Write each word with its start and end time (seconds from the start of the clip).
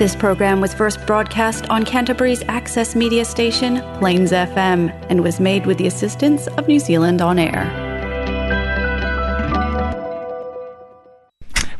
This 0.00 0.16
program 0.16 0.62
was 0.62 0.72
first 0.72 1.04
broadcast 1.06 1.68
on 1.68 1.84
Canterbury's 1.84 2.42
access 2.48 2.96
media 2.96 3.22
station, 3.22 3.82
Plains 3.98 4.32
FM, 4.32 4.88
and 5.10 5.22
was 5.22 5.38
made 5.38 5.66
with 5.66 5.76
the 5.76 5.86
assistance 5.88 6.46
of 6.56 6.66
New 6.68 6.78
Zealand 6.78 7.20
On 7.20 7.38
Air. 7.38 7.68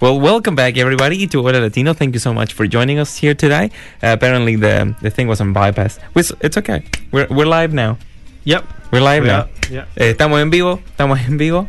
Well, 0.03 0.21
welcome 0.21 0.55
back, 0.55 0.77
everybody, 0.77 1.27
to 1.29 1.41
Hola 1.41 1.61
Latino. 1.61 1.95
Thank 1.95 2.13
you 2.13 2.21
so 2.21 2.35
much 2.35 2.53
for 2.53 2.67
joining 2.67 2.99
us 2.99 3.17
here 3.17 3.33
today. 3.35 3.71
Uh, 4.03 4.13
apparently, 4.13 4.55
the 4.55 4.95
the 5.01 5.09
thing 5.09 5.27
was 5.27 5.41
on 5.41 5.55
bypass. 5.55 5.99
It's, 6.15 6.31
it's 6.43 6.59
okay. 6.59 6.85
We're, 7.13 7.27
we're 7.31 7.47
live 7.49 7.73
now. 7.73 7.97
Yep. 8.45 8.67
We're 8.93 9.01
live 9.01 9.23
We 9.23 9.29
now. 9.29 9.41
are, 9.41 9.49
yeah. 9.71 9.85
Eh, 9.97 10.13
estamos 10.13 10.43
en 10.43 10.51
vivo. 10.51 10.77
Estamos 10.93 11.19
en 11.27 11.39
vivo. 11.39 11.69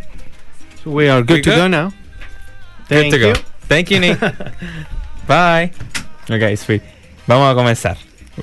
So 0.83 0.91
we 0.91 1.07
are 1.07 1.21
good 1.23 1.37
We 1.37 1.41
to 1.43 1.49
good? 1.49 1.55
go 1.55 1.67
now. 1.69 1.91
Good 2.89 3.07
Thank 3.07 3.13
to 3.13 3.19
you. 3.19 3.33
go. 3.35 3.39
Thank 3.69 3.89
you, 3.89 3.99
Nick. 4.01 4.19
Bye. 5.27 5.71
Ok, 6.29 6.55
sweet. 6.57 6.81
Vamos 7.27 7.51
a 7.51 7.55
comenzar. 7.55 7.97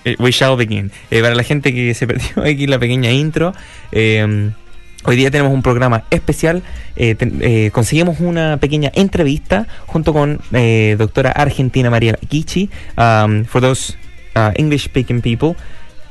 Eh, 0.04 0.16
We 0.18 0.30
shall 0.32 0.56
begin. 0.56 0.90
Eh, 1.10 1.22
para 1.22 1.34
la 1.34 1.42
gente 1.42 1.72
que 1.72 1.94
se 1.94 2.06
perdió 2.06 2.28
aquí 2.44 2.66
la 2.66 2.78
pequeña 2.78 3.10
intro, 3.10 3.52
eh, 3.92 4.50
hoy 5.04 5.16
día 5.16 5.30
tenemos 5.30 5.52
un 5.52 5.62
programa 5.62 6.04
especial. 6.10 6.62
Eh, 6.96 7.14
ten- 7.14 7.38
eh, 7.42 7.70
conseguimos 7.72 8.20
una 8.20 8.58
pequeña 8.58 8.90
entrevista 8.94 9.66
junto 9.86 10.12
con 10.12 10.40
eh, 10.52 10.96
doctora 10.98 11.30
Argentina 11.32 11.90
María 11.90 12.14
Kichi. 12.28 12.68
Um, 12.96 13.44
for 13.44 13.60
those 13.60 13.94
uh, 14.36 14.50
English 14.56 14.84
speaking 14.84 15.20
people, 15.22 15.54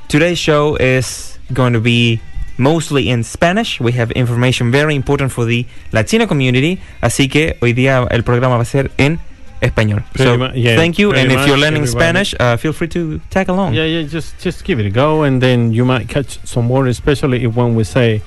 today's 0.08 0.40
show 0.40 0.76
is 0.80 1.40
going 1.54 1.74
to 1.74 1.82
be 1.82 2.20
mostly 2.58 3.10
in 3.10 3.24
Spanish. 3.24 3.80
We 3.80 3.91
have 3.99 4.12
information 4.16 4.72
very 4.72 4.96
important 4.96 5.32
for 5.32 5.46
the 5.46 5.66
Latino 5.91 6.26
community. 6.27 6.80
Así 7.02 7.30
que 7.30 7.58
hoy 7.62 7.74
día 7.74 8.05
el 8.10 8.24
programa 8.24 8.55
va 8.58 8.63
a 8.63 8.66
ser 8.66 8.90
en 8.98 9.13
español. 9.13 9.22
Pretty 9.60 10.24
so 10.24 10.52
yeah, 10.54 10.76
thank 10.76 11.00
you. 11.00 11.14
And 11.14 11.32
if 11.32 11.48
you're 11.48 11.58
learning 11.58 11.84
everybody. 11.84 11.88
Spanish, 11.88 12.36
uh, 12.40 12.58
feel 12.58 12.74
free 12.74 12.88
to 12.90 13.20
tag 13.30 13.50
along. 13.50 13.74
Yeah, 13.74 13.86
yeah. 13.86 14.04
Just 14.04 14.38
just 14.40 14.64
give 14.64 14.80
it 14.80 14.86
a 14.86 14.90
go, 14.90 15.24
and 15.24 15.41
then 15.41 15.74
you 15.74 15.84
might 15.86 16.08
catch 16.08 16.40
some 16.46 16.70
words, 16.70 16.90
especially 16.90 17.44
if 17.44 17.55
when 17.55 17.76
we 17.76 17.84
say 17.84 18.22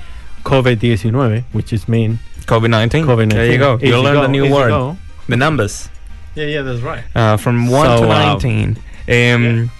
COVID-19, 0.44 1.44
which 1.52 1.72
is 1.72 1.88
mean 1.88 2.18
COVID-19. 2.46 3.04
COVID-19. 3.04 3.32
There 3.32 3.52
you 3.52 3.58
go. 3.58 3.78
You'll 3.80 4.02
learn 4.02 4.14
go, 4.14 4.22
the 4.22 4.28
new 4.28 4.50
word. 4.52 4.70
go. 4.70 4.96
The 5.28 5.36
numbers. 5.36 5.88
Yeah, 6.34 6.46
yeah, 6.46 6.62
that's 6.62 6.80
right. 6.80 7.04
Uh, 7.14 7.36
from 7.36 7.68
1 7.68 7.86
So, 7.86 8.04
to 8.04 8.10
uh, 8.10 8.38
19. 8.38 8.76
Em, 9.08 9.70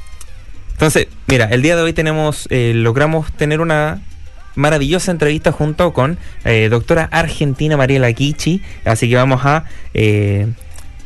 Entonces, 0.81 1.09
mira, 1.27 1.45
el 1.51 1.62
día 1.62 1.77
de 1.77 1.83
hoy 1.83 1.92
tenemos, 1.92 2.47
eh, 2.51 2.73
logramos 2.75 3.31
tener 3.33 3.61
una 3.61 4.01
maravillosa 4.55 5.11
entrevista 5.11 5.53
junto 5.53 5.92
con 5.92 6.17
eh, 6.45 6.69
doctora 6.70 7.09
Argentina 7.12 7.77
Mariela 7.77 8.11
Kichi. 8.12 8.62
Así 8.87 9.09
que 9.09 9.17
vamos 9.17 9.45
a 9.45 9.64
eh, 9.92 10.48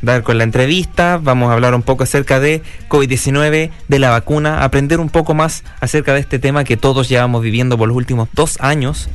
dar 0.01 0.23
con 0.23 0.37
la 0.37 0.43
entrevista, 0.43 1.19
vamos 1.21 1.49
a 1.49 1.53
hablar 1.53 1.73
un 1.75 1.81
poco 1.81 2.03
acerca 2.03 2.39
de 2.39 2.61
COVID-19, 2.89 3.69
de 3.87 3.99
la 3.99 4.09
vacuna, 4.11 4.63
aprender 4.63 4.99
un 4.99 5.09
poco 5.09 5.33
más 5.33 5.63
acerca 5.79 6.13
de 6.13 6.19
este 6.19 6.39
tema 6.39 6.63
que 6.63 6.77
todos 6.77 7.09
llevamos 7.09 7.41
viviendo 7.41 7.77
por 7.77 7.87
los 7.87 7.97
últimos 7.97 8.29
dos 8.33 8.57
años. 8.61 9.09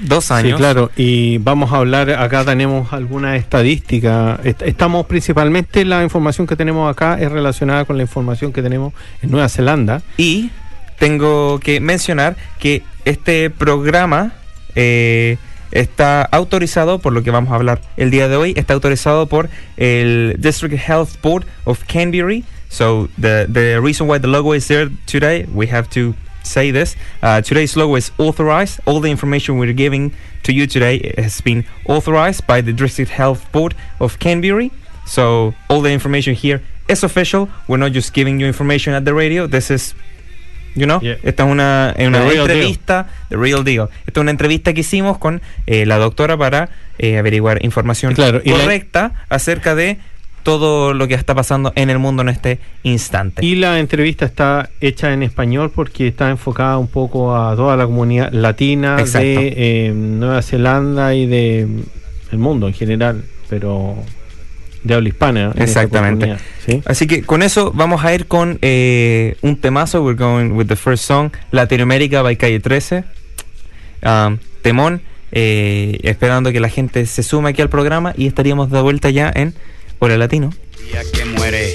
Dos 0.00 0.30
años. 0.30 0.52
Sí, 0.52 0.56
claro. 0.58 0.90
Y 0.96 1.38
vamos 1.38 1.72
a 1.72 1.76
hablar, 1.76 2.10
acá 2.10 2.44
tenemos 2.44 2.92
alguna 2.92 3.36
estadística. 3.36 4.38
Est- 4.44 4.60
Estamos 4.62 5.06
principalmente, 5.06 5.84
la 5.86 6.02
información 6.02 6.46
que 6.46 6.54
tenemos 6.54 6.90
acá 6.90 7.18
es 7.18 7.32
relacionada 7.32 7.84
con 7.86 7.96
la 7.96 8.02
información 8.02 8.52
que 8.52 8.62
tenemos 8.62 8.92
en 9.22 9.30
Nueva 9.30 9.48
Zelanda. 9.48 10.02
Y 10.18 10.50
tengo 10.98 11.60
que 11.60 11.80
mencionar 11.80 12.36
que 12.58 12.82
este 13.06 13.48
programa 13.48 14.32
eh, 14.74 15.38
está 15.72 16.22
autorizado, 16.22 16.98
por 16.98 17.12
lo 17.12 17.22
que 17.22 17.30
vamos 17.30 17.52
a 17.52 17.56
hablar 17.56 17.80
el 17.96 18.10
día 18.10 18.28
de 18.28 18.36
hoy, 18.36 18.54
está 18.56 18.74
autorizado 18.74 19.26
por 19.26 19.48
el 19.76 20.36
District 20.38 20.74
Health 20.74 21.20
Board 21.22 21.44
of 21.64 21.84
Canterbury. 21.86 22.44
So 22.68 23.08
the, 23.18 23.46
the 23.48 23.80
reason 23.80 24.08
why 24.08 24.18
the 24.18 24.28
logo 24.28 24.52
is 24.52 24.68
there 24.68 24.90
today, 25.06 25.46
we 25.52 25.66
have 25.68 25.88
to 25.90 26.14
say 26.42 26.70
this. 26.70 26.96
Uh, 27.22 27.40
today's 27.40 27.76
logo 27.76 27.96
is 27.96 28.10
authorized. 28.18 28.80
All 28.86 29.00
the 29.00 29.10
information 29.10 29.58
we're 29.58 29.72
giving 29.72 30.12
to 30.44 30.52
you 30.52 30.66
today 30.66 31.12
has 31.18 31.40
been 31.40 31.64
authorized 31.86 32.46
by 32.46 32.60
the 32.60 32.72
District 32.72 33.10
Health 33.10 33.50
Board 33.52 33.74
of 34.00 34.18
Canterbury. 34.18 34.70
So 35.06 35.54
all 35.68 35.80
the 35.80 35.90
information 35.90 36.34
here 36.34 36.62
is 36.88 37.02
official. 37.02 37.48
We're 37.68 37.78
not 37.78 37.92
just 37.92 38.12
giving 38.12 38.40
you 38.40 38.46
information 38.46 38.94
at 38.94 39.04
the 39.04 39.14
radio. 39.14 39.46
This 39.46 39.70
is 39.70 39.94
You 40.76 40.84
know? 40.84 41.00
Yeah. 41.00 41.16
Esta 41.22 41.44
es 41.44 41.50
una, 41.50 41.94
una 41.98 42.30
entrevista, 42.32 43.06
the 43.30 43.36
real 43.36 43.64
deal. 43.64 43.88
Esta 44.06 44.20
es 44.20 44.22
una 44.22 44.30
entrevista 44.30 44.72
que 44.74 44.80
hicimos 44.80 45.18
con 45.18 45.40
eh, 45.66 45.86
la 45.86 45.96
doctora 45.96 46.36
para 46.36 46.68
eh, 46.98 47.18
averiguar 47.18 47.64
información 47.64 48.14
Claro, 48.14 48.40
y 48.44 48.50
la- 48.50 48.58
correcta 48.58 49.12
acerca 49.28 49.74
de 49.74 49.98
todo 50.42 50.94
lo 50.94 51.08
que 51.08 51.14
está 51.14 51.34
pasando 51.34 51.72
en 51.74 51.90
el 51.90 51.98
mundo 51.98 52.22
en 52.22 52.28
este 52.28 52.60
instante. 52.84 53.44
Y 53.44 53.56
la 53.56 53.80
entrevista 53.80 54.24
está 54.26 54.70
hecha 54.80 55.12
en 55.12 55.24
español 55.24 55.72
porque 55.74 56.06
está 56.06 56.30
enfocada 56.30 56.78
un 56.78 56.86
poco 56.86 57.34
a 57.34 57.56
toda 57.56 57.76
la 57.76 57.84
comunidad 57.86 58.30
latina 58.32 58.96
Exacto. 59.00 59.26
de 59.26 59.54
eh, 59.56 59.92
Nueva 59.92 60.42
Zelanda 60.42 61.14
y 61.16 61.26
de 61.26 61.66
el 62.30 62.38
mundo 62.38 62.68
en 62.68 62.74
general, 62.74 63.24
pero 63.48 63.96
de 64.86 64.94
habla 64.94 65.08
hispana. 65.08 65.52
Exactamente. 65.56 66.36
Así 66.84 67.06
que 67.06 67.22
con 67.22 67.42
eso 67.42 67.72
vamos 67.74 68.04
a 68.04 68.14
ir 68.14 68.26
con 68.26 68.58
eh, 68.62 69.36
un 69.42 69.56
temazo. 69.56 70.02
We're 70.02 70.18
going 70.18 70.52
with 70.52 70.66
the 70.66 70.76
first 70.76 71.04
song, 71.04 71.30
Latinoamérica 71.50 72.22
by 72.22 72.36
Calle 72.36 72.60
13. 72.60 73.04
Um, 74.02 74.38
temón, 74.62 75.02
eh, 75.32 75.98
esperando 76.02 76.52
que 76.52 76.60
la 76.60 76.68
gente 76.68 77.06
se 77.06 77.22
sume 77.22 77.50
aquí 77.50 77.62
al 77.62 77.70
programa 77.70 78.14
y 78.16 78.26
estaríamos 78.26 78.70
de 78.70 78.80
vuelta 78.80 79.10
ya 79.10 79.32
en 79.34 79.54
Hola 79.98 80.16
Latino. 80.16 80.50
Día 80.90 81.02
que 81.12 81.24
muere 81.24 81.74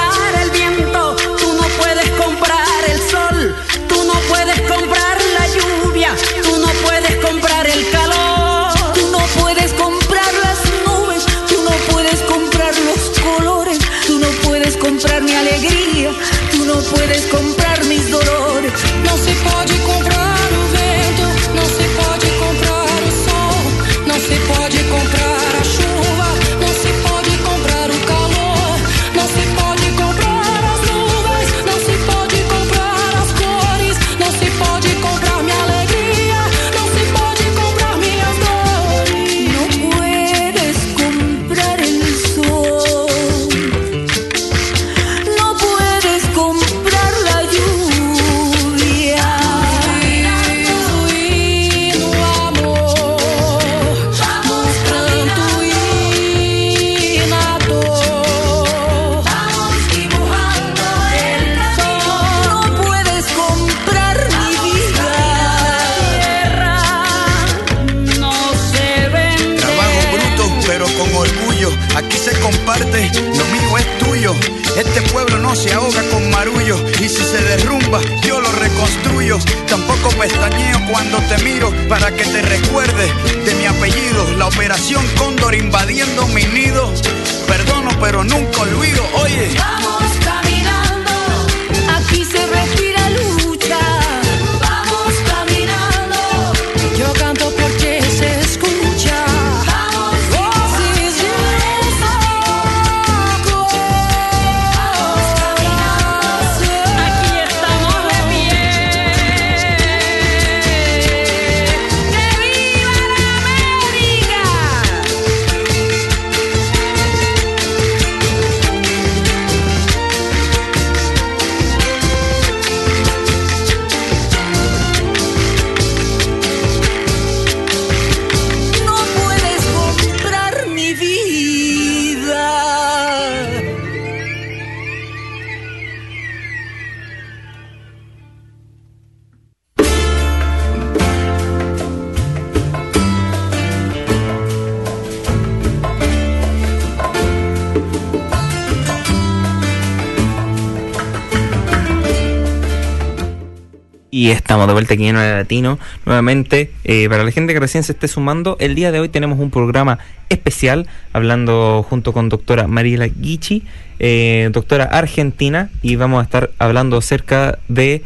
Nueva 154.97 155.37
Latino. 155.37 155.79
Nuevamente, 156.05 156.71
eh, 156.83 157.07
para 157.09 157.23
la 157.23 157.31
gente 157.31 157.53
que 157.53 157.59
recién 157.59 157.83
se 157.83 157.93
esté 157.93 158.07
sumando, 158.07 158.57
el 158.59 158.75
día 158.75 158.91
de 158.91 158.99
hoy 158.99 159.09
tenemos 159.09 159.39
un 159.39 159.51
programa 159.51 159.99
especial 160.29 160.87
hablando 161.13 161.85
junto 161.87 162.13
con 162.13 162.29
doctora 162.29 162.67
Mariela 162.67 163.07
Guichi, 163.07 163.63
eh, 163.99 164.49
doctora 164.51 164.85
argentina, 164.85 165.69
y 165.81 165.95
vamos 165.95 166.21
a 166.21 166.23
estar 166.23 166.51
hablando 166.59 166.97
acerca 166.97 167.59
de, 167.67 168.03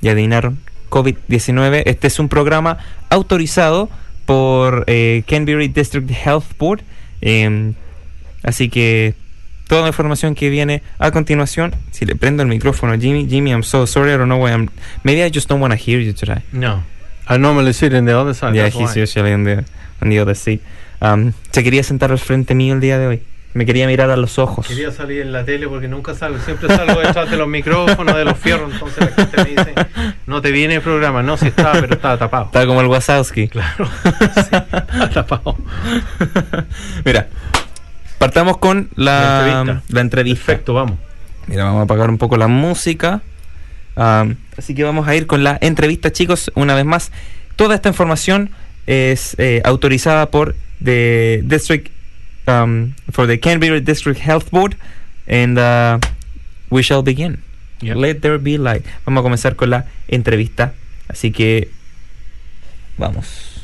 ya 0.00 0.12
adivinaron, 0.12 0.58
COVID-19. 0.90 1.82
Este 1.86 2.06
es 2.06 2.18
un 2.18 2.28
programa 2.28 2.78
autorizado 3.10 3.88
por 4.24 4.84
eh, 4.86 5.22
Canberra 5.26 5.66
District 5.66 6.10
Health 6.10 6.56
Board. 6.58 6.82
eh, 7.20 7.72
así 8.42 8.68
que 8.68 9.14
toda 9.66 9.82
la 9.82 9.88
información 9.88 10.34
que 10.34 10.48
viene 10.50 10.82
a 10.98 11.10
continuación, 11.10 11.74
si 11.90 12.04
le 12.04 12.14
prendo 12.14 12.42
el 12.42 12.48
micrófono 12.48 12.92
a 12.92 12.98
Jimmy, 12.98 13.26
Jimmy, 13.28 13.50
I'm 13.50 13.62
so 13.62 13.86
sorry, 13.86 14.12
I 14.12 14.16
don't 14.16 14.28
know 14.28 14.42
why 14.42 14.52
I'm. 14.52 14.68
Maybe 15.02 15.24
I 15.24 15.30
just 15.30 15.48
don't 15.48 15.60
want 15.60 15.72
to 15.72 15.78
hear 15.78 16.00
you 16.00 16.12
today. 16.12 16.42
No. 16.52 16.82
I 17.28 17.38
normally 17.38 17.72
sit 17.72 17.92
in 17.92 18.04
the 18.04 18.16
other 18.16 18.34
side. 18.34 18.54
yeah, 18.54 18.68
he's 18.68 18.94
why. 18.94 19.00
usually 19.00 19.32
on 19.32 19.44
the, 19.44 19.64
on 20.00 20.10
the 20.10 20.18
other 20.20 20.34
seat. 20.34 20.62
Um, 21.00 21.32
se 21.50 21.62
quería 21.62 21.82
sentar 21.82 22.10
al 22.12 22.18
frente 22.18 22.54
mío 22.54 22.74
el 22.74 22.80
día 22.80 22.98
de 22.98 23.06
hoy. 23.06 23.22
Me 23.54 23.64
quería 23.64 23.86
mirar 23.86 24.10
a 24.10 24.16
los 24.18 24.38
ojos. 24.38 24.66
Quería 24.66 24.92
salir 24.92 25.22
en 25.22 25.32
la 25.32 25.42
tele 25.42 25.66
porque 25.66 25.88
nunca 25.88 26.14
salgo, 26.14 26.38
siempre 26.40 26.68
salgo 26.68 27.00
detrás 27.00 27.30
de 27.30 27.38
los 27.38 27.48
micrófonos, 27.48 28.14
de 28.14 28.24
los 28.26 28.38
fierros, 28.38 28.70
entonces 28.70 28.98
la 28.98 29.24
gente 29.24 29.36
me 29.42 29.44
dice, 29.44 29.74
no 30.26 30.42
te 30.42 30.50
viene 30.50 30.74
el 30.74 30.82
programa, 30.82 31.22
no, 31.22 31.38
si 31.38 31.46
estaba, 31.46 31.72
pero 31.80 31.94
estaba 31.94 32.18
tapado. 32.18 32.44
Estaba 32.46 32.66
como 32.66 32.82
el 32.82 32.86
Wazowski. 32.88 33.48
Claro, 33.48 33.88
sí, 34.34 34.40
estaba 34.42 35.08
tapado. 35.08 35.56
Mira, 37.02 37.28
partamos 38.18 38.58
con 38.58 38.88
la, 38.94 39.20
La 39.20 39.60
entrevista. 39.60 39.94
la 39.94 40.00
entrevista. 40.00 40.46
Perfecto, 40.46 40.74
vamos. 40.74 40.98
Mira, 41.46 41.64
vamos 41.64 41.80
a 41.80 41.82
apagar 41.84 42.10
un 42.10 42.18
poco 42.18 42.36
la 42.36 42.48
música. 42.48 43.22
Um, 43.96 44.34
así 44.58 44.74
que 44.74 44.84
vamos 44.84 45.08
a 45.08 45.14
ir 45.14 45.26
con 45.26 45.44
la 45.44 45.58
entrevista, 45.60 46.12
chicos. 46.12 46.50
Una 46.54 46.74
vez 46.74 46.84
más, 46.84 47.12
toda 47.56 47.74
esta 47.74 47.88
información 47.88 48.50
es 48.86 49.34
eh, 49.38 49.62
autorizada 49.64 50.30
por 50.30 50.54
the 50.82 51.42
District, 51.44 51.90
um, 52.46 52.92
for 53.10 53.26
the 53.26 53.40
Canberra 53.40 53.80
District 53.80 54.20
Health 54.20 54.50
Board, 54.50 54.76
and 55.28 55.58
uh, 55.58 55.98
we 56.70 56.82
shall 56.82 57.02
begin. 57.02 57.42
Yep. 57.80 57.96
Let 57.96 58.14
there 58.20 58.38
be 58.38 58.58
light. 58.58 58.84
Vamos 59.04 59.20
a 59.20 59.22
comenzar 59.22 59.56
con 59.56 59.70
la 59.70 59.86
entrevista. 60.08 60.74
Así 61.08 61.30
que 61.30 61.70
vamos. 62.98 63.62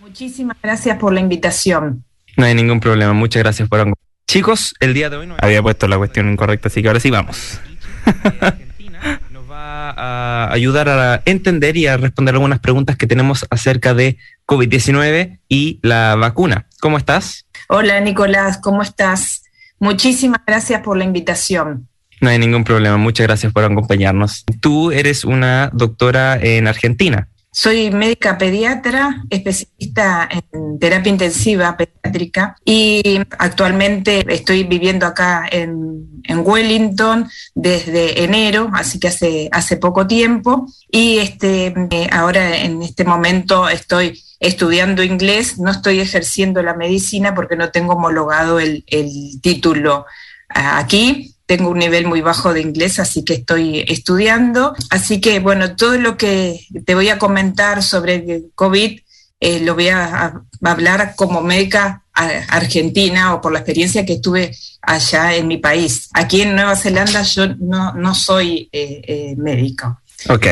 Muchísimas 0.00 0.56
gracias 0.62 0.98
por 0.98 1.12
la 1.12 1.20
invitación. 1.20 2.04
No 2.36 2.44
hay 2.44 2.54
ningún 2.54 2.80
problema. 2.80 3.12
Muchas 3.12 3.42
gracias 3.42 3.68
por 3.68 3.80
acompañarnos. 3.80 4.10
Chicos, 4.26 4.74
el 4.78 4.94
día 4.94 5.10
de 5.10 5.16
hoy 5.16 5.26
no 5.26 5.36
había 5.40 5.60
puesto 5.60 5.88
la 5.88 5.98
cuestión 5.98 6.30
incorrecta, 6.30 6.68
así 6.68 6.82
que 6.82 6.88
ahora 6.88 7.00
sí 7.00 7.10
vamos. 7.10 7.60
Nos 9.30 9.50
va 9.50 9.90
a 9.90 10.52
ayudar 10.52 10.88
a 10.88 11.22
entender 11.24 11.76
y 11.76 11.88
a 11.88 11.96
responder 11.96 12.34
algunas 12.36 12.60
preguntas 12.60 12.96
que 12.96 13.08
tenemos 13.08 13.44
acerca 13.50 13.92
de 13.92 14.18
COVID-19 14.46 15.40
y 15.48 15.80
la 15.82 16.14
vacuna. 16.14 16.66
¿Cómo 16.80 16.96
estás? 16.96 17.46
Hola 17.68 17.98
Nicolás, 18.00 18.58
¿cómo 18.58 18.82
estás? 18.82 19.42
Muchísimas 19.80 20.40
gracias 20.46 20.82
por 20.82 20.96
la 20.96 21.04
invitación. 21.04 21.88
No 22.20 22.28
hay 22.28 22.38
ningún 22.38 22.64
problema. 22.64 22.98
Muchas 22.98 23.26
gracias 23.26 23.52
por 23.52 23.64
acompañarnos. 23.64 24.44
Tú 24.60 24.92
eres 24.92 25.24
una 25.24 25.70
doctora 25.72 26.38
en 26.40 26.68
Argentina. 26.68 27.28
Soy 27.52 27.90
médica 27.90 28.38
pediatra, 28.38 29.24
especialista 29.28 30.28
en 30.30 30.78
terapia 30.78 31.10
intensiva 31.10 31.76
pediátrica 31.76 32.56
y 32.64 33.20
actualmente 33.38 34.24
estoy 34.32 34.62
viviendo 34.64 35.04
acá 35.04 35.48
en, 35.50 35.90
Wellington 36.32 37.28
desde 37.56 38.22
enero, 38.22 38.70
así 38.72 39.00
que 39.00 39.08
hace, 39.08 39.48
hace 39.50 39.76
poco 39.78 40.06
tiempo. 40.06 40.66
Y 40.88 41.18
este, 41.18 41.74
eh, 41.90 42.08
ahora 42.12 42.56
en 42.58 42.82
este 42.82 43.04
momento 43.04 43.68
estoy 43.68 44.22
estudiando 44.38 45.02
inglés, 45.02 45.58
no 45.58 45.72
estoy 45.72 45.98
ejerciendo 45.98 46.62
la 46.62 46.74
medicina 46.74 47.34
porque 47.34 47.56
no 47.56 47.70
tengo 47.70 47.94
homologado 47.94 48.60
el, 48.60 48.84
el 48.86 49.40
título 49.42 50.06
ah, 50.48 50.78
aquí, 50.78 51.34
tengo 51.50 51.70
un 51.70 51.80
nivel 51.80 52.06
muy 52.06 52.20
bajo 52.20 52.54
de 52.54 52.60
inglés, 52.60 53.00
así 53.00 53.24
que 53.24 53.34
estoy 53.34 53.84
estudiando. 53.88 54.72
Así 54.88 55.20
que, 55.20 55.40
bueno, 55.40 55.74
todo 55.74 55.98
lo 55.98 56.16
que 56.16 56.64
te 56.86 56.94
voy 56.94 57.08
a 57.08 57.18
comentar 57.18 57.82
sobre 57.82 58.14
el 58.14 58.52
COVID 58.54 59.00
eh, 59.40 59.58
lo 59.58 59.74
voy 59.74 59.88
a, 59.88 60.04
a, 60.04 60.42
hablar 60.62 61.14
como 61.16 61.40
médica 61.40 62.04
argentina 62.14 63.34
o 63.34 63.40
por 63.40 63.50
la 63.50 63.58
experiencia 63.58 64.06
que 64.06 64.20
tuve 64.20 64.54
allá 64.80 65.34
en 65.34 65.48
mi 65.48 65.56
país. 65.56 66.08
Aquí 66.12 66.42
en 66.42 66.54
Nueva 66.54 66.76
Zelanda 66.76 67.22
yo 67.22 67.48
no, 67.56 67.94
no 67.94 68.14
soy 68.14 68.68
eh, 68.70 69.02
eh, 69.04 69.34
médico. 69.36 70.00
Ok. 70.28 70.46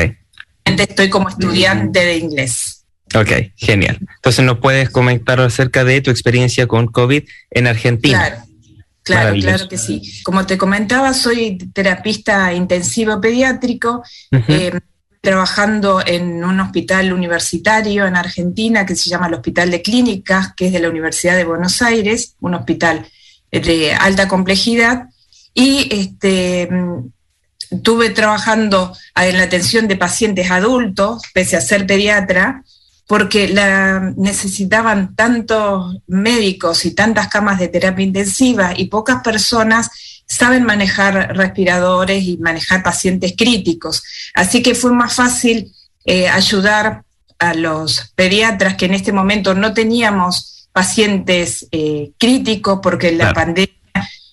Estoy 0.65 1.09
como 1.09 1.29
estudiante 1.29 2.03
de 2.03 2.17
inglés. 2.17 2.83
Ok, 3.15 3.53
genial. 3.55 3.99
Entonces, 4.17 4.43
¿nos 4.43 4.59
puedes 4.59 4.89
comentar 4.89 5.39
acerca 5.39 5.85
de 5.85 6.01
tu 6.01 6.11
experiencia 6.11 6.67
con 6.67 6.87
COVID 6.87 7.23
en 7.51 7.67
Argentina? 7.67 8.17
Claro. 8.17 8.48
Claro, 9.03 9.35
claro 9.39 9.67
que 9.67 9.77
sí. 9.77 10.21
Como 10.23 10.45
te 10.45 10.57
comentaba, 10.57 11.13
soy 11.13 11.57
terapista 11.73 12.53
intensivo 12.53 13.19
pediátrico, 13.19 14.03
uh 14.31 14.37
-huh. 14.37 14.43
eh, 14.49 14.79
trabajando 15.21 16.01
en 16.05 16.43
un 16.43 16.59
hospital 16.59 17.11
universitario 17.11 18.05
en 18.05 18.15
Argentina 18.15 18.85
que 18.85 18.95
se 18.95 19.09
llama 19.09 19.27
el 19.27 19.33
Hospital 19.33 19.71
de 19.71 19.81
Clínicas, 19.81 20.53
que 20.55 20.67
es 20.67 20.73
de 20.73 20.79
la 20.79 20.89
Universidad 20.89 21.35
de 21.35 21.43
Buenos 21.43 21.81
Aires, 21.81 22.35
un 22.39 22.53
hospital 22.53 23.05
de 23.51 23.93
alta 23.93 24.27
complejidad. 24.27 25.07
Y 25.53 25.87
este, 25.91 26.69
estuve 27.69 28.11
trabajando 28.11 28.95
en 29.15 29.37
la 29.37 29.43
atención 29.43 29.87
de 29.87 29.97
pacientes 29.97 30.49
adultos, 30.51 31.23
pese 31.33 31.57
a 31.57 31.61
ser 31.61 31.85
pediatra, 31.85 32.63
porque 33.09 33.47
la, 33.47 34.13
necesitaban 34.17 35.15
tantos 35.15 35.97
médicos 36.05 36.85
y 36.85 36.91
tantas 36.91 37.27
camas 37.27 37.57
de 37.57 37.67
terapia 37.67 38.05
intensiva 38.05 38.73
y 38.77 38.85
pocas 38.85 39.23
personas 39.23 39.89
saben 40.27 40.63
manejar 40.63 41.35
respiradores 41.35 42.23
y 42.23 42.37
manejar 42.37 42.83
pacientes 42.83 43.33
críticos. 43.35 44.03
Así 44.35 44.61
que 44.61 44.75
fue 44.75 44.91
más 44.91 45.15
fácil 45.15 45.73
eh, 46.05 46.29
ayudar 46.29 47.01
a 47.39 47.55
los 47.55 48.11
pediatras 48.13 48.75
que 48.75 48.85
en 48.85 48.93
este 48.93 49.11
momento 49.11 49.55
no 49.55 49.73
teníamos 49.73 50.67
pacientes 50.71 51.67
eh, 51.71 52.11
críticos 52.19 52.79
porque 52.83 53.11
la 53.11 53.33
pandemia 53.33 53.73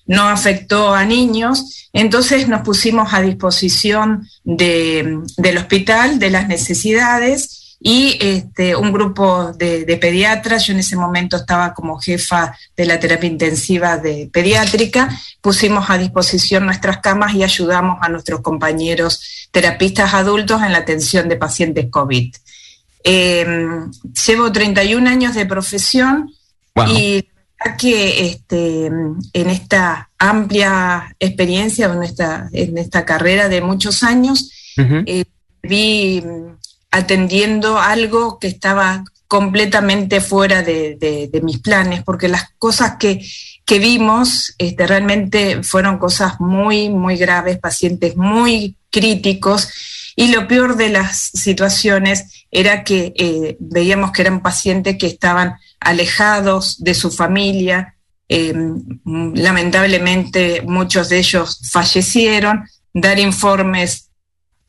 no 0.05 0.29
afectó 0.29 0.95
a 0.95 1.07
niños, 1.07 1.89
entonces 1.95 2.47
nos 2.47 2.61
pusimos 2.61 3.15
a 3.15 3.23
disposición 3.23 4.29
de, 4.45 5.23
del 5.39 5.57
hospital, 5.57 6.19
de 6.19 6.29
las 6.29 6.47
necesidades, 6.47 7.66
y 7.79 8.17
este, 8.21 8.75
un 8.75 8.93
grupo 8.93 9.53
de, 9.53 9.85
de, 9.85 9.97
pediatras, 9.99 10.67
yo 10.67 10.73
en 10.73 10.81
ese 10.81 10.97
momento 10.97 11.37
estaba 11.37 11.75
como 11.75 11.99
jefa 11.99 12.57
de 12.77 12.87
la 12.87 12.99
terapia 12.99 13.29
intensiva 13.29 13.99
de 13.99 14.31
pediátrica, 14.33 15.11
pusimos 15.41 15.91
a 15.91 15.99
disposición 15.99 16.65
nuestras 16.65 16.99
camas 16.99 17.35
y 17.35 17.43
ayudamos 17.43 17.99
a 18.01 18.09
nuestros 18.09 18.41
compañeros 18.41 19.49
terapistas 19.51 20.15
adultos 20.15 20.63
en 20.63 20.73
la 20.73 20.79
atención 20.79 21.29
de 21.29 21.37
pacientes 21.37 21.87
COVID. 21.91 22.35
Eh, 23.05 23.47
llevo 24.27 24.51
31 24.51 25.09
años 25.09 25.35
de 25.35 25.47
profesión 25.47 26.33
wow. 26.75 26.87
y 26.89 27.29
que 27.79 28.27
este, 28.27 28.87
en 28.87 29.51
esta 29.51 30.11
amplia 30.19 31.15
experiencia, 31.19 31.87
en 31.87 32.03
esta, 32.03 32.49
en 32.53 32.79
esta 32.79 33.05
carrera 33.05 33.49
de 33.49 33.61
muchos 33.61 34.03
años, 34.03 34.51
uh 34.77 34.83
-huh. 34.83 35.05
eh, 35.07 35.25
vi 35.63 36.23
atendiendo 36.97 37.79
algo 37.79 38.39
que 38.39 38.49
estaba 38.49 39.05
completamente 39.29 40.21
fuera 40.21 40.63
de, 40.63 41.41
mis 41.43 41.59
planes, 41.59 42.03
porque 42.03 42.29
las 42.29 42.51
cosas 42.59 42.97
que, 42.99 43.25
que 43.65 43.79
vimos 43.79 44.55
este, 44.59 44.87
realmente 44.87 45.63
fueron 45.63 45.99
cosas 45.99 46.41
muy, 46.41 46.89
muy 46.89 47.17
graves, 47.17 47.59
pacientes 47.59 48.17
muy 48.17 48.77
críticos, 48.91 49.69
y 50.15 50.29
lo 50.29 50.49
peor 50.49 50.77
de 50.77 50.89
las 50.89 51.31
situaciones 51.35 52.47
era 52.51 52.85
que 52.85 53.13
eh, 53.17 53.57
veíamos 53.61 54.13
que 54.13 54.23
eran 54.23 54.41
pacientes 54.41 54.97
que 54.97 55.09
estaban 55.09 55.57
alejados 55.81 56.83
de 56.83 56.95
su 56.95 57.11
familia, 57.11 57.97
eh, 58.29 58.55
lamentablemente 59.05 60.63
muchos 60.63 61.11
de 61.11 61.19
ellos 61.19 61.61
fallecieron, 61.71 62.65
dar 62.95 63.19
informes 63.19 64.06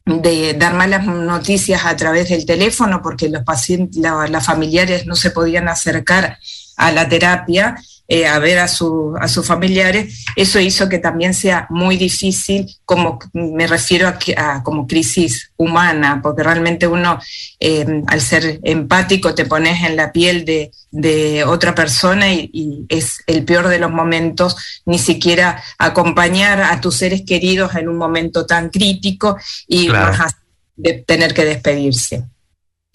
de 0.08 0.54
dar 0.54 0.74
malas 0.74 1.06
noticias 1.06 1.86
a 1.86 1.96
través 1.96 2.30
del 2.30 2.46
teléfono 2.46 3.02
porque 3.02 3.28
los 3.28 3.44
pacientes, 3.44 4.02
la, 4.02 4.28
las 4.28 4.46
familiares 4.46 5.06
no 5.06 5.16
se 5.16 5.32
podían 5.32 5.68
acercar 5.68 6.40
a 6.78 6.92
la 6.92 7.10
terapia, 7.10 7.76
eh, 8.10 8.26
a 8.26 8.40
ver 8.40 8.60
a, 8.60 8.68
su, 8.68 9.16
a 9.20 9.28
sus 9.28 9.46
familiares, 9.46 10.24
eso 10.36 10.60
hizo 10.60 10.88
que 10.88 11.00
también 11.00 11.34
sea 11.34 11.68
muy 11.70 11.98
difícil, 11.98 12.66
como 12.86 13.20
me 13.34 13.68
refiero 13.68 14.08
a, 14.08 14.18
a 14.38 14.64
como 14.64 14.88
crisis 14.88 15.52
humana, 15.58 16.22
porque 16.24 16.44
realmente 16.44 16.88
uno, 16.88 17.20
eh, 17.60 18.04
al 18.08 18.22
ser 18.22 18.60
empático, 18.64 19.36
te 19.36 19.46
pones 19.46 19.84
en 19.84 19.98
la 19.98 20.12
piel 20.12 20.46
de, 20.46 20.72
de 20.92 21.44
otra 21.44 21.76
persona 21.76 22.32
y, 22.32 22.50
y, 22.54 22.86
es 22.88 23.20
el 23.28 23.44
peor 23.44 23.68
de 23.68 23.80
los 23.80 23.92
momentos, 23.92 24.56
ni 24.86 25.00
siquiera 25.00 25.62
acompañar 25.78 26.62
a 26.62 26.80
tus 26.80 26.96
seres 26.96 27.24
queridos 27.28 27.76
en 27.76 27.90
un 27.90 27.98
momento 27.98 28.46
tan 28.46 28.70
crítico 28.70 29.38
y 29.68 29.88
claro. 29.88 30.18
más 30.18 30.36
de 30.78 30.94
tener 31.06 31.34
que 31.34 31.44
despedirse. 31.44 32.24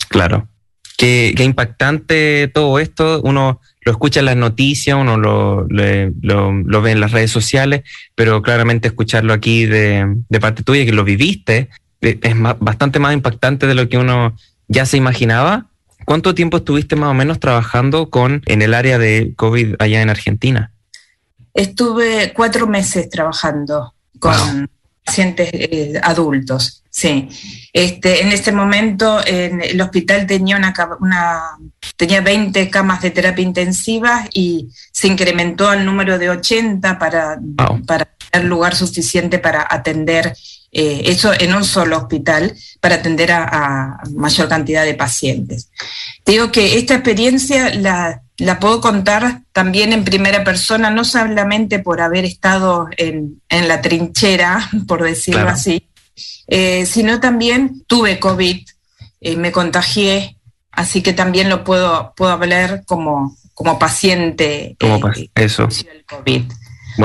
Claro. 0.09 0.49
Qué, 0.97 1.35
qué 1.37 1.45
impactante 1.45 2.51
todo 2.55 2.79
esto. 2.79 3.21
Uno 3.25 3.61
lo 3.85 3.93
escucha 3.93 4.21
en 4.21 4.27
las 4.27 4.37
noticias, 4.37 4.97
uno 4.97 5.17
lo, 5.17 5.67
lo, 5.69 6.53
lo, 6.53 6.83
ve 6.83 6.93
en 6.93 7.01
las 7.01 7.13
redes 7.13 7.31
sociales, 7.31 7.83
pero 8.15 8.43
claramente 8.43 8.89
escucharlo 8.89 9.33
aquí 9.33 9.67
de, 9.67 10.07
de 10.29 10.41
parte 10.41 10.63
tuya, 10.63 10.85
que 10.85 10.93
lo 10.93 11.05
viviste, 11.05 11.69
eh, 12.01 12.19
es 12.23 12.37
más, 12.37 12.57
bastante 12.59 12.99
más 12.99 13.13
impactante 13.13 13.67
de 13.67 13.75
lo 13.75 13.89
que 13.89 13.99
uno 13.99 14.37
ya 14.69 14.87
se 14.87 14.97
imaginaba. 14.97 15.67
¿Cuánto 16.05 16.35
tiempo 16.35 16.59
estuviste 16.59 16.97
más 16.97 17.11
o 17.11 17.15
menos 17.15 17.41
trabajando 17.41 18.11
con 18.11 18.43
en 18.47 18.63
el 18.63 18.75
área 18.75 18.99
de 18.99 19.35
COVID 19.37 19.77
allá 19.79 20.03
en 20.03 20.11
Argentina? 20.11 20.73
Estuve 21.55 22.33
cuatro 22.35 22.67
meses 22.67 23.09
trabajando 23.09 23.95
con 24.19 24.33
wow. 24.33 24.67
Pacientes 25.05 25.51
eh, 25.53 26.01
adultos, 26.03 26.83
sí. 26.91 27.29
Este, 27.73 28.23
en 28.23 28.33
este 28.33 28.53
momento 28.53 29.21
en 29.27 29.63
el 29.63 29.81
hospital 29.81 30.27
tenía, 30.27 30.57
una, 30.57 30.75
una, 31.01 31.43
tenía 31.97 32.21
20 32.21 32.71
camas 32.71 33.03
de 33.03 33.11
terapia 33.11 33.45
intensiva 33.45 34.27
y 34.33 34.69
se 34.93 35.09
incrementó 35.09 35.69
al 35.69 35.85
número 35.85 36.19
de 36.19 36.31
80 36.31 36.99
para, 36.99 37.39
wow. 37.41 37.85
para 37.85 38.09
tener 38.31 38.47
lugar 38.47 38.77
suficiente 38.77 39.39
para 39.39 39.67
atender 39.69 40.35
eh, 40.75 41.03
eso 41.05 41.33
en 41.39 41.55
un 41.55 41.65
solo 41.65 41.99
hospital, 41.99 42.57
para 42.81 42.95
atender 42.95 43.33
a, 43.33 43.45
a, 43.45 44.03
mayor 44.15 44.49
cantidad 44.49 44.85
de 44.85 44.95
pacientes. 44.95 45.69
Te 46.25 46.33
digo 46.33 46.51
que 46.51 46.79
esta 46.79 46.95
experiencia 46.95 47.75
la, 47.75 48.22
la 48.39 48.59
puedo 48.59 48.81
contar 48.81 49.43
también 49.53 49.93
en 49.93 50.05
primera 50.05 50.45
persona, 50.45 50.91
no 50.91 51.05
solamente 51.05 51.79
por 51.79 52.01
haber 52.01 52.25
estado 52.25 52.89
en, 52.97 53.41
en 53.49 53.69
la 53.69 53.81
trinchera, 53.81 54.69
por 54.87 55.03
decirlo 55.03 55.43
claro. 55.43 55.55
así, 55.55 55.89
eh, 56.47 56.87
sino 56.87 57.21
también 57.21 57.85
tuve 57.87 58.19
COVID, 58.19 58.67
eh, 59.21 59.37
me 59.37 59.53
contagié, 59.53 60.37
así 60.71 61.03
que 61.03 61.13
también 61.13 61.49
lo 61.49 61.65
puedo, 61.65 62.13
puedo 62.17 62.33
hablar 62.33 62.85
como, 62.87 63.37
como 63.55 63.79
paciente. 63.79 64.77
Como 64.81 65.09
eh, 65.11 65.31
eso. 65.35 65.69
Del 65.69 66.05
COVID. 66.05 66.53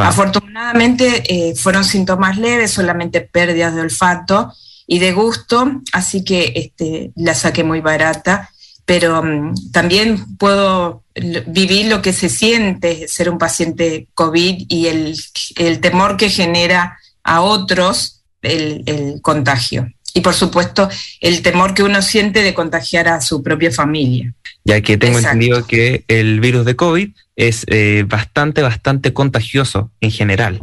Afortunadamente 0.01 1.53
fueron 1.55 1.85
síntomas 1.85 2.37
leves, 2.37 2.71
solamente 2.71 3.21
pérdidas 3.21 3.73
de 3.73 3.81
olfato 3.81 4.51
y 4.85 4.99
de 4.99 5.13
gusto, 5.13 5.81
así 5.93 6.25
que 6.25 6.51
este, 6.55 7.11
la 7.15 7.33
saqué 7.33 7.63
muy 7.63 7.79
barata, 7.79 8.51
pero 8.87 9.19
um, 9.19 9.53
también 9.73 10.37
puedo 10.37 11.03
vivir 11.45 11.87
lo 11.87 12.01
que 12.01 12.13
se 12.13 12.29
siente 12.29 13.09
ser 13.09 13.29
un 13.29 13.37
paciente 13.37 14.07
COVID 14.13 14.65
y 14.69 14.87
el, 14.87 15.13
el 15.57 15.81
temor 15.81 16.15
que 16.15 16.29
genera 16.29 16.97
a 17.21 17.41
otros 17.41 18.23
el, 18.41 18.83
el, 18.85 19.21
contagio. 19.21 19.91
Y 20.13 20.21
por 20.21 20.33
supuesto, 20.33 20.89
el 21.19 21.41
temor 21.41 21.73
que 21.73 21.83
uno 21.83 22.01
siente 22.01 22.41
de 22.43 22.53
contagiar 22.53 23.09
a 23.09 23.19
su 23.19 23.43
propia 23.43 23.71
familia. 23.71 24.33
Ya 24.63 24.79
que 24.79 24.97
tengo 24.97 25.17
Exacto. 25.17 25.35
entendido 25.35 25.67
que 25.67 26.05
el 26.07 26.39
virus 26.39 26.63
de 26.63 26.77
COVID 26.77 27.09
es 27.35 27.65
eh, 27.67 28.05
bastante, 28.07 28.61
bastante 28.61 29.11
contagioso 29.11 29.91
en 29.99 30.11
general. 30.11 30.61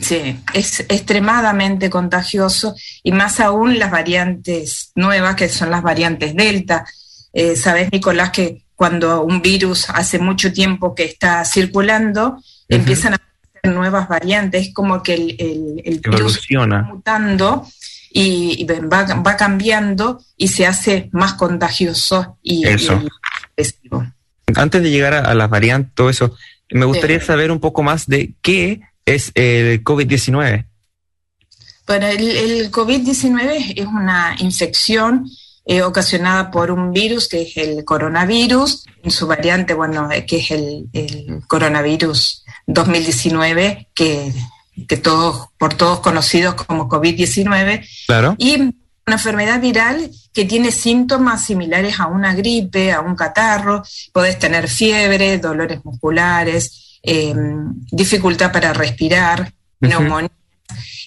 Sí, 0.00 0.36
es 0.52 0.80
extremadamente 0.80 1.90
contagioso 1.90 2.74
y 3.04 3.12
más 3.12 3.38
aún 3.38 3.78
las 3.78 3.92
variantes 3.92 4.90
nuevas, 4.96 5.36
que 5.36 5.48
son 5.48 5.70
las 5.70 5.82
variantes 5.82 6.34
Delta. 6.34 6.84
Eh, 7.32 7.56
Sabes, 7.56 7.90
Nicolás, 7.92 8.30
que 8.30 8.62
cuando 8.74 9.22
un 9.22 9.42
virus 9.42 9.90
hace 9.90 10.18
mucho 10.18 10.52
tiempo 10.52 10.94
que 10.94 11.04
está 11.04 11.44
circulando, 11.44 12.42
empiezan 12.68 13.12
a 13.12 13.16
aparecer 13.16 13.74
nuevas 13.74 14.08
variantes, 14.08 14.68
es 14.68 14.74
como 14.74 15.02
que 15.02 15.14
el, 15.14 15.36
el, 15.38 15.82
el 15.84 16.00
virus 16.00 16.38
está 16.38 16.82
mutando 16.82 17.66
y, 18.10 18.62
y 18.62 18.64
va, 18.64 19.04
va, 19.04 19.36
cambiando 19.36 20.22
y 20.36 20.48
se 20.48 20.66
hace 20.66 21.10
más 21.12 21.34
contagioso 21.34 22.38
y, 22.42 22.66
eso. 22.66 23.00
y 23.56 23.90
Antes 24.54 24.82
de 24.82 24.90
llegar 24.90 25.14
a, 25.14 25.20
a 25.20 25.34
las 25.34 25.50
variantes, 25.50 25.92
todo 25.94 26.08
eso, 26.08 26.34
me 26.70 26.86
gustaría 26.86 27.20
sí. 27.20 27.26
saber 27.26 27.50
un 27.50 27.60
poco 27.60 27.82
más 27.82 28.06
de 28.06 28.32
qué 28.40 28.80
es 29.04 29.32
el 29.34 29.84
COVID-19? 29.84 30.66
Bueno, 31.86 32.06
el, 32.06 32.30
el 32.30 32.70
COVID-19 32.70 33.74
es 33.76 33.86
una 33.86 34.36
infección 34.38 35.28
eh, 35.70 35.82
ocasionada 35.82 36.50
por 36.50 36.72
un 36.72 36.92
virus 36.92 37.28
que 37.28 37.42
es 37.42 37.56
el 37.56 37.84
coronavirus, 37.84 38.86
en 39.04 39.10
su 39.12 39.28
variante, 39.28 39.72
bueno, 39.72 40.10
eh, 40.10 40.26
que 40.26 40.38
es 40.38 40.50
el, 40.50 40.88
el 40.92 41.42
coronavirus 41.46 42.44
2019, 42.66 43.86
que, 43.94 44.32
que 44.88 44.96
todos, 44.96 45.50
por 45.56 45.74
todos 45.74 46.00
conocidos 46.00 46.56
como 46.56 46.88
COVID-19. 46.88 47.86
Claro. 48.08 48.34
Y 48.36 48.60
una 48.60 48.74
enfermedad 49.06 49.60
viral 49.60 50.10
que 50.32 50.44
tiene 50.44 50.72
síntomas 50.72 51.44
similares 51.44 52.00
a 52.00 52.08
una 52.08 52.34
gripe, 52.34 52.90
a 52.90 53.00
un 53.00 53.14
catarro, 53.14 53.84
podés 54.12 54.40
tener 54.40 54.68
fiebre, 54.68 55.38
dolores 55.38 55.84
musculares, 55.84 56.98
eh, 57.00 57.32
dificultad 57.92 58.50
para 58.50 58.72
respirar, 58.72 59.52
neumonía. 59.78 60.26
Uh 60.26 60.32
-huh. 60.32 60.39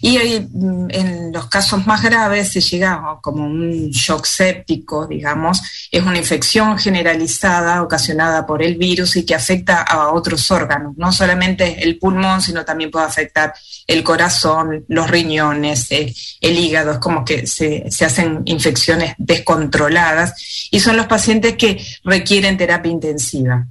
Y 0.05 0.17
en 0.17 1.31
los 1.31 1.48
casos 1.48 1.88
más 1.88 2.03
graves 2.03 2.51
se 2.51 2.60
llega 2.60 3.01
como 3.22 3.45
un 3.45 3.89
shock 3.89 4.25
séptico, 4.25 5.07
digamos, 5.07 5.62
es 5.89 6.03
una 6.03 6.17
infección 6.17 6.77
generalizada 6.77 7.81
ocasionada 7.81 8.45
por 8.45 8.62
el 8.62 8.75
virus 8.75 9.15
y 9.15 9.25
que 9.25 9.33
afecta 9.33 9.81
a 9.81 10.10
otros 10.12 10.51
órganos, 10.51 10.98
no 10.98 11.13
solamente 11.13 11.81
el 11.81 11.98
pulmón, 12.00 12.41
sino 12.41 12.65
también 12.65 12.91
puede 12.91 13.05
afectar 13.05 13.53
el 13.88 14.03
corazón, 14.03 14.83
los 14.89 15.10
riñones, 15.10 15.89
el, 15.91 16.13
el 16.41 16.60
hígado, 16.60 16.91
es 16.91 16.98
como 16.98 17.24
que 17.24 17.48
se, 17.48 17.89
se, 17.89 18.03
hacen 18.03 18.41
infecciones 18.43 19.15
descontroladas 19.17 20.67
y 20.69 20.81
son 20.81 20.98
los 20.98 21.05
pacientes 21.05 21.55
que 21.55 21.81
requieren 22.03 22.57
terapia 22.57 22.91
intensiva. 22.91 23.65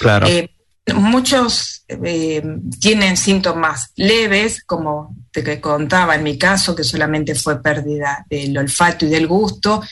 Claro. 0.00 0.26
Eh, 0.26 0.50
Muchos 0.94 1.77
eh, 1.88 2.42
tienen 2.78 3.16
síntomas 3.16 3.92
leves, 3.96 4.62
como 4.64 5.16
te 5.32 5.60
contaba 5.60 6.14
en 6.14 6.22
mi 6.22 6.36
caso, 6.36 6.76
que 6.76 6.84
solamente 6.84 7.34
fue 7.34 7.62
pérdida 7.62 8.26
del 8.28 8.56
olfato 8.58 9.06
y 9.06 9.08
del 9.08 9.26
gusto, 9.26 9.82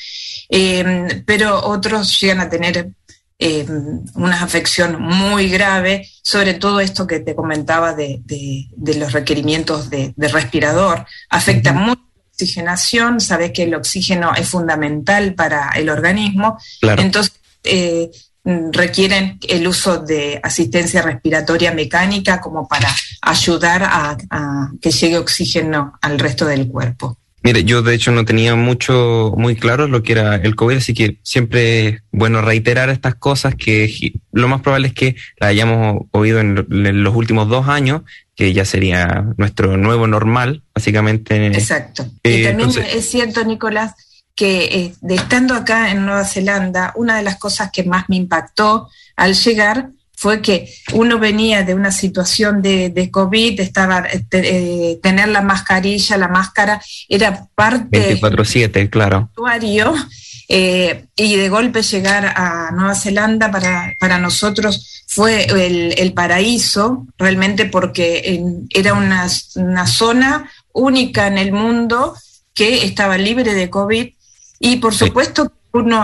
eh, 0.48 1.22
pero 1.24 1.66
otros 1.66 2.20
llegan 2.20 2.40
a 2.40 2.50
tener 2.50 2.90
eh, 3.38 3.66
una 4.14 4.42
afección 4.42 5.00
muy 5.00 5.48
grave, 5.48 6.08
sobre 6.22 6.54
todo 6.54 6.80
esto 6.80 7.06
que 7.06 7.20
te 7.20 7.34
comentaba 7.34 7.94
de, 7.94 8.20
de, 8.24 8.66
de 8.74 8.94
los 8.94 9.12
requerimientos 9.12 9.90
de, 9.90 10.12
de 10.16 10.28
respirador. 10.28 11.06
Afecta 11.30 11.72
uh 11.72 11.74
-huh. 11.74 11.84
mucho 11.86 12.00
la 12.00 12.30
oxigenación, 12.32 13.20
sabes 13.20 13.52
que 13.52 13.64
el 13.64 13.74
oxígeno 13.74 14.34
es 14.34 14.48
fundamental 14.48 15.34
para 15.34 15.70
el 15.76 15.88
organismo, 15.88 16.58
claro. 16.80 17.02
entonces 17.02 17.32
eh, 17.64 18.10
requieren 18.72 19.38
el 19.48 19.66
uso 19.66 19.98
de 19.98 20.40
asistencia 20.42 21.02
respiratoria 21.02 21.72
mecánica 21.72 22.40
como 22.40 22.68
para 22.68 22.88
ayudar 23.22 23.82
a, 23.82 24.16
a, 24.30 24.70
que 24.80 24.90
llegue 24.92 25.18
oxígeno 25.18 25.94
al 26.00 26.18
resto 26.18 26.46
del 26.46 26.68
cuerpo. 26.68 27.18
Mire, 27.42 27.62
yo 27.62 27.82
de 27.82 27.94
hecho 27.94 28.10
no 28.10 28.24
tenía 28.24 28.56
mucho, 28.56 29.32
muy 29.36 29.54
claro 29.54 29.86
lo 29.86 30.02
que 30.02 30.12
era 30.12 30.34
el 30.34 30.56
COVID, 30.56 30.78
así 30.78 30.94
que 30.94 31.18
siempre 31.22 31.86
es 31.86 32.02
bueno 32.10 32.40
reiterar 32.40 32.90
estas 32.90 33.14
cosas 33.14 33.54
que 33.54 34.12
lo 34.32 34.48
más 34.48 34.62
probable 34.62 34.88
es 34.88 34.94
que 34.94 35.16
la 35.38 35.48
hayamos 35.48 36.06
oído 36.10 36.40
en, 36.40 36.66
en 36.68 37.04
los 37.04 37.14
últimos 37.14 37.48
dos 37.48 37.68
años, 37.68 38.02
que 38.34 38.52
ya 38.52 38.64
sería 38.64 39.26
nuestro 39.36 39.76
nuevo 39.76 40.06
normal, 40.06 40.62
básicamente. 40.74 41.46
Exacto. 41.46 42.06
Eh, 42.22 42.40
y 42.40 42.44
también 42.44 42.68
entonces, 42.68 42.94
es 42.94 43.08
cierto, 43.08 43.44
Nicolás, 43.44 43.94
que 44.36 44.64
eh, 44.64 44.94
de 45.00 45.14
estando 45.14 45.54
acá 45.54 45.90
en 45.90 46.04
Nueva 46.04 46.24
Zelanda, 46.24 46.92
una 46.94 47.16
de 47.16 47.22
las 47.22 47.36
cosas 47.36 47.70
que 47.72 47.82
más 47.84 48.04
me 48.08 48.16
impactó 48.16 48.88
al 49.16 49.34
llegar 49.34 49.88
fue 50.14 50.40
que 50.40 50.72
uno 50.92 51.18
venía 51.18 51.62
de 51.62 51.74
una 51.74 51.90
situación 51.90 52.62
de, 52.62 52.90
de 52.90 53.10
COVID, 53.10 53.60
estaba 53.60 54.06
eh, 54.30 54.98
tener 55.02 55.28
la 55.28 55.42
mascarilla, 55.42 56.16
la 56.16 56.28
máscara, 56.28 56.80
era 57.08 57.48
parte 57.54 58.18
24/7, 58.20 58.88
claro. 58.90 59.30
Eh, 60.48 61.06
y 61.16 61.36
de 61.36 61.48
golpe 61.48 61.82
llegar 61.82 62.32
a 62.36 62.70
Nueva 62.72 62.94
Zelanda 62.94 63.50
para, 63.50 63.92
para 63.98 64.18
nosotros 64.18 65.04
fue 65.06 65.44
el, 65.44 65.94
el 65.98 66.12
paraíso, 66.12 67.06
realmente 67.18 67.64
porque 67.64 68.22
en, 68.24 68.66
era 68.70 68.94
una, 68.94 69.26
una 69.56 69.86
zona 69.86 70.50
única 70.72 71.26
en 71.26 71.38
el 71.38 71.52
mundo 71.52 72.14
que 72.54 72.84
estaba 72.84 73.18
libre 73.18 73.54
de 73.54 73.68
COVID 73.68 74.15
y 74.60 74.76
por 74.76 74.94
supuesto, 74.94 75.52
uno 75.72 76.02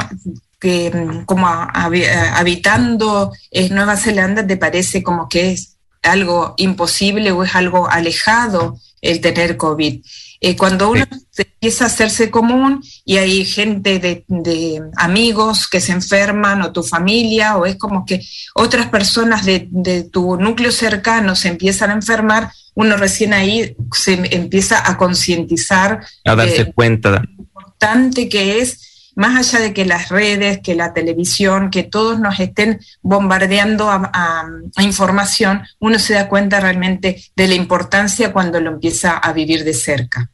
que 0.61 0.93
como 1.27 1.49
habitando 1.49 3.33
en 3.51 3.75
Nueva 3.75 3.97
Zelanda 3.97 4.47
te 4.47 4.57
parece 4.57 5.03
como 5.03 5.29
que 5.29 5.53
es 5.53 5.77
algo 6.03 6.55
imposible 6.57 7.33
o 7.33 7.43
es 7.43 7.55
algo 7.55 7.89
alejado 7.89 8.79
el 9.01 9.21
tener 9.21 9.57
COVID. 9.57 10.01
Eh, 10.41 10.57
cuando 10.57 10.91
uno 10.91 11.05
sí. 11.31 11.43
empieza 11.43 11.85
a 11.85 11.87
hacerse 11.87 12.31
común 12.31 12.83
y 13.05 13.17
hay 13.19 13.45
gente 13.45 14.01
de, 14.01 14.25
de, 14.27 14.83
amigos 14.97 15.69
que 15.69 15.81
se 15.81 15.93
enferman 15.93 16.63
o 16.63 16.73
tu 16.73 16.83
familia 16.83 17.57
o 17.57 17.67
es 17.67 17.77
como 17.77 18.05
que 18.05 18.21
otras 18.55 18.89
personas 18.89 19.45
de, 19.45 19.69
de 19.71 20.03
tu 20.03 20.37
núcleo 20.37 20.73
cercano 20.73 21.37
se 21.37 21.49
empiezan 21.49 21.91
a 21.91 21.95
enfermar, 21.95 22.51
uno 22.75 22.97
recién 22.97 23.33
ahí 23.35 23.77
se 23.93 24.15
empieza 24.35 24.89
a 24.89 24.97
concientizar. 24.97 26.05
A 26.25 26.35
darse 26.35 26.63
eh, 26.63 26.73
cuenta 26.73 27.23
importante 27.83 28.29
que 28.29 28.61
es, 28.61 29.13
más 29.15 29.37
allá 29.37 29.63
de 29.63 29.75
que 29.75 29.85
las 29.85 30.09
redes, 30.09 30.61
que 30.63 30.75
la 30.75 30.95
televisión, 30.95 31.71
que 31.71 31.83
todos 31.83 32.19
nos 32.19 32.41
estén 32.41 32.81
bombardeando 33.03 33.91
a, 33.91 34.11
a, 34.13 34.47
a, 34.77 34.83
información, 34.83 35.63
uno 35.81 35.99
se 35.99 36.15
da 36.15 36.29
cuenta 36.29 36.61
realmente 36.61 37.23
de 37.37 37.49
la 37.49 37.55
importancia 37.55 38.33
cuando 38.33 38.61
lo 38.61 38.71
empieza 38.71 39.19
a 39.19 39.33
vivir 39.33 39.65
de 39.65 39.75
cerca. 39.75 40.31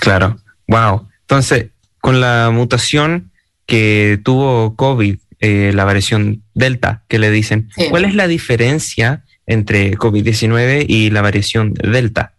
Claro, 0.00 0.38
wow. 0.68 1.08
Entonces, 1.22 1.70
con 2.00 2.20
la 2.20 2.50
mutación 2.52 3.32
que 3.66 4.20
tuvo 4.22 4.76
COVID, 4.76 5.16
eh, 5.40 5.72
la 5.74 5.84
variación 5.84 6.42
Delta, 6.54 7.02
que 7.08 7.18
le 7.18 7.30
dicen, 7.30 7.68
sí. 7.74 7.86
¿cuál 7.90 8.04
es 8.04 8.14
la 8.14 8.28
diferencia 8.28 9.24
entre 9.46 9.96
COVID-19 9.96 10.84
y 10.88 11.10
la 11.10 11.22
variación 11.22 11.74
Delta? 11.74 12.34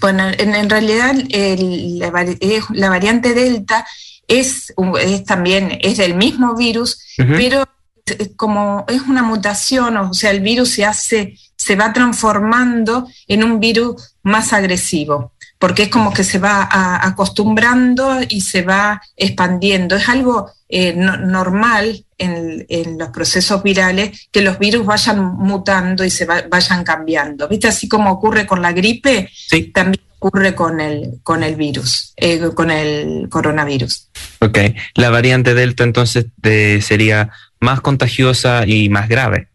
Bueno, 0.00 0.28
en, 0.28 0.54
en 0.54 0.70
realidad 0.70 1.14
el, 1.30 1.98
la, 1.98 2.10
la, 2.70 2.88
variante 2.88 3.34
Delta 3.34 3.86
es, 4.26 4.72
es, 5.00 5.24
también 5.24 5.78
es 5.82 5.98
del 5.98 6.14
mismo 6.14 6.56
virus, 6.56 6.98
uh 7.18 7.22
-huh. 7.22 7.36
pero 7.36 7.64
como 8.36 8.84
es 8.88 9.02
una 9.02 9.22
mutación, 9.22 9.96
o 9.96 10.14
sea, 10.14 10.30
el 10.30 10.40
virus 10.40 10.70
se 10.70 10.84
hace, 10.84 11.38
se 11.56 11.76
va 11.76 11.92
transformando 11.92 13.08
en 13.26 13.42
un 13.42 13.58
virus 13.58 14.14
más 14.22 14.52
agresivo, 14.52 15.32
porque 15.58 15.84
es 15.84 15.88
como 15.88 16.12
que 16.12 16.24
se 16.24 16.38
va 16.38 16.68
a, 16.70 17.06
acostumbrando 17.06 18.20
y 18.28 18.40
se 18.40 18.62
va 18.62 19.00
expandiendo. 19.16 19.96
Es 19.96 20.08
algo 20.08 20.50
eh, 20.68 20.94
no, 20.94 21.16
normal 21.16 22.04
en, 22.18 22.66
en, 22.68 22.98
los 22.98 23.10
procesos 23.10 23.62
virales 23.62 24.28
que 24.30 24.42
los 24.42 24.58
virus 24.58 24.84
vayan 24.84 25.22
mutando 25.36 26.04
y 26.04 26.10
se 26.10 26.24
va, 26.24 26.42
vayan 26.50 26.84
cambiando. 26.84 27.48
¿Viste? 27.48 27.68
Así 27.68 27.88
como 27.88 28.10
ocurre 28.10 28.46
con 28.46 28.60
la 28.62 28.72
gripe, 28.72 29.30
sí. 29.32 29.70
también 29.72 30.02
ocurre 30.18 30.54
con 30.54 30.80
el, 30.80 31.20
con 31.22 31.42
el 31.42 31.56
virus, 31.56 32.12
eh, 32.16 32.50
con 32.54 32.70
el 32.70 33.28
coronavirus. 33.28 34.08
Ok, 34.40 34.58
la 34.94 35.10
variante 35.10 35.54
Delta 35.54 35.84
entonces 35.84 36.26
de, 36.36 36.80
sería 36.82 37.30
más 37.60 37.80
contagiosa 37.80 38.66
y 38.66 38.88
más 38.88 39.08
grave. 39.08 39.48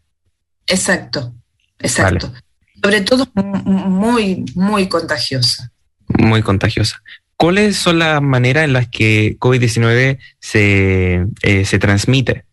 Exacto, 0.66 1.34
exacto. 1.78 2.28
Vale. 2.28 2.42
Sobre 2.82 3.00
todo 3.02 3.28
muy, 3.34 4.44
muy 4.54 4.88
contagiosa. 4.88 5.70
Muy 6.08 6.42
contagiosa. 6.42 7.02
¿Cuáles 7.36 7.76
son 7.76 7.98
las 7.98 8.22
maneras 8.22 8.64
en 8.64 8.72
las 8.72 8.88
que 8.88 9.36
COVID-19 9.38 10.18
se, 10.38 11.26
eh, 11.42 11.64
se 11.64 11.78
transmite? 11.78 12.44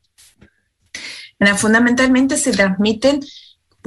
Bueno, 1.40 1.58
fundamentalmente 1.58 2.38
se 2.38 2.52
transmiten 2.52 3.20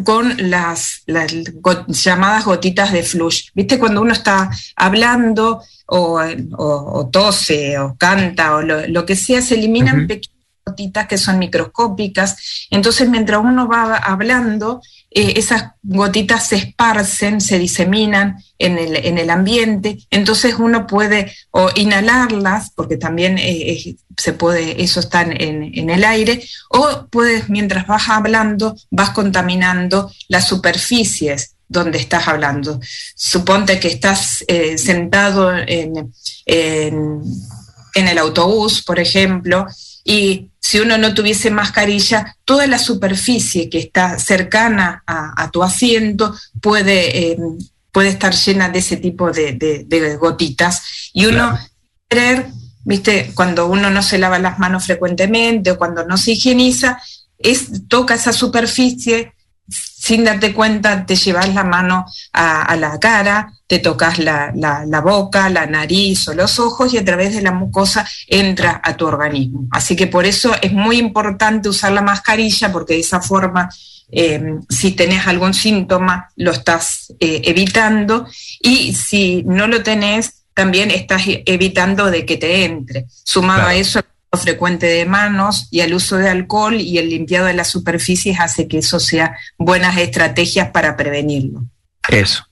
con 0.05 0.35
las, 0.51 1.03
las 1.07 1.33
got 1.55 1.89
llamadas 1.89 2.45
gotitas 2.45 2.93
de 2.93 3.03
flush. 3.03 3.49
¿Viste? 3.55 3.79
Cuando 3.79 4.01
uno 4.01 4.13
está 4.13 4.51
hablando 4.77 5.63
o, 5.87 6.21
o, 6.21 6.99
o 6.99 7.09
tose 7.09 7.79
o 7.79 7.95
canta 7.97 8.57
o 8.57 8.63
lo, 8.63 8.87
lo, 8.87 9.05
que 9.05 9.17
sea, 9.17 9.43
se 9.43 9.57
eliminan 9.57 10.01
uh 10.01 10.03
-huh. 10.05 10.09
pequeñas 10.09 10.32
gotitas 10.65 11.07
que 11.07 11.19
son 11.19 11.39
microscópicas. 11.39 12.67
Entonces, 12.71 13.09
mientras 13.09 13.41
uno 13.41 13.69
va 13.69 13.97
hablando, 13.97 14.81
eh, 15.11 15.35
esas 15.37 15.73
gotitas 15.83 16.49
se 16.49 16.57
esparcen, 16.57 17.41
se 17.41 17.59
diseminan 17.59 18.43
en 18.59 18.79
el, 18.79 18.97
en 18.97 19.19
el, 19.19 19.31
ambiente, 19.31 19.99
entonces 20.11 20.55
uno 20.59 20.87
puede 20.87 21.35
o 21.51 21.69
inhalarlas, 21.75 22.71
porque 22.75 22.97
también 22.97 23.37
eh, 23.39 23.97
se 24.17 24.33
puede, 24.33 24.83
eso 24.83 25.01
está 25.01 25.23
en, 25.23 25.75
en, 25.75 25.91
el 25.91 26.05
aire, 26.05 26.43
o 26.71 27.07
puedes, 27.11 27.49
mientras 27.49 27.87
vas 27.87 28.09
hablando, 28.09 28.77
vas 28.91 29.11
contaminando 29.11 30.11
las 30.29 30.47
superficies 30.47 31.57
donde 31.69 31.99
estás 31.99 32.29
hablando. 32.29 32.81
Suponte 33.15 33.81
que 33.81 33.89
estás 33.89 34.45
eh, 34.47 34.79
sentado 34.79 35.53
en, 35.55 36.13
en, 36.47 37.23
en 37.95 38.09
el 38.09 38.19
autobús, 38.19 38.83
por 38.83 39.01
ejemplo, 39.01 39.67
y 40.05 40.51
si 40.59 40.81
uno 40.81 40.97
no 40.99 41.15
tuviese 41.15 41.51
mascarilla, 41.51 42.37
toda 42.45 42.67
la 42.67 42.79
superficie 42.79 43.69
que 43.69 43.79
está 43.79 44.19
cercana 44.19 45.03
a, 45.07 45.51
tu 45.51 45.63
asiento 45.63 46.35
puede, 46.61 47.33
eh, 47.33 47.39
puede 47.91 48.09
estar 48.09 48.35
llena 48.35 48.69
de 48.69 48.79
ese 48.79 48.97
tipo 48.97 49.31
de, 49.31 50.17
gotitas. 50.21 50.83
Y 51.13 51.27
uno 51.27 51.59
creer, 52.09 52.47
viste, 52.85 53.33
cuando 53.35 53.67
uno 53.67 53.91
no 53.91 54.03
se 54.03 54.19
lava 54.19 54.39
las 54.39 54.59
manos 54.59 54.87
frecuentemente 54.87 55.73
o 55.73 55.79
cuando 55.79 56.05
no 56.05 56.17
se 56.17 56.33
higieniza, 56.33 57.01
es, 57.39 57.89
toca 57.89 58.15
esa 58.15 58.33
superficie 58.33 59.35
sin 60.03 60.25
darte 60.25 60.53
cuenta, 60.53 61.07
te 61.07 61.15
llevas 61.15 61.55
la 61.55 61.63
mano 61.63 62.05
a, 62.33 62.75
la 62.75 62.99
cara, 62.99 63.53
te 63.69 63.79
tocas 63.79 64.19
la, 64.19 64.53
boca, 65.01 65.49
la 65.49 65.65
nariz 65.67 66.27
o 66.27 66.35
los 66.35 66.59
ojos 66.59 66.93
y 66.93 66.99
a 66.99 67.05
través 67.05 67.37
de 67.37 67.41
la 67.41 67.53
mucosa 67.53 68.05
entra 68.27 68.81
a 68.83 68.97
tu 68.97 69.07
organismo. 69.07 69.69
Así 69.71 69.95
que 69.95 70.09
por 70.09 70.27
eso 70.27 70.57
es 70.61 70.73
muy 70.73 70.99
importante 70.99 71.69
usar 71.69 71.93
la 71.93 72.03
mascarilla 72.03 72.73
porque 72.73 72.95
de 72.95 73.01
esa 73.01 73.21
forma, 73.21 73.71
em, 74.11 74.61
si 74.69 74.91
tenés 74.91 75.25
algún 75.29 75.55
síntoma, 75.55 76.31
lo 76.35 76.51
estás 76.51 77.15
eh, 77.21 77.41
evitando 77.45 78.27
y 78.61 78.95
si 78.95 79.45
no 79.45 79.69
lo 79.69 79.85
tenés, 79.85 80.43
también 80.53 80.91
estás 80.91 81.23
evitando 81.27 82.11
de 82.11 82.27
que 82.27 82.39
te 82.39 82.65
entre. 82.65 83.07
Sumado 83.23 83.69
a 83.69 83.75
eso, 83.77 84.01
frecuente 84.41 84.87
de 84.87 85.05
manos 85.05 85.69
y 85.71 85.81
el 85.81 85.95
uso 85.95 86.17
de 86.17 86.29
alcohol 86.29 86.81
y 86.81 86.99
el 86.99 87.11
limpiado 87.11 87.47
de 87.47 87.55
las 87.55 87.69
superficies 87.69 88.41
hace 88.41 88.67
que 88.67 88.79
eso 88.79 88.99
sea 88.99 89.37
buenas 89.59 89.99
estrategias 89.99 90.71
para 90.71 90.97
prevenirlo. 90.97 91.65
Eso, 92.09 92.47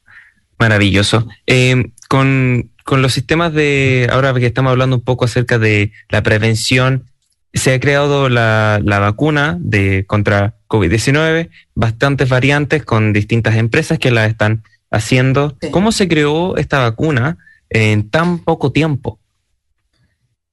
maravilloso. 0.59 1.27
Eh, 1.47 1.91
con, 2.09 2.71
los 2.87 3.13
sistemas 3.13 3.53
de, 3.53 4.09
ahora 4.13 4.35
que 4.35 4.47
estamos 4.47 4.71
hablando 4.71 4.97
un 4.97 5.03
poco 5.03 5.25
acerca 5.25 5.59
de 5.59 5.93
la 6.09 6.23
prevención, 6.23 7.07
se 7.55 7.73
ha 7.73 7.81
creado 7.81 8.29
la, 8.29 8.81
vacuna 8.85 9.57
de 9.61 10.05
contra 10.07 10.57
COVID-19, 10.69 11.51
bastantes 11.75 12.29
variantes 12.29 12.85
con 12.85 13.13
distintas 13.13 13.57
empresas 13.57 13.99
que 13.99 14.11
la 14.11 14.27
están 14.27 14.65
haciendo. 14.91 15.57
¿Cómo 15.71 15.93
se 15.93 16.09
creó 16.09 16.57
esta 16.57 16.81
vacuna 16.81 17.39
en 17.71 18.11
tan 18.11 18.41
poco 18.41 18.71
tiempo? 18.71 19.19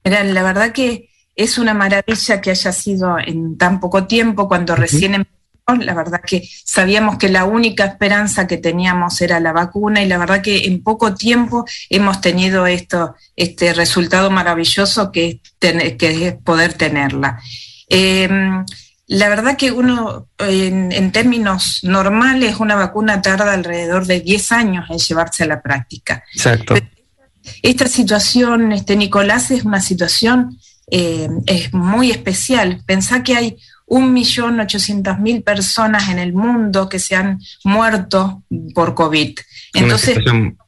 Mira, 0.04 0.24
la 0.24 0.44
verdad 0.44 0.72
que 0.72 1.10
es 1.38 1.60
una 1.60 1.76
maravilla 1.76 2.42
que 2.42 2.50
haya 2.50 2.72
sido 2.72 3.18
en 3.20 3.58
tan 3.58 3.80
poco 3.80 4.08
tiempo, 4.08 4.48
cuando 4.48 4.76
recién 4.76 5.14
empezó, 5.14 5.38
la 5.80 5.94
verdad 5.94 6.20
que 6.26 6.50
sabíamos 6.64 7.18
que 7.18 7.30
la 7.30 7.46
única 7.46 7.86
esperanza 7.86 8.48
que 8.48 8.58
teníamos 8.58 9.22
era 9.22 9.40
la 9.40 9.54
vacuna 9.54 10.02
y 10.02 10.08
la 10.08 10.18
verdad 10.18 10.42
que 10.42 10.66
en 10.66 10.82
poco 10.82 11.14
tiempo 11.14 11.66
hemos 11.90 12.22
tenido 12.22 12.66
esto, 12.66 13.16
este 13.36 13.74
resultado 13.74 14.32
maravilloso 14.32 15.12
que 15.12 15.42
es, 15.60 15.94
que 15.96 16.28
es 16.28 16.34
poder 16.38 16.74
tenerla. 16.74 17.40
Em, 17.88 18.66
la 19.06 19.30
verdad 19.30 19.58
que 19.58 19.72
uno, 19.72 20.30
en, 20.40 21.12
términos 21.12 21.82
normales, 21.84 22.60
una 22.60 22.76
vacuna 22.76 23.22
tarda 23.22 23.54
alrededor 23.54 24.08
de 24.08 24.22
10 24.22 24.52
años 24.54 24.86
en 24.90 24.98
llevarse 24.98 25.44
a 25.44 25.48
la 25.48 25.62
práctica. 25.62 26.24
Exacto. 26.34 26.74
esta 27.62 27.88
situación, 27.88 28.72
este 28.72 28.96
Nicolás, 28.96 29.52
es 29.52 29.64
una 29.64 29.82
situación 29.82 30.58
eh, 30.90 31.30
es 31.46 31.74
muy 31.74 32.12
especial. 32.12 32.82
Pensá 32.86 33.24
que 33.24 33.36
hay 33.36 33.58
un 33.86 34.14
millón 34.14 34.60
ochocientos 34.60 35.20
mil 35.20 35.44
personas 35.44 36.10
en 36.10 36.20
el 36.20 36.34
mundo 36.34 36.90
que 36.90 37.00
se 37.00 37.16
han 37.16 37.40
muerto 37.64 38.44
por 38.74 38.94
COVID. 38.96 39.38
Entonces, 39.74 40.18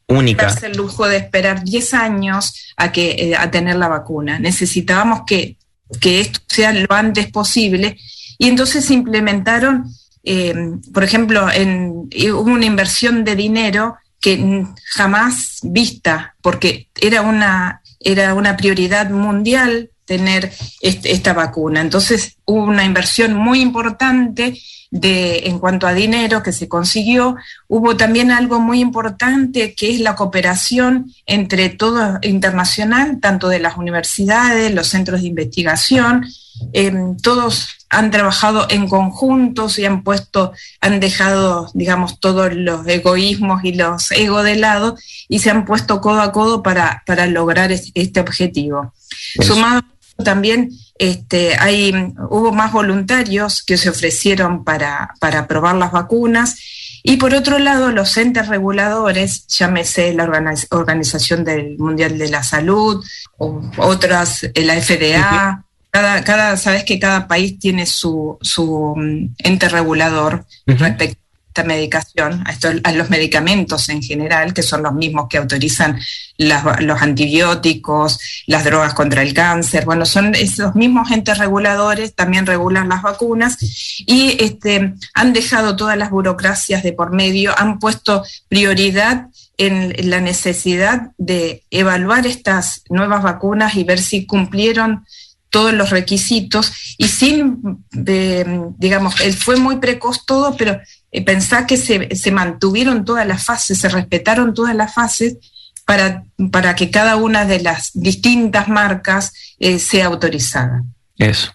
única. 0.06 0.46
darse 0.46 0.66
el 0.66 0.76
lujo 0.76 1.06
de 1.06 1.18
esperar 1.18 1.64
10 1.64 1.94
años 1.94 2.72
a, 2.76 2.92
que, 2.92 3.10
eh, 3.10 3.36
a 3.36 3.50
tener 3.50 3.76
la 3.76 3.88
vacuna. 3.88 4.38
Necesitábamos 4.38 5.22
que, 5.26 5.56
que, 6.00 6.20
esto 6.20 6.40
sea 6.48 6.72
lo 6.72 6.92
antes 6.94 7.30
posible 7.30 7.98
y 8.38 8.48
entonces 8.48 8.84
se 8.86 8.94
implementaron, 8.94 9.84
eh, 10.24 10.54
por 10.92 11.04
ejemplo, 11.04 11.50
en, 11.50 12.08
hubo 12.32 12.50
una 12.50 12.64
inversión 12.64 13.24
de 13.24 13.36
dinero 13.36 13.96
que 14.20 14.66
jamás 14.92 15.60
vista, 15.62 16.34
porque 16.42 16.88
era 17.00 17.22
una, 17.22 17.82
era 18.00 18.34
una 18.34 18.56
prioridad 18.56 19.10
mundial 19.10 19.90
tener 20.10 20.52
esta 20.80 21.32
vacuna. 21.34 21.80
Entonces 21.80 22.36
hubo 22.44 22.64
una 22.64 22.84
inversión 22.84 23.32
muy 23.32 23.60
importante 23.60 24.60
de, 24.90 25.46
en 25.46 25.60
cuanto 25.60 25.86
a 25.86 25.94
dinero 25.94 26.42
que 26.42 26.52
se 26.52 26.66
consiguió. 26.66 27.36
Hubo 27.68 27.96
también 27.96 28.32
algo 28.32 28.58
muy 28.58 28.80
importante 28.80 29.72
que 29.76 29.92
es 29.92 30.00
la 30.00 30.16
cooperación 30.16 31.12
entre 31.26 31.68
todo 31.68 32.18
internacional, 32.22 33.20
tanto 33.20 33.48
de 33.48 33.60
las 33.60 33.76
universidades, 33.76 34.74
los 34.74 34.88
centros 34.88 35.20
de 35.20 35.28
investigación. 35.28 36.26
Em, 36.72 37.16
todos 37.16 37.68
han 37.88 38.10
trabajado 38.10 38.66
en 38.68 38.88
conjuntos 38.88 39.78
y 39.78 39.84
han 39.84 40.02
puesto, 40.02 40.52
han 40.80 40.98
dejado, 40.98 41.70
digamos, 41.72 42.18
todos 42.18 42.52
los 42.52 42.84
egoísmos 42.88 43.62
y 43.62 43.74
los 43.74 44.10
egos 44.10 44.42
de 44.42 44.56
lado 44.56 44.96
y 45.28 45.38
se 45.38 45.50
han 45.50 45.64
puesto 45.64 46.00
codo 46.00 46.20
a 46.20 46.32
codo 46.32 46.64
para, 46.64 47.04
para 47.06 47.28
lograr 47.28 47.70
este 47.70 48.20
objetivo. 48.20 48.92
Sumado 49.40 49.82
también 50.22 50.70
este, 50.98 51.56
hay, 51.58 51.92
hubo 52.28 52.52
más 52.52 52.72
voluntarios 52.72 53.62
que 53.62 53.76
se 53.76 53.90
ofrecieron 53.90 54.64
para, 54.64 55.14
para 55.20 55.46
probar 55.46 55.76
las 55.76 55.92
vacunas. 55.92 56.56
Y 57.02 57.16
por 57.16 57.34
otro 57.34 57.58
lado, 57.58 57.90
los 57.90 58.16
entes 58.16 58.48
reguladores, 58.48 59.46
llámese 59.46 60.12
la 60.12 60.24
Organización 60.70 61.44
del 61.44 61.78
Mundial 61.78 62.18
de 62.18 62.28
la 62.28 62.42
Salud, 62.42 63.02
o 63.38 63.62
otras, 63.78 64.46
la 64.54 64.80
FDA, 64.80 65.64
cada, 65.90 66.22
cada, 66.22 66.56
sabes 66.56 66.84
que 66.84 67.00
cada 67.00 67.26
país 67.26 67.58
tiene 67.58 67.86
su, 67.86 68.38
su 68.42 68.94
mm, 68.96 69.34
ente 69.38 69.68
regulador 69.68 70.44
respecto 70.66 71.19
esta 71.50 71.64
medicación, 71.64 72.44
a, 72.46 72.88
a, 72.88 72.92
los 72.92 73.10
medicamentos 73.10 73.88
en 73.88 74.00
general, 74.00 74.54
que 74.54 74.62
son 74.62 74.84
los 74.84 74.94
mismos 74.94 75.26
que 75.28 75.36
autorizan 75.36 75.98
los 76.38 77.02
antibióticos, 77.02 78.20
las 78.46 78.64
drogas 78.64 78.94
contra 78.94 79.22
el 79.22 79.34
cáncer. 79.34 79.84
Bueno, 79.84 80.06
son 80.06 80.36
esos 80.36 80.76
mismos 80.76 81.10
entes 81.10 81.38
reguladores, 81.38 82.14
también 82.14 82.46
regulan 82.46 82.88
las 82.88 83.02
vacunas 83.02 83.58
y 84.06 84.36
este, 84.38 84.94
han 85.12 85.32
dejado 85.32 85.74
todas 85.74 85.98
las 85.98 86.10
burocracias 86.10 86.84
de 86.84 86.92
por 86.92 87.12
medio, 87.12 87.52
han 87.58 87.80
puesto 87.80 88.22
prioridad 88.48 89.26
en 89.58 90.08
la 90.08 90.20
necesidad 90.20 91.10
de 91.18 91.64
evaluar 91.70 92.28
estas 92.28 92.82
nuevas 92.88 93.24
vacunas 93.24 93.74
y 93.74 93.82
ver 93.82 93.98
si 93.98 94.24
cumplieron 94.24 95.04
todos 95.50 95.74
los 95.74 95.90
requisitos 95.90 96.72
y 96.96 97.08
sin, 97.08 97.84
digamos, 97.90 99.16
fue 99.38 99.56
muy 99.56 99.76
precoz 99.76 100.24
todo, 100.24 100.56
pero 100.56 100.80
eh, 101.12 101.24
pensar 101.24 101.66
que 101.66 101.76
se, 101.76 102.30
mantuvieron 102.30 103.04
todas 103.04 103.26
las 103.26 103.44
fases, 103.44 103.78
se 103.78 103.88
respetaron 103.88 104.54
todas 104.54 104.74
las 104.74 104.94
fases 104.94 105.36
para, 105.84 106.24
para 106.52 106.76
que 106.76 106.90
cada 106.90 107.16
una 107.16 107.44
de 107.44 107.60
las 107.60 107.90
distintas 107.94 108.68
marcas 108.68 109.32
eh, 109.58 109.78
sea 109.78 110.06
autorizada. 110.06 110.84
Eso. 111.18 111.52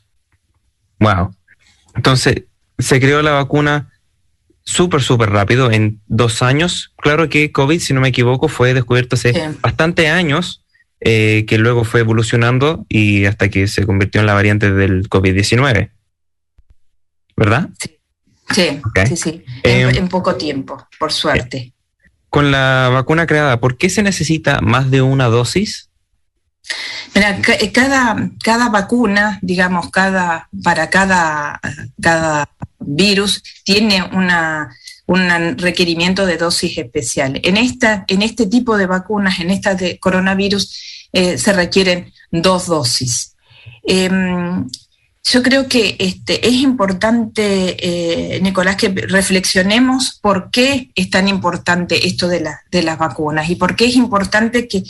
Wow. 0.99 1.33
Entonces, 1.95 2.43
se 2.77 2.99
creó 2.99 3.21
la 3.21 3.31
vacuna 3.31 3.89
súper, 4.65 5.01
súper 5.01 5.29
rápido, 5.29 5.71
en 5.71 6.01
dos 6.07 6.41
años. 6.41 6.93
Claro 6.97 7.29
que 7.29 7.51
COVID, 7.51 7.79
si 7.79 7.93
no 7.93 8.01
me 8.01 8.09
equivoco, 8.09 8.47
fue 8.49 8.73
descubierto 8.73 9.15
hace 9.15 9.31
bastantes 9.31 9.61
bastante 9.61 10.09
años, 10.09 10.64
eh, 10.99 11.45
que 11.47 11.57
luego 11.57 11.83
fue 11.83 12.01
evolucionando 12.01 12.85
y 12.89 13.25
hasta 13.25 13.49
que 13.49 13.67
se 13.67 13.85
convirtió 13.85 14.21
en 14.21 14.27
la 14.27 14.33
variante 14.33 14.71
del 14.71 15.09
COVID-19. 15.09 15.91
¿Verdad? 17.35 17.69
Sí. 17.79 17.95
Sí, 18.53 18.79
sí, 19.07 19.17
sí, 19.17 19.43
en, 19.63 19.95
em, 19.95 20.07
poco 20.07 20.35
tiempo, 20.35 20.87
por 20.99 21.11
suerte. 21.11 21.73
Con 22.29 22.51
la 22.51 22.89
vacuna 22.93 23.25
creada, 23.25 23.59
¿por 23.59 23.75
qué 23.75 23.89
se 23.89 24.03
necesita 24.03 24.61
más 24.61 24.91
de 24.91 25.01
una 25.01 25.25
dosis? 25.25 25.89
Mira, 27.15 27.39
eh, 27.59 27.71
cada, 27.71 28.29
cada 28.43 28.69
vacuna, 28.69 29.39
digamos, 29.41 29.89
cada, 29.89 30.47
para 30.63 30.89
cada, 30.89 31.59
cada 31.99 32.49
virus 32.79 33.41
tiene 33.63 34.03
una, 34.03 34.75
un 35.07 35.57
requerimiento 35.57 36.25
de 36.25 36.37
dosis 36.37 36.77
especial. 36.77 37.39
En, 37.43 37.57
esta, 37.57 38.05
en 38.07 38.21
este 38.21 38.47
tipo 38.47 38.77
de 38.77 38.87
vacunas, 38.87 39.39
en 39.39 39.51
esta 39.51 39.75
de 39.75 39.99
coronavirus, 39.99 41.07
eh, 41.13 41.37
se 41.37 41.53
requieren 41.53 42.11
dos 42.31 42.65
dosis. 42.67 43.35
Em, 43.83 44.67
yo 45.23 45.41
creo 45.41 45.67
que 45.67 45.95
este, 45.99 46.47
es 46.47 46.53
importante, 46.55 47.77
eh, 47.79 48.39
Nicolás, 48.41 48.75
que 48.75 48.89
reflexionemos 48.89 50.19
por 50.21 50.51
qué 50.51 50.91
es 50.93 51.09
tan 51.09 51.27
importante 51.27 52.07
esto 52.07 52.27
de, 52.27 52.47
de 52.71 52.83
las 52.83 52.97
vacunas 52.97 53.49
y 53.49 53.55
por 53.55 53.75
qué 53.75 53.85
es 53.85 53.95
importante 53.95 54.67
que, 54.67 54.83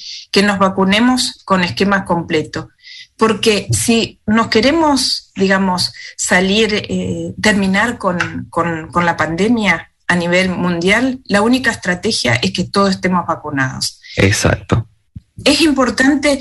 nos 0.44 0.60
vacunemos 0.60 1.42
con 1.46 1.64
esquema 1.64 2.04
completo. 2.06 2.70
Porque 3.18 3.68
si 3.72 4.20
nos 4.28 4.48
queremos, 4.48 5.32
digamos, 5.36 5.94
salir, 6.18 6.86
eh, 6.90 7.34
terminar 7.42 7.98
con, 7.98 8.50
con 8.50 9.06
la 9.06 9.16
pandemia 9.16 9.90
a 10.08 10.16
nivel 10.16 10.50
mundial, 10.50 11.20
la 11.26 11.42
única 11.42 11.72
estrategia 11.72 12.36
es 12.36 12.52
que 12.52 12.64
todos 12.64 12.92
estemos 12.92 13.26
vacunados. 13.26 14.00
Exacto. 14.18 14.88
Es 15.44 15.62
importante 15.62 16.40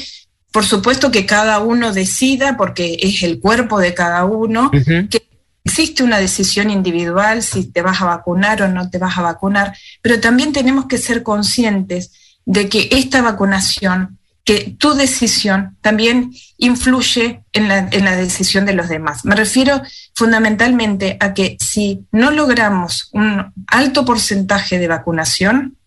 por 0.55 0.65
supuesto 0.65 1.11
que 1.11 1.27
cada 1.27 1.59
uno 1.59 1.93
decida, 1.93 2.57
porque 2.57 2.97
es 3.01 3.25
el 3.25 3.41
cuerpo 3.41 3.81
de 3.81 3.93
cada 3.93 4.25
uno, 4.25 4.71
que 4.71 5.27
existe 5.65 6.05
una 6.05 6.21
decisión 6.21 6.71
individual 6.71 7.43
si 7.43 7.65
te 7.65 7.83
vas 7.83 8.01
a 8.01 8.05
vacunar 8.05 8.63
o 8.63 8.69
no 8.69 8.89
te 8.89 8.99
vas 8.99 9.19
a 9.19 9.23
vacunar, 9.23 9.77
pero 10.01 10.21
también 10.21 10.53
tenemos 10.53 10.87
que 10.87 10.99
ser 10.99 11.25
conscientes 11.25 12.13
de 12.45 12.69
que 12.69 12.89
esta 12.93 13.21
vacunación, 13.21 14.21
que 14.45 14.77
tu 14.79 14.95
decisión 14.95 15.77
también 15.81 16.33
influye 16.59 17.43
en 17.53 17.69
la, 17.69 17.89
en 17.91 18.05
la 18.05 18.15
decisión 18.15 18.67
de 18.67 18.75
los 18.75 18.89
demás. 18.89 19.25
Me 19.25 19.35
refiero 19.35 19.83
fundamentalmente 20.15 21.17
a 21.19 21.33
que 21.33 21.57
si 21.61 22.05
no 22.13 22.31
logramos 22.31 23.09
un 23.13 23.53
alto 23.67 24.05
porcentaje 24.05 24.79
de 24.79 24.89
vacunación, 24.89 25.79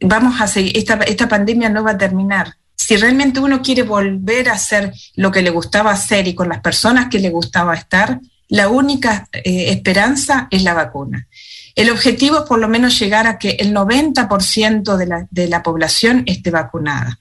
vamos 0.00 0.40
a 0.40 0.46
seguir, 0.46 0.76
esta, 0.76 0.94
esta 0.94 1.28
pandemia 1.28 1.68
no 1.68 1.84
va 1.84 1.92
a 1.92 1.98
terminar 1.98 2.56
si 2.76 2.96
realmente 2.96 3.40
uno 3.40 3.62
quiere 3.62 3.82
volver 3.82 4.48
a 4.48 4.52
hacer 4.52 4.92
lo 5.16 5.32
que 5.32 5.42
le 5.42 5.50
gustaba 5.50 5.90
hacer 5.90 6.28
y 6.28 6.34
con 6.34 6.48
las 6.48 6.60
personas 6.60 7.08
que 7.08 7.18
le 7.18 7.30
gustaba 7.30 7.74
estar, 7.74 8.20
la 8.48 8.68
única 8.68 9.26
eh, 9.32 9.70
esperanza 9.70 10.46
es 10.50 10.62
la 10.62 10.74
vacuna. 10.74 11.26
El 11.74 11.90
objetivo 11.90 12.38
es 12.38 12.44
por 12.44 12.58
lo 12.58 12.68
menos 12.68 12.98
llegar 12.98 13.26
a 13.26 13.38
que 13.38 13.56
el 13.58 13.74
90% 13.74 14.96
de 14.96 15.06
la, 15.06 15.26
de 15.30 15.48
la, 15.48 15.62
población 15.62 16.22
esté 16.26 16.50
vacunada. 16.50 17.18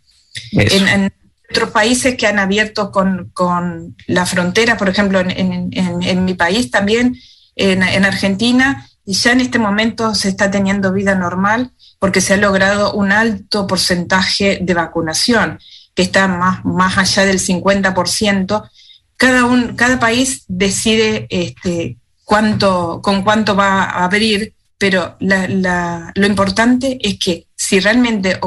En, 0.51 1.11
otros 1.47 1.69
países 1.69 2.15
que 2.17 2.25
han 2.25 2.39
abierto 2.39 2.91
con, 2.91 3.29
con 3.31 3.95
la 4.07 4.25
frontera, 4.25 4.77
por 4.77 4.89
ejemplo, 4.89 5.19
en, 5.19 5.69
en 5.71 6.25
mi 6.25 6.33
país 6.33 6.71
también, 6.71 7.15
en, 7.55 8.05
Argentina, 8.05 8.87
y 9.05 9.13
ya 9.13 9.31
en 9.31 9.41
este 9.41 9.59
momento 9.59 10.13
se 10.15 10.29
está 10.29 10.51
teniendo 10.51 10.91
vida 10.91 11.15
normal, 11.15 11.71
porque 11.99 12.21
se 12.21 12.33
ha 12.33 12.37
logrado 12.37 12.93
un 12.93 13.11
alto 13.11 13.67
porcentaje 13.67 14.59
de 14.61 14.73
vacunación, 14.73 15.59
que 15.93 16.03
está 16.03 16.27
más, 16.27 16.65
más 16.65 16.97
allá 16.97 17.25
del 17.25 17.39
50%. 17.39 18.69
Cada, 19.15 19.45
un, 19.45 19.75
cada 19.75 19.99
país 19.99 20.43
decide 20.47 21.27
este, 21.29 21.97
cuánto, 22.25 23.01
con 23.01 23.23
cuánto 23.23 23.55
va 23.55 23.83
a 23.83 24.03
abrir, 24.03 24.53
pero 24.77 25.15
lo 25.19 26.27
importante 26.27 26.97
es 27.01 27.17
que 27.17 27.47
si 27.55 27.79
realmente 27.79 28.37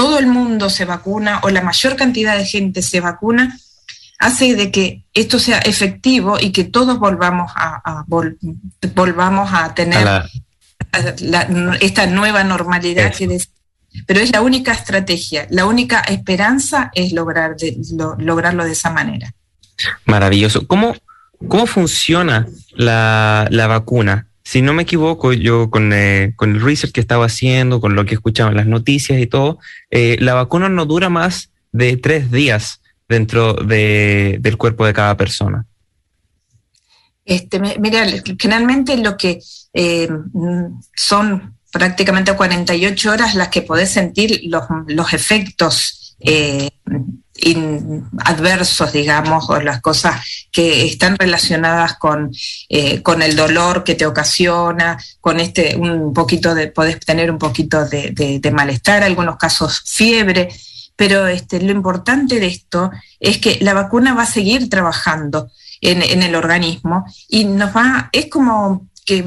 todo 0.00 0.18
el 0.18 0.26
mundo 0.26 0.70
se 0.70 0.86
vacuna 0.86 1.40
o 1.42 1.50
la 1.50 1.60
mayor 1.60 1.94
cantidad 1.94 2.38
de 2.38 2.46
gente 2.46 2.80
se 2.80 3.02
vacuna, 3.02 3.58
hace 4.18 4.56
de 4.56 4.70
que 4.70 5.04
esto 5.12 5.38
sea 5.38 5.58
efectivo 5.58 6.38
y 6.40 6.52
que 6.52 6.64
todos 6.64 6.98
volvamos 6.98 7.52
a, 7.54 8.06
volvamos 8.94 9.50
a 9.52 9.74
tener 9.74 10.22
esta 11.82 12.06
nueva 12.06 12.44
normalidad 12.44 13.12
pero 14.06 14.20
es 14.20 14.32
la 14.32 14.40
única 14.40 14.72
estrategia, 14.72 15.46
la 15.50 15.66
única 15.66 16.00
esperanza 16.00 16.90
es 16.94 17.12
lograr 17.12 17.56
lograrlo 18.16 18.64
de 18.64 18.72
esa 18.72 18.88
manera. 18.88 19.34
Maravilloso. 20.06 20.66
¿Cómo, 20.66 20.96
cómo 21.46 21.66
funciona 21.66 22.46
la, 22.70 23.66
vacuna? 23.68 24.28
Si 24.50 24.62
no 24.62 24.74
me 24.74 24.82
equivoco, 24.82 25.32
yo 25.32 25.70
con, 25.70 25.92
eh, 25.92 26.32
con, 26.34 26.50
el 26.50 26.60
research 26.60 26.92
que 26.92 27.00
estaba 27.00 27.26
haciendo, 27.26 27.80
con 27.80 27.94
lo 27.94 28.04
que 28.04 28.14
escuchaba 28.14 28.50
en 28.50 28.56
las 28.56 28.66
noticias 28.66 29.20
y 29.20 29.28
todo, 29.28 29.60
eh, 29.92 30.16
la 30.18 30.34
vacuna 30.34 30.68
no 30.68 30.86
dura 30.86 31.08
más 31.08 31.50
de 31.70 31.96
tres 31.96 32.32
días 32.32 32.80
dentro 33.08 33.54
del 33.54 34.56
cuerpo 34.58 34.84
de 34.84 34.92
cada 34.92 35.16
persona. 35.16 35.66
Este, 37.24 37.60
mira, 37.60 38.04
generalmente 38.40 38.96
lo 38.96 39.16
que 39.16 39.40
eh, 39.72 40.08
son 40.96 41.54
prácticamente 41.70 42.34
48 42.34 43.08
horas 43.08 43.36
las 43.36 43.50
que 43.50 43.62
podés 43.62 43.92
sentir 43.92 44.40
los, 44.46 45.12
efectos 45.12 45.99
eh, 46.20 46.70
adversos, 48.18 48.92
digamos, 48.92 49.48
o 49.48 49.60
las 49.60 49.80
cosas 49.80 50.20
que 50.52 50.84
están 50.86 51.16
relacionadas 51.16 51.96
con, 51.96 52.30
eh, 52.68 53.02
con 53.02 53.22
el 53.22 53.34
dolor 53.34 53.82
que 53.82 53.94
te 53.94 54.06
ocasiona, 54.06 54.98
con 55.20 55.40
este, 55.40 55.74
un 55.76 56.12
poquito 56.12 56.54
de, 56.54 56.68
podés 56.68 57.00
tener 57.00 57.30
un 57.30 57.38
poquito 57.38 57.86
de, 57.86 58.40
de 58.40 58.50
malestar, 58.50 59.02
algunos 59.02 59.36
casos 59.36 59.82
fiebre, 59.86 60.48
pero 61.00 61.26
este, 61.26 61.62
lo 61.62 61.72
importante 61.72 62.38
de 62.38 62.48
esto 62.48 62.90
es 63.18 63.38
que 63.38 63.56
la 63.62 63.72
vacuna 63.72 64.12
va 64.12 64.24
a 64.24 64.26
seguir 64.26 64.68
trabajando 64.68 65.50
en, 65.80 66.22
el 66.22 66.34
organismo 66.34 67.06
y 67.26 67.46
nos 67.46 67.74
va, 67.74 68.10
es 68.12 68.26
como 68.26 68.90
que 69.06 69.24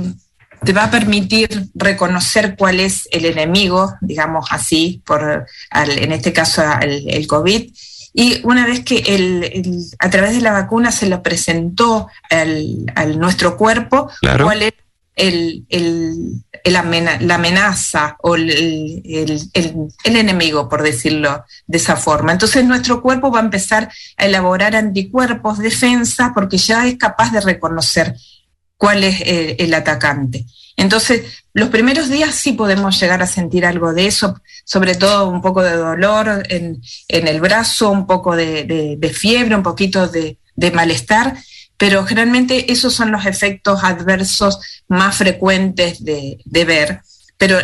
te 0.63 0.73
va 0.73 0.85
a 0.85 0.91
permitir 0.91 1.69
reconocer 1.73 2.55
cuál 2.57 2.79
es 2.79 3.07
el 3.11 3.25
enemigo, 3.25 3.93
digamos 4.01 4.47
así, 4.51 5.01
por 5.05 5.45
en 5.71 6.11
este 6.11 6.33
caso 6.33 6.63
el, 6.81 7.27
COVID. 7.27 7.71
Y 8.15 8.41
una 8.43 8.65
vez 8.65 8.81
que 8.81 8.97
el, 9.07 9.85
a 9.99 10.09
través 10.09 10.33
de 10.33 10.41
la 10.41 10.51
vacuna 10.51 10.91
se 10.91 11.07
lo 11.07 11.23
presentó 11.23 12.07
al, 12.29 13.19
nuestro 13.19 13.57
cuerpo, 13.57 14.09
cuál 14.41 14.63
es 14.63 14.73
el, 15.15 15.65
la 16.65 17.35
amenaza 17.35 18.17
o 18.21 18.35
el, 18.35 19.49
enemigo, 20.03 20.69
por 20.69 20.83
decirlo 20.83 21.43
de 21.67 21.77
esa 21.77 21.95
forma. 21.95 22.31
Entonces 22.31 22.63
nuestro 22.65 23.01
cuerpo 23.01 23.31
va 23.31 23.39
a 23.39 23.43
empezar 23.43 23.91
a 24.17 24.25
elaborar 24.25 24.75
anticuerpos, 24.75 25.59
defensa, 25.59 26.31
porque 26.33 26.57
ya 26.57 26.87
es 26.87 26.97
capaz 26.97 27.31
de 27.31 27.41
reconocer 27.41 28.15
cuál 28.83 29.05
es 29.05 29.21
eh, 29.21 29.55
el, 29.59 29.73
atacante. 29.75 30.45
Entonces, 30.75 31.21
los 31.53 31.69
primeros 31.69 32.09
días 32.09 32.35
sí 32.35 32.51
podemos 32.51 32.99
llegar 32.99 33.23
a 33.23 33.27
sentir 33.27 33.65
algo 33.65 33.93
de 33.93 34.07
eso, 34.07 34.41
sobre 34.65 34.95
todo 34.95 35.29
un 35.29 35.41
poco 35.41 35.63
de 35.63 35.71
dolor 35.71 36.43
en, 36.49 36.81
el 37.07 37.39
brazo, 37.39 37.91
un 37.91 38.05
poco 38.05 38.35
de, 38.35 39.09
fiebre, 39.13 39.55
un 39.55 39.63
poquito 39.63 40.09
de, 40.09 40.37
de 40.57 40.71
malestar, 40.71 41.37
pero 41.77 42.03
generalmente 42.03 42.73
esos 42.73 42.93
son 42.93 43.09
los 43.13 43.25
efectos 43.25 43.85
adversos 43.85 44.59
más 44.89 45.15
frecuentes 45.15 46.03
de, 46.03 46.37
ver. 46.43 47.03
Pero 47.43 47.59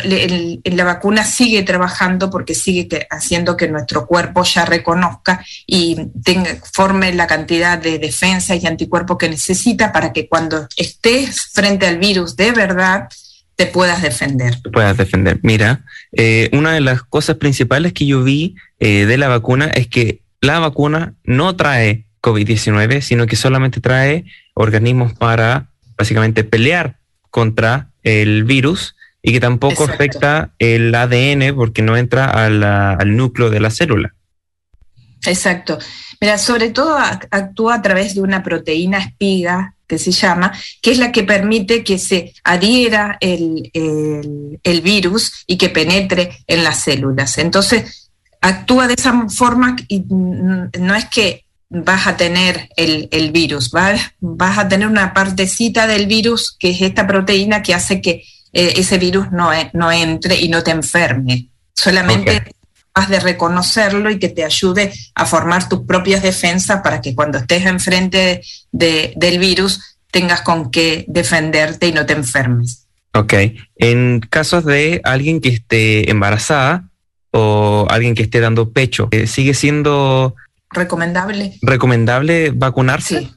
la 0.64 0.84
vacuna 0.84 1.24
sigue 1.24 1.62
trabajando 1.62 2.28
porque 2.28 2.54
sigue 2.54 3.06
haciendo 3.08 3.56
que 3.56 3.66
nuestro 3.66 4.06
cuerpo 4.06 4.44
ya 4.44 4.66
reconozca 4.66 5.42
y 5.66 5.96
tenga, 6.22 6.50
forme 6.70 7.14
la 7.14 7.26
cantidad 7.26 7.78
de 7.78 7.98
defensa 7.98 8.54
y 8.54 8.66
anticuerpos 8.66 9.16
que 9.16 9.30
necesita 9.30 9.90
para 9.90 10.12
que 10.12 10.28
cuando 10.28 10.68
estés 10.76 11.46
frente 11.54 11.86
al 11.86 11.96
virus 11.96 12.36
de 12.36 12.52
verdad, 12.52 13.08
te 13.56 13.64
puedas 13.64 14.02
defender. 14.02 14.60
Te 14.60 14.68
puedas 14.68 14.98
defender. 14.98 15.40
Mira, 15.42 15.86
eh, 16.12 16.50
una 16.52 16.74
de 16.74 16.82
las 16.82 17.02
cosas 17.02 17.36
principales 17.36 17.94
que 17.94 18.04
yo 18.04 18.22
vi 18.22 18.56
eh, 18.80 19.06
de 19.06 19.16
la 19.16 19.28
vacuna 19.28 19.68
es 19.68 19.86
que 19.86 20.20
la 20.42 20.58
vacuna 20.58 21.14
no 21.24 21.56
trae 21.56 22.04
COVID-19, 22.20 23.00
sino 23.00 23.26
que 23.26 23.36
solamente 23.36 23.80
trae 23.80 24.26
organismos 24.52 25.14
para 25.14 25.70
básicamente 25.96 26.44
pelear 26.44 26.98
contra 27.30 27.88
el 28.02 28.44
virus 28.44 28.94
y 29.22 29.32
que 29.32 29.40
tampoco 29.40 29.84
afecta 29.84 30.52
el 30.58 30.94
ADN 30.94 31.54
porque 31.54 31.82
no 31.82 31.96
entra 31.96 32.26
al 32.26 33.16
núcleo 33.16 33.50
de 33.50 33.60
la 33.60 33.70
célula. 33.70 34.14
Exacto. 35.26 35.78
Mira, 36.20 36.38
sobre 36.38 36.70
todo 36.70 36.96
actúa 36.98 37.74
a 37.74 37.82
través 37.82 38.14
de 38.14 38.22
una 38.22 38.42
proteína 38.42 38.98
espiga 38.98 39.74
que 39.86 39.98
se 39.98 40.12
llama, 40.12 40.52
que 40.80 40.92
es 40.92 40.98
la 40.98 41.12
que 41.12 41.24
permite 41.24 41.82
que 41.82 41.98
se 41.98 42.32
adhiera 42.44 43.18
el, 43.20 43.70
el 43.74 44.80
virus 44.80 45.44
y 45.46 45.58
que 45.58 45.68
penetre 45.68 46.30
en 46.46 46.62
las 46.62 46.80
células. 46.80 47.38
Entonces, 47.38 48.10
actúa 48.40 48.86
de 48.86 48.94
esa 48.94 49.28
forma 49.28 49.76
y 49.88 50.04
no 50.08 50.94
es 50.94 51.06
que 51.06 51.44
vas 51.68 52.06
a 52.06 52.16
tener 52.16 52.68
el, 52.76 53.30
virus, 53.30 53.70
vas, 53.70 54.00
vas, 54.18 54.58
a 54.58 54.68
tener 54.68 54.88
una 54.88 55.14
partecita 55.14 55.86
del 55.86 56.06
virus 56.06 56.56
que 56.58 56.70
es 56.70 56.82
esta 56.82 57.06
proteína 57.06 57.62
que 57.62 57.74
hace 57.74 58.00
que 58.00 58.24
eh, 58.52 58.74
ese 58.76 58.98
virus 58.98 59.30
no, 59.30 59.52
e, 59.52 59.70
no, 59.74 59.90
entre 59.90 60.40
y 60.40 60.48
no 60.48 60.62
te 60.62 60.70
enferme. 60.70 61.48
Solamente 61.74 62.54
vas 62.94 63.08
de 63.08 63.20
reconocerlo 63.20 64.10
y 64.10 64.18
que 64.18 64.28
te 64.28 64.44
ayude 64.44 64.92
a 65.14 65.26
formar 65.26 65.68
tus 65.68 65.80
propias 65.80 66.22
defensas 66.22 66.82
para 66.82 67.00
que 67.00 67.14
cuando 67.14 67.38
estés 67.38 67.64
enfrente 67.64 68.42
de, 68.72 69.12
del 69.16 69.38
virus 69.38 69.96
tengas 70.10 70.42
con 70.42 70.70
qué 70.70 71.04
defenderte 71.08 71.86
y 71.86 71.92
no 71.92 72.04
te 72.04 72.14
enfermes. 72.14 72.86
Ok. 73.14 73.34
En 73.76 74.20
casos 74.20 74.64
de 74.64 75.00
alguien 75.04 75.40
que 75.40 75.48
esté 75.50 76.10
embarazada 76.10 76.88
o 77.30 77.86
alguien 77.90 78.14
que 78.14 78.22
esté 78.22 78.40
dando 78.40 78.72
pecho, 78.72 79.08
eh, 79.12 79.26
¿sigue 79.26 79.54
siendo 79.54 80.34
recomendable. 80.70 81.58
¿Recomendable 81.62 82.50
vacunarse? 82.50 83.20
Sí. 83.20 83.34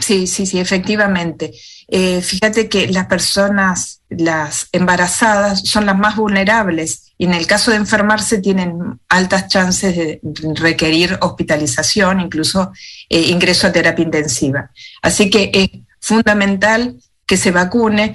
Sí, 0.00 0.26
sí, 0.26 0.46
sí, 0.46 0.58
efectivamente. 0.58 1.52
Eh, 1.88 2.22
fíjate 2.22 2.68
que 2.68 2.88
las 2.88 3.06
personas, 3.06 4.00
las 4.08 4.68
embarazadas, 4.72 5.60
son 5.64 5.86
las 5.86 5.96
más 5.96 6.16
vulnerables 6.16 7.12
y 7.18 7.26
en 7.26 7.34
el 7.34 7.46
caso 7.46 7.70
de 7.70 7.76
enfermarse 7.76 8.38
tienen 8.38 9.00
altas 9.08 9.48
chances 9.48 9.96
de 9.96 10.20
requerir 10.56 11.18
hospitalización, 11.20 12.20
incluso 12.20 12.72
eh, 13.08 13.20
ingreso 13.20 13.66
a 13.66 13.72
terapia 13.72 14.04
intensiva. 14.04 14.70
Así 15.02 15.30
que 15.30 15.50
es 15.52 15.68
fundamental 16.00 16.96
que 17.26 17.36
se 17.36 17.50
vacune 17.50 18.14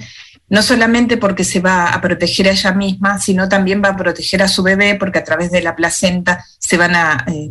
no 0.50 0.62
solamente 0.62 1.16
porque 1.16 1.44
se 1.44 1.60
va 1.60 1.90
a 1.90 2.00
proteger 2.00 2.48
a 2.48 2.50
ella 2.50 2.72
misma, 2.72 3.20
sino 3.20 3.48
también 3.48 3.80
va 3.82 3.90
a 3.90 3.96
proteger 3.96 4.42
a 4.42 4.48
su 4.48 4.64
bebé, 4.64 4.96
porque 4.96 5.20
a 5.20 5.24
través 5.24 5.52
de 5.52 5.62
la 5.62 5.76
placenta 5.76 6.44
se 6.58 6.76
van 6.76 6.96
a, 6.96 7.24
eh, 7.28 7.50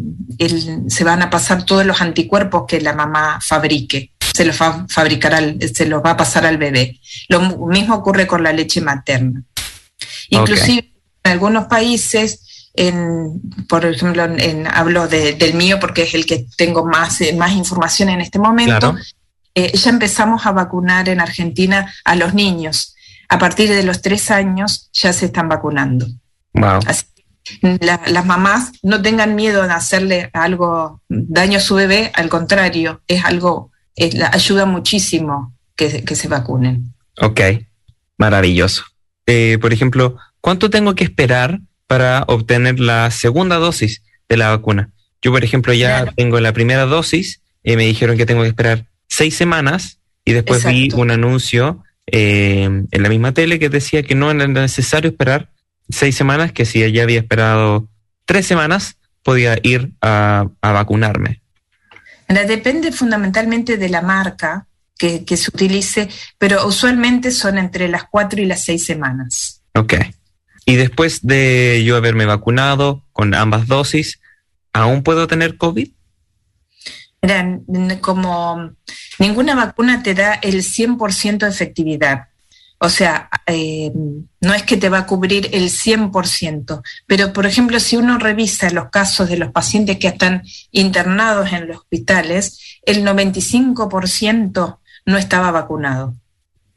se 0.88 1.04
van 1.06 1.22
a 1.22 1.30
pasar 1.30 1.63
todos 1.63 1.86
los 1.86 2.02
anticuerpos 2.02 2.65
que 2.68 2.82
la 2.82 2.94
mamá 2.94 3.39
fabrique, 3.42 4.12
se 4.39 4.45
los 4.45 4.62
va 4.62 4.67
a 4.67 4.86
fabricar 4.88 5.34
se 5.73 5.86
los 5.86 6.02
va 6.02 6.12
a 6.12 6.17
pasar 6.17 6.45
al 6.45 6.58
bebé. 6.58 6.97
Lo 7.28 7.41
mismo 7.67 7.93
ocurre 7.95 8.25
con 8.25 8.41
la 8.41 8.54
leche 8.54 8.80
materna. 8.80 9.43
Inclusive 10.30 10.93
en 11.25 11.32
algunos 11.34 11.65
países, 11.65 12.71
en, 12.73 13.41
por 13.67 13.84
ejemplo, 13.84 14.23
en, 14.23 14.65
hablo 14.65 15.10
del 15.10 15.54
mío 15.56 15.78
porque 15.82 16.04
es 16.04 16.13
el 16.13 16.25
que 16.25 16.45
tengo 16.56 16.86
más, 16.86 17.19
eh, 17.19 17.34
más 17.34 17.52
información 17.52 18.08
en 18.08 18.21
este 18.21 18.39
momento. 18.39 18.95
Eh, 19.54 19.78
ya 19.78 19.89
empezamos 19.89 20.45
a 20.45 20.54
vacunar 20.54 21.10
en 21.10 21.19
Argentina 21.19 21.93
a 22.06 22.15
los 22.15 22.34
niños. 22.34 22.95
A 23.28 23.38
partir 23.39 23.67
de 23.67 23.84
los 23.84 24.02
tres 24.02 24.32
años 24.32 24.89
ya 24.93 25.12
se 25.12 25.25
están 25.25 25.49
vacunando. 25.49 26.08
Así 26.86 27.04
las 27.62 28.25
mamás 28.25 28.71
no 28.84 29.02
tengan 29.02 29.36
miedo 29.36 29.63
de 29.63 29.73
hacerle 29.73 30.30
algo, 30.34 31.02
daño 31.10 31.58
a 31.58 31.62
su 31.62 31.75
bebé, 31.75 32.12
al 32.13 32.30
contrario, 32.30 33.02
es 33.08 33.25
algo, 33.25 33.71
ayuda 34.32 34.66
muchísimo 34.66 35.54
que, 35.76 36.16
se 36.16 36.28
vacunen. 36.28 36.94
Ok, 37.22 37.42
maravilloso. 38.18 38.84
Eh, 39.26 39.58
por 39.62 39.74
ejemplo, 39.74 40.18
¿cuánto 40.42 40.70
tengo 40.70 40.96
que 40.96 41.04
esperar 41.04 41.60
para 41.88 42.24
obtener 42.28 42.80
la 42.80 43.12
segunda 43.12 43.58
dosis 43.58 44.02
de 44.28 44.38
la 44.38 44.50
vacuna? 44.50 44.90
Yo, 45.22 45.32
por 45.32 45.44
ejemplo, 45.44 45.74
ya 45.74 46.06
tengo 46.16 46.40
la 46.40 46.54
primera 46.54 46.86
dosis 46.86 47.42
y 47.64 47.76
me 47.76 47.86
dijeron 47.86 48.18
que 48.18 48.26
tengo 48.26 48.42
que 48.42 48.50
esperar 48.50 48.86
seis 49.08 49.36
semanas 49.36 50.00
y 50.24 50.34
después 50.34 50.66
vi 50.66 50.90
un 50.94 51.12
anuncio 51.12 51.84
eh, 52.08 52.64
en 52.64 53.04
la 53.04 53.10
misma 53.10 53.34
tele 53.34 53.60
que 53.60 53.70
decía 53.70 54.04
que 54.04 54.16
no 54.16 54.32
era 54.32 54.48
necesario 54.48 55.10
esperar 55.10 55.50
seis 55.90 56.16
semanas, 56.16 56.52
que 56.52 56.66
si 56.66 56.92
ya 56.92 57.04
había 57.04 57.20
esperado 57.20 57.90
tres 58.26 58.46
semanas, 58.46 58.98
podía 59.24 59.58
ir 59.64 59.92
a, 60.02 60.48
vacunarme. 60.62 61.42
Depende 62.30 62.92
fundamentalmente 62.92 63.78
de 63.78 63.89
la 63.89 64.02
marca 64.02 64.68
que, 64.98 65.26
que, 65.26 65.36
se 65.36 65.50
utilice, 65.50 66.10
pero 66.38 66.68
usualmente 66.68 67.32
son 67.32 67.58
entre 67.58 67.88
las 67.89 68.04
cuatro 68.04 68.39
y 68.39 68.46
las 68.46 68.63
seis 68.63 68.86
semanas. 68.86 69.63
Ok. 69.74 69.96
Y 70.65 70.76
después 70.76 71.26
de 71.26 71.84
yo 71.84 71.98
haberme 71.98 72.26
vacunado 72.26 73.04
con 73.13 73.34
ambas 73.34 73.68
dosis, 73.68 74.20
¿aún 74.74 75.02
puedo 75.02 75.26
tener 75.26 75.58
COVID? 75.58 75.89
Mira, 77.22 77.60
como 78.02 78.72
ninguna 79.18 79.56
vacuna 79.56 80.04
te 80.04 80.13
da 80.13 80.36
el 80.36 80.63
100% 80.63 81.39
de 81.39 81.50
efectividad. 81.50 82.29
O 82.82 82.88
sea, 82.88 83.30
eh, 83.46 83.92
no 84.39 84.54
es 84.54 84.63
que 84.63 84.78
te 84.78 84.88
va 84.88 85.00
a 85.00 85.06
cubrir 85.06 85.50
el 85.52 85.70
100%, 85.70 86.82
pero 87.06 87.34
por 87.34 87.46
ejemplo, 87.46 87.78
si 87.80 87.98
uno 87.98 88.18
revisa 88.18 88.70
los 88.70 88.89
casos 88.89 89.28
de 89.28 89.38
los 89.38 89.52
pacientes 89.52 89.98
que 89.98 90.08
están 90.08 90.44
internados 90.72 91.52
en 91.52 91.68
los 91.68 91.78
hospitales, 91.78 92.80
el 92.84 93.06
95% 93.06 94.78
no 95.06 95.18
estaba 95.18 95.52
vacunado. 95.52 96.15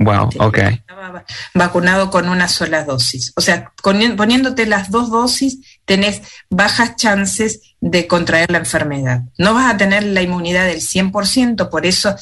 Wow, 0.05 0.31
ok. 0.39 0.59
Estaba 0.59 1.25
vacunado 1.55 2.11
con 2.11 2.29
una 2.29 2.49
sola 2.49 2.85
dosis. 2.85 3.33
O 3.37 3.41
sea, 3.41 3.73
poniéndote 3.83 4.67
las 4.67 4.91
dos 4.91 5.11
dosis, 5.11 5.59
tenés 5.85 6.23
bajas 6.51 6.97
chances 6.97 7.61
de 7.81 8.07
contraer 8.07 8.51
la 8.51 8.59
enfermedad. 8.59 9.23
No 9.39 9.55
vas 9.55 9.73
a 9.73 9.77
tener 9.77 10.05
la 10.05 10.23
inmunidad 10.23 10.67
del 10.67 10.81
100%, 10.81 11.69
por 11.69 11.87
eso, 11.87 12.15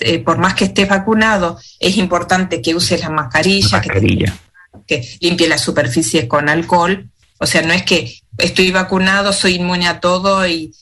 eh, 0.00 0.18
por 0.18 0.38
más 0.38 0.54
que 0.54 0.66
estés 0.66 0.88
vacunado, 0.88 1.58
es 1.80 1.96
importante 1.96 2.60
que 2.60 2.74
uses 2.74 3.00
la 3.00 3.10
mascarilla, 3.10 3.82
Que, 4.86 5.16
limpie 5.20 5.48
las 5.48 5.62
superficies 5.62 6.26
con 6.26 6.48
alcohol. 6.48 7.08
O 7.38 7.46
sea, 7.46 7.62
no 7.62 7.72
es 7.72 7.82
que 7.82 8.18
estoy 8.38 8.70
vacunado, 8.70 9.32
soy 9.32 9.54
inmune 9.54 9.88
a 9.88 10.00
todo 10.00 10.46
y, 10.46 10.72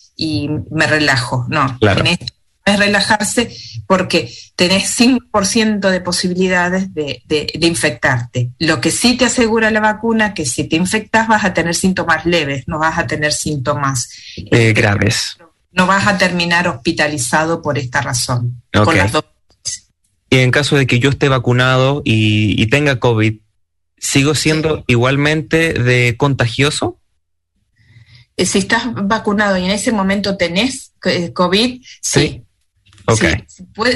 me 0.71 0.87
relajo. 0.87 1.47
No, 1.49 1.77
claro 1.79 2.05
es 2.65 2.79
relajarse 2.79 3.55
porque 3.87 4.33
tenés 4.57 4.99
5% 4.99 5.91
de 5.91 6.01
posibilidades 6.01 6.95
de, 6.95 7.23
infectarte. 7.61 8.51
Lo 8.59 8.81
que 8.81 8.91
sí 8.91 9.17
te 9.17 9.27
asegura 9.27 9.71
la 9.71 9.81
vacuna 9.81 10.33
que 10.33 10.47
si 10.47 10.65
te 10.65 10.77
infectas 10.77 11.29
vas 11.29 11.45
a 11.45 11.53
tener 11.53 11.75
síntomas 11.75 12.25
leves, 12.25 12.65
no 12.67 12.79
vas 12.79 12.99
a 12.99 13.07
tener 13.07 13.33
síntomas 13.33 14.09
eh, 14.51 14.73
graves. 14.73 15.37
No 15.73 15.87
vas 15.87 16.07
a 16.07 16.17
terminar 16.17 16.69
hospitalizado 16.69 17.61
por 17.61 17.79
esta 17.79 18.01
razón. 18.01 18.63
y 20.31 20.39
en 20.39 20.51
caso 20.51 20.77
de 20.77 20.87
que 20.87 20.99
yo 20.99 21.11
esté 21.11 21.29
vacunado 21.29 22.01
y, 22.05 22.67
tenga 22.69 22.99
COVID, 22.99 23.41
¿sigo 23.99 24.35
siendo 24.35 24.85
igualmente 24.87 25.75
de 25.75 26.17
contagioso? 26.17 26.99
Eh, 28.37 28.47
si 28.47 28.59
estás 28.59 28.85
vacunado 28.95 29.59
y 29.59 29.65
en 29.65 29.71
ese 29.71 29.93
momento 29.93 30.37
tenés 30.37 30.93
eh, 31.05 31.33
COVID, 31.33 31.83
sí. 32.01 32.44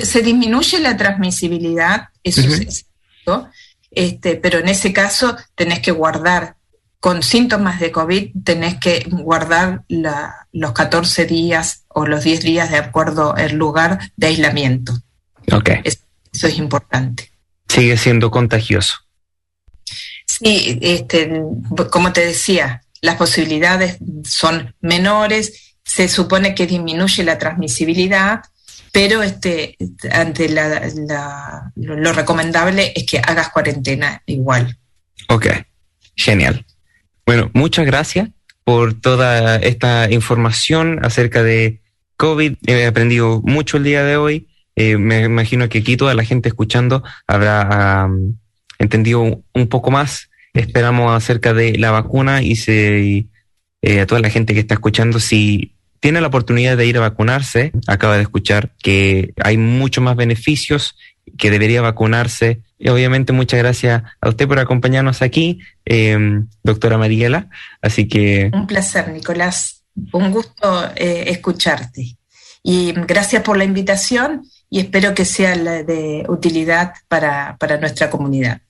Se 0.02 0.22
disminuye 0.22 0.80
la 0.80 0.96
transmisibilidad, 0.96 2.08
eso 2.22 2.40
es 2.40 2.86
este, 3.90 4.36
pero 4.36 4.58
en 4.58 4.68
ese 4.68 4.92
caso 4.92 5.36
tenés 5.54 5.80
que 5.80 5.90
guardar, 5.90 6.56
con 7.00 7.22
síntomas 7.22 7.78
de 7.78 7.92
COVID, 7.92 8.30
tenés 8.44 8.78
que 8.78 9.06
guardar 9.08 9.84
los 9.88 10.72
14 10.72 11.26
días 11.26 11.84
o 11.88 12.06
los 12.06 12.24
10 12.24 12.40
días 12.42 12.70
de 12.70 12.78
acuerdo 12.78 13.36
al 13.36 13.54
lugar 13.54 14.00
de 14.16 14.26
aislamiento. 14.26 14.94
Ok. 15.52 15.70
eso 15.84 16.46
es 16.46 16.58
importante. 16.58 17.30
Sigue 17.68 17.96
siendo 17.96 18.30
contagioso. 18.30 18.96
Sí, 20.26 20.78
este, 20.82 21.40
como 21.90 22.12
te 22.12 22.26
decía, 22.26 22.82
las 23.00 23.16
posibilidades 23.16 23.98
son 24.24 24.74
menores, 24.80 25.76
se 25.84 26.08
supone 26.08 26.54
que 26.54 26.66
disminuye 26.66 27.22
la 27.22 27.38
transmisibilidad, 27.38 28.42
pero 28.92 29.22
este, 29.22 29.76
ante 30.10 30.48
la, 30.48 31.72
lo 31.76 32.12
recomendable 32.12 32.92
es 32.94 33.04
que 33.04 33.18
hagas 33.18 33.50
cuarentena 33.50 34.22
igual. 34.26 34.76
Ok, 35.28 35.46
genial. 36.16 36.64
Bueno, 37.26 37.50
muchas 37.52 37.86
gracias 37.86 38.30
por 38.64 38.94
toda 38.94 39.56
esta 39.56 40.10
información 40.10 41.04
acerca 41.04 41.42
de 41.42 41.80
COVID. 42.16 42.54
He 42.66 42.86
aprendido 42.86 43.40
mucho 43.44 43.76
el 43.76 43.84
día 43.84 44.04
de 44.04 44.16
hoy. 44.16 44.48
Eh, 44.76 44.96
me 44.96 45.22
imagino 45.22 45.68
que 45.68 45.78
aquí 45.78 45.96
toda 45.96 46.14
la 46.14 46.24
gente 46.24 46.48
escuchando 46.48 47.02
habrá 47.26 48.08
entendido 48.78 49.42
un, 49.52 49.68
poco 49.68 49.90
más. 49.90 50.30
Esperamos 50.54 51.16
acerca 51.16 51.52
de 51.52 51.78
la 51.78 51.90
vacuna 51.90 52.42
y, 52.42 52.56
se, 52.56 53.26
eh, 53.82 54.00
a 54.00 54.06
toda 54.06 54.20
la 54.20 54.30
gente 54.30 54.54
que 54.54 54.60
está 54.60 54.74
escuchando, 54.74 55.20
si 55.20 55.74
tiene 56.00 56.20
la 56.20 56.28
oportunidad 56.28 56.76
de 56.76 56.86
ir 56.86 56.96
a 56.96 57.00
vacunarse, 57.00 57.72
acaba 57.86 58.16
de 58.16 58.22
escuchar 58.22 58.72
que 58.78 59.32
hay 59.42 59.56
muchos 59.56 60.02
más 60.02 60.16
beneficios, 60.16 60.96
que 61.36 61.50
debería 61.50 61.82
vacunarse. 61.82 62.62
Y 62.78 62.88
obviamente 62.88 63.32
muchas 63.32 63.58
gracias 63.58 64.02
a 64.20 64.28
usted 64.28 64.46
por 64.46 64.58
acompañarnos 64.58 65.22
aquí, 65.22 65.60
em, 65.84 66.48
doctora 66.62 66.98
Mariela. 66.98 67.48
Así 67.82 68.08
que... 68.08 68.50
Un 68.52 68.66
placer, 68.66 69.08
Nicolás. 69.08 69.82
Un 70.12 70.30
gusto 70.30 70.90
eh, 70.94 71.24
escucharte. 71.28 72.16
Y 72.62 72.92
gracias 72.92 73.42
por 73.42 73.56
la 73.56 73.64
invitación 73.64 74.44
y 74.70 74.80
espero 74.80 75.14
que 75.14 75.24
sea 75.24 75.56
de 75.56 76.24
utilidad 76.28 76.92
para, 77.08 77.56
para 77.58 77.78
nuestra 77.78 78.10
comunidad. 78.10 78.60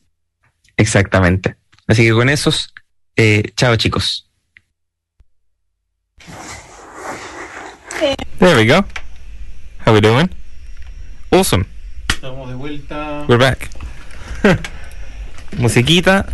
Exactamente. 0.76 1.56
Así 1.86 2.04
que 2.04 2.12
con 2.12 2.28
esos, 2.28 2.72
eh, 3.16 3.52
chao 3.56 3.76
chicos. 3.76 4.27
There 7.98 8.56
we 8.56 8.64
go. 8.64 8.84
How 9.84 9.92
we 9.92 10.00
doing? 10.00 10.30
Awesome. 11.32 11.64
Estamos 12.08 12.48
de 12.48 12.54
vuelta. 12.54 13.24
We're 13.26 13.38
back. 13.38 13.70
Musiquita. 15.58 16.24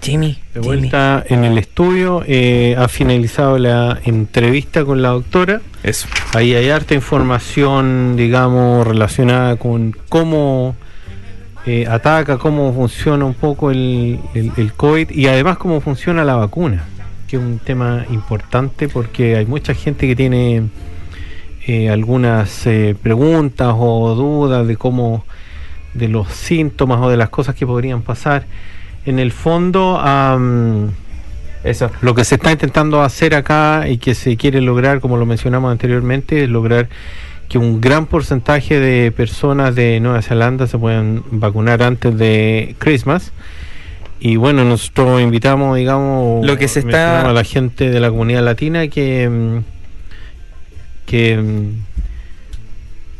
Jimmy. 0.00 0.38
De 0.54 0.60
vuelta 0.60 1.24
en 1.26 1.42
el 1.42 1.58
estudio. 1.58 2.22
Eh, 2.24 2.76
ha 2.78 2.86
finalizado 2.86 3.58
la 3.58 3.98
entrevista 4.04 4.84
con 4.84 5.02
la 5.02 5.08
doctora. 5.08 5.60
Eso. 5.82 6.06
Ahí 6.34 6.54
hay 6.54 6.70
harta 6.70 6.94
información, 6.94 8.14
digamos, 8.14 8.86
relacionada 8.86 9.56
con 9.56 9.96
cómo 10.08 10.76
eh, 11.66 11.88
ataca, 11.90 12.38
cómo 12.38 12.72
funciona 12.72 13.24
un 13.24 13.34
poco 13.34 13.72
el, 13.72 14.20
el 14.34 14.72
COVID 14.74 15.10
y 15.10 15.26
además 15.26 15.58
cómo 15.58 15.80
funciona 15.80 16.22
la 16.22 16.36
vacuna 16.36 16.84
que 17.34 17.38
es 17.38 17.42
un 17.42 17.58
tema 17.58 18.06
importante 18.10 18.88
porque 18.88 19.36
hay 19.36 19.44
mucha 19.44 19.74
gente 19.74 20.06
que 20.06 20.14
tiene 20.14 20.68
eh, 21.66 21.90
algunas 21.90 22.64
eh, 22.66 22.94
preguntas 23.02 23.74
o 23.76 24.14
dudas 24.14 24.68
de 24.68 24.76
cómo, 24.76 25.24
de 25.94 26.06
los 26.06 26.28
síntomas 26.28 27.00
o 27.00 27.08
de 27.10 27.16
las 27.16 27.30
cosas 27.30 27.56
que 27.56 27.66
podrían 27.66 28.02
pasar. 28.02 28.44
En 29.04 29.18
el 29.18 29.32
fondo, 29.32 29.98
am, 29.98 30.92
Eso. 31.64 31.90
lo 32.02 32.14
que 32.14 32.24
se 32.24 32.36
está 32.36 32.52
intentando 32.52 33.02
hacer 33.02 33.34
acá 33.34 33.88
y 33.88 33.98
que 33.98 34.14
se 34.14 34.36
quiere 34.36 34.60
lograr, 34.60 35.00
como 35.00 35.16
lo 35.16 35.26
mencionamos 35.26 35.72
anteriormente, 35.72 36.44
es 36.44 36.48
lograr 36.48 36.88
que 37.48 37.58
un 37.58 37.80
gran 37.80 38.06
porcentaje 38.06 38.78
de 38.78 39.10
personas 39.10 39.74
de 39.74 39.98
Nueva 39.98 40.22
Zelanda 40.22 40.68
se 40.68 40.78
puedan 40.78 41.24
vacunar 41.32 41.82
antes 41.82 42.16
de 42.16 42.76
Christmas. 42.78 43.32
Y 44.26 44.36
bueno, 44.36 44.64
nosotros 44.64 45.20
invitamos, 45.20 45.76
digamos, 45.76 46.46
Lo 46.46 46.56
que 46.56 46.66
se 46.66 46.80
está- 46.80 47.28
a 47.28 47.32
la 47.34 47.44
gente 47.44 47.90
de 47.90 48.00
la 48.00 48.08
comunidad 48.08 48.42
latina 48.42 48.88
que, 48.88 49.28
mm, 49.28 49.58
que 51.04 51.36
mm, 51.36 51.68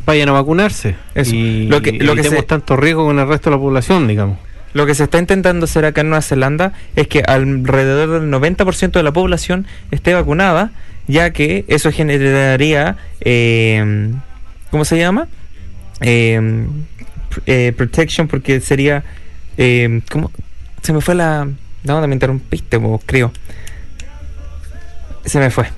vayan 0.07 0.31
a 0.31 0.33
vacunarse. 0.33 0.95
Eso. 1.15 1.35
Y 1.35 1.67
Lo 1.67 1.83
que- 1.83 1.93
lo 1.93 2.15
que 2.17 2.25
se- 2.25 2.43
tanto 2.45 2.77
riesgo 2.79 3.05
con 3.05 3.19
el 3.19 3.29
resto 3.29 3.51
de 3.51 3.57
la 3.57 3.61
población, 3.61 4.09
digamos. 4.09 4.39
Lo 4.73 4.87
que 4.87 4.95
se 4.95 5.05
está 5.05 5.19
intentando 5.19 5.65
hacer 5.65 5.85
acá 5.85 6.01
en 6.01 6.09
Nueva 6.09 6.23
Zelanda 6.23 6.73
es 6.97 7.07
que 7.07 7.21
alrededor 7.21 8.21
del 8.23 8.31
90% 8.31 8.99
de 8.99 9.03
la 9.03 9.13
población 9.13 9.67
esté 9.91 10.15
vacunada, 10.15 10.71
ya 11.07 11.33
que 11.33 11.67
eso 11.69 11.93
generaría, 11.93 12.97
eh, 13.21 14.11
¿cómo 14.71 14.87
se 14.87 14.97
llama? 14.97 15.29
Eh, 16.01 16.41
pr- 17.31 17.43
eh, 17.45 17.73
protection, 17.77 18.27
porque 18.27 18.61
sería, 18.61 19.05
eh, 19.59 20.01
¿cómo? 20.11 20.31
Se 20.85 20.93
me 20.93 21.01
fue 21.01 21.17
la... 21.17 21.49
No, 21.83 22.07
me 22.07 22.15
interrumpiste, 22.15 22.77
vos, 22.77 23.01
creo. 23.05 23.33
Se 25.25 25.39
me 25.41 25.51
fue. 25.51 25.67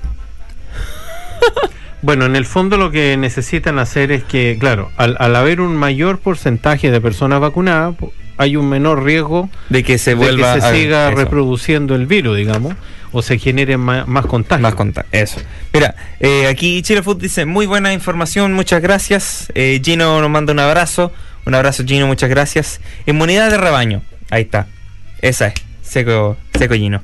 Bueno, 2.03 2.25
en 2.27 2.35
el 2.35 2.45
fondo 2.45 2.77
lo 2.77 2.91
que 2.91 3.17
necesitan 3.17 3.79
hacer 3.79 4.11
es 4.11 4.23
que, 4.23 4.55
claro, 4.59 4.91
al, 4.97 5.17
al 5.19 5.35
haber 5.35 5.59
un 5.61 5.75
mayor 5.75 6.19
porcentaje 6.19 6.91
de 6.91 7.01
personas 7.01 7.39
vacunadas, 7.41 7.95
hay 8.37 8.55
un 8.55 8.69
menor 8.69 9.03
riesgo 9.03 9.49
De 9.69 9.83
que 9.83 9.97
se 9.97 10.11
de 10.11 10.15
vuelva 10.15 10.53
que 10.53 10.61
se 10.61 10.67
a- 10.67 10.71
siga 10.73 11.07
eso. 11.09 11.17
reproduciendo 11.17 11.95
el 11.95 12.05
virus, 12.05 12.37
digamos, 12.37 12.75
o 13.11 13.23
se 13.23 13.39
genere 13.39 13.77
ma- 13.77 14.05
más, 14.05 14.27
contagios. 14.27 14.61
Más 14.61 14.75
contar, 14.75 15.07
eso. 15.11 15.41
Mira, 15.73 15.95
eh, 16.19 16.45
aquí 16.47 16.83
Chile 16.83 17.01
Food 17.01 17.17
dice, 17.19 17.45
muy 17.45 17.65
buena 17.65 17.91
información, 17.91 18.53
muchas 18.53 18.79
gracias. 18.81 19.51
Eh, 19.55 19.81
Gino 19.83 20.21
nos 20.21 20.29
manda 20.29 20.53
un 20.53 20.59
abrazo. 20.59 21.11
Un 21.47 21.55
abrazo 21.55 21.83
Gino, 21.83 22.05
muchas 22.05 22.29
gracias. 22.29 22.79
Inmunidad 23.07 23.49
de 23.49 23.57
rebaño, 23.57 24.03
ahí 24.29 24.43
está. 24.43 24.67
Esa 25.21 25.47
es, 25.47 25.53
seco, 25.81 26.37
seco 26.57 26.73
Gino. 26.75 27.01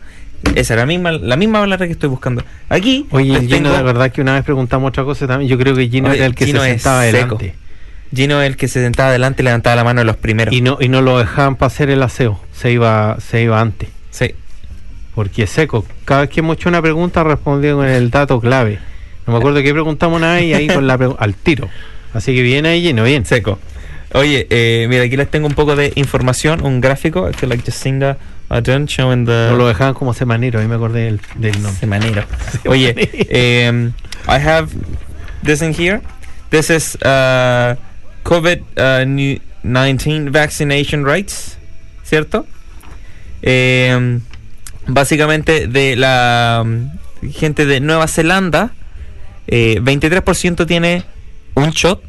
Esa 0.55 0.74
es 0.74 0.80
la 0.80 0.86
misma, 0.86 1.11
la 1.14 1.38
misma 1.38 1.61
palabra 1.61 1.86
que 1.88 1.93
estoy 1.93 2.09
buscando. 2.09 2.43
Aquí 2.70 3.05
Oye, 3.11 3.34
el 3.36 3.47
Gino, 3.47 3.70
tengo- 3.70 3.78
de 3.78 3.84
verdad 3.84 4.11
que 4.11 4.22
una 4.22 4.34
vez 4.34 4.43
preguntamos 4.43 4.89
otra 4.89 5.03
cosa 5.03 5.26
también. 5.28 5.49
Yo 5.49 5.57
creo 5.57 5.74
que 5.76 5.88
Gino 5.89 6.09
Oye, 6.09 6.18
era 6.18 6.26
el 6.26 6.36
que 6.36 6.45
Gino 6.45 6.61
se 6.61 6.70
sentaba 6.72 7.03
seco. 7.03 7.18
adelante. 7.38 7.55
Gino 8.14 8.41
es 8.41 8.47
el 8.47 8.57
que 8.57 8.68
se 8.68 8.82
sentaba 8.84 9.09
adelante 9.09 9.41
y 9.41 9.45
levantaba 9.45 9.76
la 9.78 9.84
mano 9.84 10.01
de 10.01 10.05
los 10.05 10.18
primeros. 10.18 10.53
Y 10.53 10.61
no, 10.61 10.78
y 10.80 10.89
no 10.89 11.01
lo 11.01 11.18
dejaban 11.18 11.55
para 11.55 11.68
hacer 11.68 11.89
el 11.89 12.03
aseo. 12.03 12.39
Se 12.53 12.72
iba, 12.72 13.18
se 13.20 13.41
iba 13.41 13.59
antes. 13.59 13.89
Sí. 14.11 14.36
Porque 15.16 15.43
es 15.43 15.49
seco. 15.49 15.86
Cada 16.05 16.22
vez 16.22 16.30
que 16.30 16.41
hemos 16.41 16.57
hecho 16.57 16.70
una 16.70 16.82
pregunta 16.82 17.24
respondió 17.24 17.78
con 17.78 17.88
el 17.88 18.09
dato 18.11 18.39
clave. 18.39 18.80
No 19.26 19.34
me 19.34 19.39
acuerdo 19.39 19.61
qué 19.64 19.72
preguntamos 19.72 20.18
una 20.18 20.34
vez 20.34 20.43
y 20.43 20.53
ahí 20.53 20.68
con 20.68 20.86
la 20.86 20.95
al 21.18 21.34
tiro. 21.36 21.70
Así 22.14 22.36
que 22.36 22.41
bien 22.43 22.66
ahí, 22.66 22.82
Gino, 22.84 23.03
bien. 23.03 23.26
Seco. 23.26 23.57
Oye, 24.14 24.47
eh, 24.49 24.86
mira, 24.89 25.03
aquí 25.03 25.18
les 25.18 25.30
tengo 25.30 25.47
un 25.47 25.55
poco 25.55 25.76
de 25.76 25.91
información, 25.95 26.64
un 26.64 26.82
gráfico. 26.82 27.30
I 27.30 27.34
feel 27.34 27.49
like 27.49 27.64
Jacinda 27.64 28.18
Ardern 28.49 28.88
showing 28.88 29.26
the... 29.26 29.47
No 29.49 29.57
lo 29.57 29.68
dejaban 29.68 29.95
como 29.95 30.14
semanero, 30.14 30.59
ahí 30.59 30.68
me 30.68 30.76
acordé 30.76 31.05
del, 31.05 31.22
del 31.36 31.61
nombre. 31.61 31.80
Semanero. 31.80 32.24
Oye, 32.68 33.70
um, 33.70 33.93
I 34.28 34.39
have 34.39 34.70
this 35.43 35.61
in 35.61 35.74
here. 35.74 36.01
This 36.51 36.70
is 36.70 36.95
uh, 37.03 37.76
COVID-19 38.24 40.30
vaccination 40.30 41.03
rates, 41.03 41.57
¿cierto? 42.03 42.45
Em, 43.41 44.22
básicamente 44.86 45.68
de 45.68 45.95
la 45.95 46.61
um, 46.64 46.91
gente 47.32 47.66
de 47.66 47.80
Nueva 47.80 48.07
Zelanda, 48.07 48.72
eh, 49.47 49.80
23% 49.82 50.68
tiene 50.68 51.03
un 51.55 51.72
shot, 51.72 52.03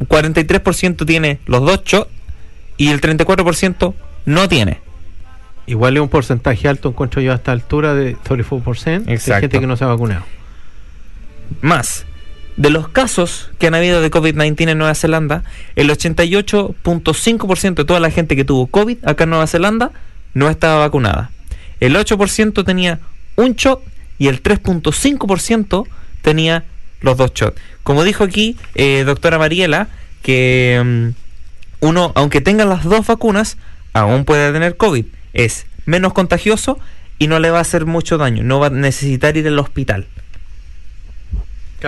43% 0.00 1.06
tiene 1.06 1.40
los 1.46 1.62
dos 1.62 1.82
shots 1.84 2.10
y 2.76 2.90
el 2.90 3.00
34% 3.00 3.94
no 4.26 4.48
tiene. 4.48 4.80
Igual 5.66 5.96
es 5.96 6.02
un 6.02 6.08
porcentaje 6.08 6.68
alto, 6.68 6.88
encuentro 6.88 7.20
yo 7.20 7.32
a 7.32 7.34
esta 7.34 7.52
altura 7.52 7.94
de 7.94 8.16
34% 8.16 9.04
de 9.04 9.14
Exacto. 9.14 9.42
gente 9.42 9.60
que 9.60 9.66
no 9.66 9.76
se 9.76 9.84
ha 9.84 9.88
vacunado. 9.88 10.24
Más, 11.60 12.06
de 12.56 12.70
los 12.70 12.88
casos 12.88 13.50
que 13.58 13.66
han 13.66 13.74
habido 13.74 14.00
de 14.00 14.10
COVID-19 14.10 14.70
en 14.70 14.78
Nueva 14.78 14.94
Zelanda, 14.94 15.44
el 15.76 15.90
88.5% 15.90 17.74
de 17.74 17.84
toda 17.84 18.00
la 18.00 18.10
gente 18.10 18.34
que 18.34 18.44
tuvo 18.44 18.66
COVID 18.66 18.98
acá 19.04 19.24
en 19.24 19.30
Nueva 19.30 19.46
Zelanda 19.46 19.92
no 20.34 20.48
estaba 20.48 20.78
vacunada. 20.78 21.30
El 21.80 21.96
8% 21.96 22.64
tenía 22.64 23.00
un 23.36 23.54
shot 23.54 23.82
y 24.18 24.28
el 24.28 24.42
3.5% 24.42 25.86
tenía 26.22 26.64
los 27.00 27.16
dos 27.16 27.32
shots. 27.34 27.60
Como 27.82 28.04
dijo 28.04 28.24
aquí 28.24 28.56
eh, 28.74 29.04
doctora 29.06 29.38
Mariela, 29.38 29.88
que 30.22 30.80
mm, 30.84 31.08
uno, 31.86 32.12
aunque 32.14 32.40
tenga 32.40 32.64
las 32.64 32.84
dos 32.84 33.06
vacunas, 33.06 33.56
aún 33.92 34.24
puede 34.24 34.52
tener 34.52 34.76
COVID. 34.76 35.04
Es 35.32 35.66
menos 35.86 36.12
contagioso 36.12 36.78
y 37.18 37.26
no 37.28 37.38
le 37.38 37.50
va 37.50 37.58
a 37.58 37.62
hacer 37.62 37.86
mucho 37.86 38.18
daño. 38.18 38.42
No 38.42 38.60
va 38.60 38.66
a 38.66 38.70
necesitar 38.70 39.36
ir 39.36 39.46
al 39.46 39.58
hospital. 39.58 40.06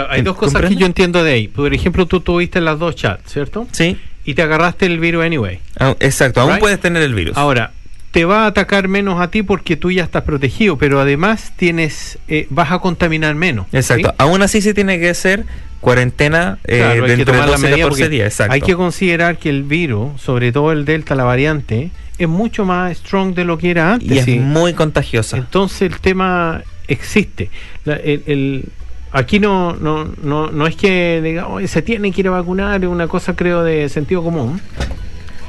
hay 0.08 0.22
dos 0.22 0.36
cosas 0.36 0.52
¿Comprende? 0.54 0.76
que 0.76 0.80
yo 0.80 0.86
entiendo 0.86 1.24
de 1.24 1.32
ahí. 1.32 1.48
Por 1.48 1.74
ejemplo, 1.74 2.06
tú 2.06 2.20
tuviste 2.20 2.60
las 2.60 2.78
dos 2.78 2.94
chats, 2.96 3.32
¿cierto? 3.32 3.66
¿Sí? 3.72 3.98
Y 4.24 4.34
te 4.34 4.42
agarraste 4.42 4.86
el 4.86 5.00
virus 5.00 5.24
anyway. 5.24 5.60
Ah, 5.78 5.96
Exacto, 6.00 6.40
aún 6.40 6.52
Right. 6.52 6.60
puedes 6.60 6.80
tener 6.80 7.02
el 7.02 7.14
virus. 7.14 7.36
Ahora, 7.36 7.72
te 8.10 8.24
va 8.24 8.44
a 8.44 8.46
atacar 8.46 8.88
menos 8.88 9.20
a 9.20 9.30
ti 9.30 9.42
porque 9.42 9.76
tú 9.76 9.90
ya 9.90 10.02
estás 10.02 10.22
protegido, 10.24 10.76
pero 10.76 11.00
además 11.00 11.52
tienes, 11.56 12.18
eh, 12.28 12.46
vas 12.50 12.72
a 12.72 12.78
contaminar 12.80 13.34
menos. 13.34 13.66
Exacto, 13.72 14.08
¿sí? 14.08 14.14
aún 14.18 14.42
así 14.42 14.60
se 14.60 14.74
tiene 14.74 14.98
que 14.98 15.10
hacer 15.10 15.44
cuarentena 15.80 16.58
eh, 16.64 16.78
Claro, 16.78 16.92
hay 16.92 17.00
que 17.02 17.06
dentro 17.16 17.32
de 17.34 17.38
tomar 17.38 17.48
las 17.50 17.60
12 17.60 17.62
medidas 17.70 17.78
14 17.86 17.88
porque 18.02 18.08
días. 18.16 18.26
Exacto. 18.32 18.52
Hay 18.52 18.60
que 18.60 18.74
considerar 18.74 19.38
que 19.38 19.48
el 19.48 19.62
virus, 19.62 20.20
sobre 20.20 20.50
todo 20.52 20.72
el 20.72 20.84
Delta, 20.84 21.14
la 21.14 21.24
variante, 21.24 21.90
es 22.18 22.28
mucho 22.28 22.64
más 22.64 22.96
strong 22.98 23.34
de 23.34 23.44
lo 23.44 23.56
que 23.58 23.70
era 23.70 23.92
antes. 23.94 24.10
y 24.10 24.18
es 24.18 24.24
sí. 24.24 24.38
muy 24.40 24.74
contagiosa. 24.74 25.36
Entonces 25.36 25.82
el 25.92 26.00
tema 26.00 26.62
existe. 26.88 27.48
La- 27.84 27.94
el, 27.96 28.22
el- 28.26 28.64
aquí 29.12 29.38
no, 29.38 29.74
no, 29.74 30.04
no, 30.22 30.50
no 30.50 30.66
es 30.66 30.76
que 30.76 31.20
diga, 31.22 31.46
"Oye, 31.46 31.66
se 31.68 31.80
tiene 31.80 32.12
que 32.12 32.20
ir 32.20 32.28
a 32.28 32.32
vacunar, 32.32 32.82
es 32.82 32.88
una 32.90 33.06
cosa 33.08 33.34
creo 33.36 33.62
de 33.64 33.88
sentido 33.88 34.22
común. 34.22 34.60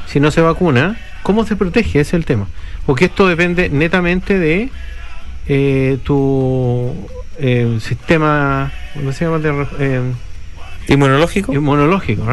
Si 0.08 0.20
no 0.20 0.32
se 0.32 0.42
vacuna, 0.42 0.98
¿cómo 1.24 1.46
se 1.46 1.56
protege? 1.56 2.00
Ese 2.00 2.10
es 2.10 2.14
el 2.14 2.26
tema. 2.26 2.48
Porque 2.86 3.06
esto 3.06 3.28
depende 3.28 3.70
netamente 3.70 4.38
de 4.40 4.70
eh, 5.48 5.98
tu 6.04 6.94
eh, 7.40 7.78
sistema, 7.82 8.72
¿cómo 8.94 9.12
se 9.12 9.26
llama? 9.26 9.40
De 9.40 9.68
eh, 9.80 10.02
Inmunológico. 10.88 11.54
inmunológico. 11.54 12.24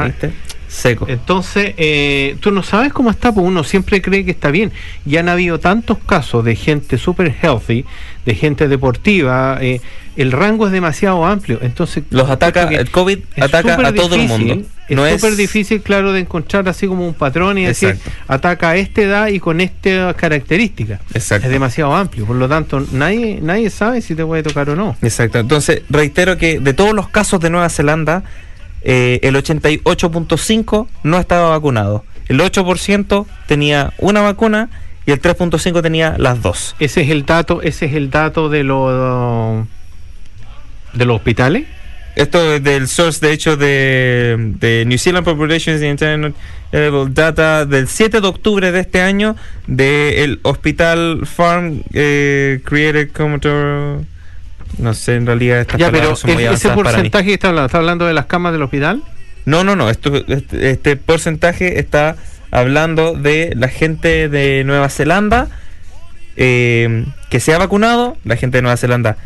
Seco. 0.68 1.07
Entonces, 1.09 1.74
eh, 1.78 2.36
tú 2.41 2.51
no 2.51 2.62
sabes 2.62 2.93
cómo 2.93 3.11
está, 3.11 3.32
pues 3.32 3.47
uno 3.47 3.64
siempre 3.64 4.03
cree 4.03 4.24
que 4.24 4.32
está 4.32 4.51
bien. 4.51 4.70
Y 5.07 5.16
han 5.16 5.28
habido 5.28 5.59
tantos 5.59 5.99
casos 5.99 6.45
de 6.45 6.57
gente 6.57 6.99
super 6.99 7.34
healthy, 7.43 7.86
de 8.26 8.34
gente 8.34 8.68
deportiva, 8.68 9.59
eh, 9.62 9.80
el 10.16 10.30
rango 10.30 10.66
es 10.66 10.72
demasiado 10.72 11.24
amplio. 11.24 11.59
Entonces, 11.62 12.05
Los 12.11 12.28
ataca, 12.28 12.64
el 12.68 12.91
COVID 12.91 13.18
ataca 13.41 13.74
a 13.74 13.95
todo 13.95 14.14
el 14.16 14.28
difícil, 14.28 14.66
Es 14.89 15.20
súper 15.20 15.36
difícil, 15.36 15.82
claro, 15.82 16.12
de 16.12 16.20
encontrar 16.20 16.68
así 16.68 16.86
como 16.86 17.07
un 17.07 17.14
patrón 17.14 17.59
y 17.59 17.66
decir, 17.66 17.99
ataca 18.26 18.70
a 18.70 18.76
esta 18.76 19.03
edad 19.03 19.26
y 19.28 19.39
con 19.39 19.61
estas 19.61 20.14
características. 20.16 21.01
Exacto. 21.12 21.47
Es 21.47 21.53
demasiado 21.53 21.95
amplio. 21.95 22.24
Por 22.24 22.36
lo 22.36 22.49
tanto, 22.49 22.84
nadie, 22.93 23.41
nadie 23.43 23.70
sabe 23.70 24.01
si 24.01 24.14
te 24.14 24.24
puede 24.24 24.43
tocar 24.43 24.70
o 24.70 24.76
no. 24.76 24.97
Exacto. 25.03 25.39
Entonces, 25.39 25.82
reitero 25.91 26.39
que 26.39 26.59
de 26.59 26.72
todos 26.72 26.95
los 26.95 27.09
casos 27.09 27.41
de 27.41 27.51
Nueva 27.51 27.68
Zelanda, 27.68 28.24
eh, 28.82 29.20
el 29.22 29.34
88.5 29.36 30.89
no 31.03 31.18
estaba 31.18 31.51
vacunado. 31.51 32.05
El 32.28 32.41
8% 32.41 33.26
tenía 33.47 33.93
una 33.99 34.20
vacuna 34.20 34.70
y 35.07 35.12
el 35.12 35.20
3.5 35.20 35.82
tenía 35.82 36.16
las 36.18 36.43
dos. 36.43 36.76
Ese 36.78 37.03
es 37.03 37.11
el 37.11 37.24
dato, 37.24 37.62
ese 37.62 37.86
es 37.86 37.95
el 37.95 38.11
dato 38.11 38.49
de 38.49 38.64
los 38.64 39.66
de 40.93 41.05
los 41.05 41.16
hospitales. 41.16 41.66
Esto 42.18 42.54
es 42.54 42.62
del 42.64 42.88
source, 42.88 43.24
de 43.24 43.32
hecho, 43.32 43.56
de, 43.56 44.36
de 44.58 44.84
New 44.86 44.98
Zealand 44.98 45.24
Populations 45.24 45.80
Internet 45.82 46.34
Available 46.72 47.12
Data 47.14 47.64
del 47.64 47.86
7 47.86 48.20
de 48.20 48.26
octubre 48.26 48.72
de 48.72 48.80
este 48.80 49.00
año 49.00 49.36
del 49.68 50.40
Hospital 50.42 51.26
Farm 51.26 51.82
eh, 51.94 52.60
Created 52.64 53.12
Commodore. 53.12 54.04
No 54.78 54.94
sé, 54.94 55.14
en 55.14 55.26
realidad 55.26 55.60
estas 55.60 55.78
Ya, 55.80 55.90
pero 55.92 56.16
son 56.16 56.32
muy 56.34 56.42
el- 56.44 56.52
ese 56.54 56.68
avanzadas 56.68 56.76
para 56.76 56.88
mí. 56.88 56.92
porcentaje 56.96 57.26
que 57.28 57.34
está 57.34 57.48
hablando, 57.48 57.66
¿está 57.66 57.78
hablando 57.78 58.06
de 58.06 58.14
las 58.14 58.26
camas 58.26 58.52
del 58.52 58.62
hospital? 58.62 59.02
No, 59.44 59.62
no, 59.64 59.76
no. 59.76 59.88
Esto, 59.88 60.12
este, 60.28 60.70
este 60.70 60.96
porcentaje 60.96 61.78
está 61.78 62.16
hablando 62.50 63.14
de 63.14 63.52
la 63.56 63.68
gente 63.68 64.28
de 64.28 64.64
Nueva 64.64 64.88
Zelanda 64.88 65.48
eh, 66.36 67.04
que 67.30 67.40
se 67.40 67.54
ha 67.54 67.58
vacunado, 67.58 68.16
la 68.24 68.36
gente 68.36 68.58
de 68.58 68.62
Nueva 68.62 68.76
Zelanda 68.76 69.16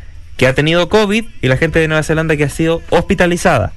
que 0.43 0.49
ha 0.49 0.55
tenido 0.57 0.89
COVID 0.89 1.25
y 1.41 1.47
la 1.47 1.57
gente 1.57 1.79
de 1.79 1.87
Nueva 1.87 2.03
Zelanda 2.03 2.37
que 2.37 2.43
ha 2.43 2.49
sido 2.49 2.83
hospitalizada. 2.91 3.71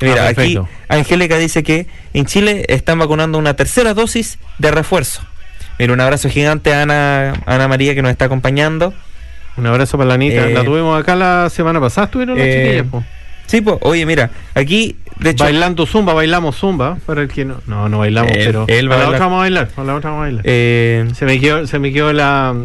Mira, 0.00 0.24
Ah, 0.26 0.28
aquí. 0.30 0.58
Angélica 0.88 1.38
dice 1.38 1.62
que 1.62 1.86
en 2.12 2.26
Chile 2.26 2.64
están 2.70 2.98
vacunando 2.98 3.38
una 3.38 3.54
tercera 3.54 3.94
dosis 3.94 4.40
de 4.58 4.72
refuerzo. 4.72 5.22
Mira, 5.78 5.92
un 5.92 6.00
abrazo 6.00 6.28
gigante 6.28 6.74
a 6.74 6.82
Ana, 6.82 7.34
Ana 7.46 7.68
María 7.68 7.94
que 7.94 8.02
nos 8.02 8.10
está 8.10 8.24
acompañando. 8.24 8.92
Un 9.56 9.68
abrazo 9.68 9.96
para 9.96 10.08
la 10.08 10.14
Anita. 10.14 10.48
Eh, 10.48 10.54
la 10.54 10.64
tuvimos 10.64 11.00
acá 11.00 11.14
la 11.14 11.48
semana 11.50 11.80
pasada, 11.80 12.06
estuvieron 12.06 12.36
las 12.36 12.48
eh, 12.48 12.62
chiquillas, 12.64 12.86
po. 12.90 13.04
Sí, 13.46 13.60
pues, 13.60 13.76
oye, 13.82 14.04
mira, 14.04 14.30
aquí, 14.56 14.96
de 15.20 15.30
hecho, 15.30 15.44
Bailando 15.44 15.86
zumba, 15.86 16.14
bailamos 16.14 16.56
zumba. 16.56 16.98
Para 17.06 17.22
el 17.22 17.28
que 17.28 17.44
no. 17.44 17.60
No, 17.68 17.88
no 17.88 17.98
bailamos, 18.00 18.32
pero. 18.34 18.64
él 18.66 18.90
va 18.90 18.96
para 18.96 19.06
a 19.06 19.10
la 19.10 19.14
otra 19.14 19.26
vamos 19.26 19.36
a 19.36 19.40
bailar. 19.42 19.68
Para 19.68 19.86
la 19.86 19.94
otra 19.94 20.10
vamos 20.10 20.22
a 20.22 20.26
bailar. 20.26 20.42
eh, 20.48 21.08
se, 21.14 21.24
me 21.26 21.38
quedó, 21.38 21.64
se 21.68 21.78
me 21.78 21.92
quedó 21.92 22.12
la. 22.12 22.56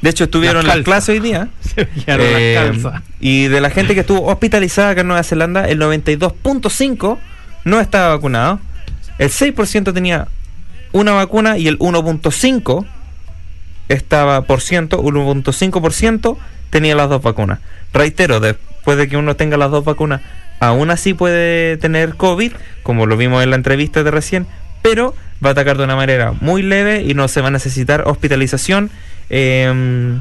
De 0.00 0.10
hecho 0.10 0.24
estuvieron 0.24 0.64
calzas. 0.64 0.84
clases 0.84 1.08
hoy 1.10 1.20
día. 1.20 1.48
Se 1.60 1.88
Eh, 2.06 2.72
las 2.82 3.02
y 3.20 3.48
de 3.48 3.60
la 3.60 3.70
gente 3.70 3.94
que 3.94 4.00
estuvo 4.00 4.26
hospitalizada 4.26 4.90
acá 4.90 5.02
en 5.02 5.08
Nueva 5.08 5.22
Zelanda, 5.22 5.68
el 5.68 5.78
92.5 5.78 7.18
no 7.64 7.80
estaba 7.80 8.14
vacunado. 8.16 8.60
El 9.18 9.28
6% 9.28 9.92
tenía 9.92 10.28
una 10.92 11.12
vacuna 11.12 11.58
y 11.58 11.68
el 11.68 11.78
1.5 11.78 12.86
estaba 13.88 14.42
por 14.42 14.60
ciento, 14.60 15.02
1.5% 15.02 16.36
tenía 16.70 16.94
las 16.94 17.08
dos 17.08 17.22
vacunas. 17.22 17.58
Reitero, 17.92 18.40
después 18.40 18.96
de 18.96 19.08
que 19.08 19.16
uno 19.16 19.36
tenga 19.36 19.56
las 19.56 19.70
dos 19.70 19.84
vacunas, 19.84 20.22
aún 20.60 20.90
así 20.90 21.12
puede 21.14 21.76
tener 21.76 22.14
COVID, 22.14 22.52
como 22.82 23.06
lo 23.06 23.16
vimos 23.16 23.42
en 23.42 23.50
la 23.50 23.56
entrevista 23.56 24.02
de 24.02 24.10
recién, 24.10 24.46
pero 24.82 25.14
va 25.44 25.50
a 25.50 25.52
atacar 25.52 25.76
de 25.76 25.84
una 25.84 25.96
manera 25.96 26.32
muy 26.40 26.62
leve 26.62 27.02
y 27.02 27.14
no 27.14 27.28
se 27.28 27.40
va 27.40 27.48
a 27.48 27.50
necesitar 27.50 28.04
hospitalización. 28.06 28.90
Em, 29.30 30.20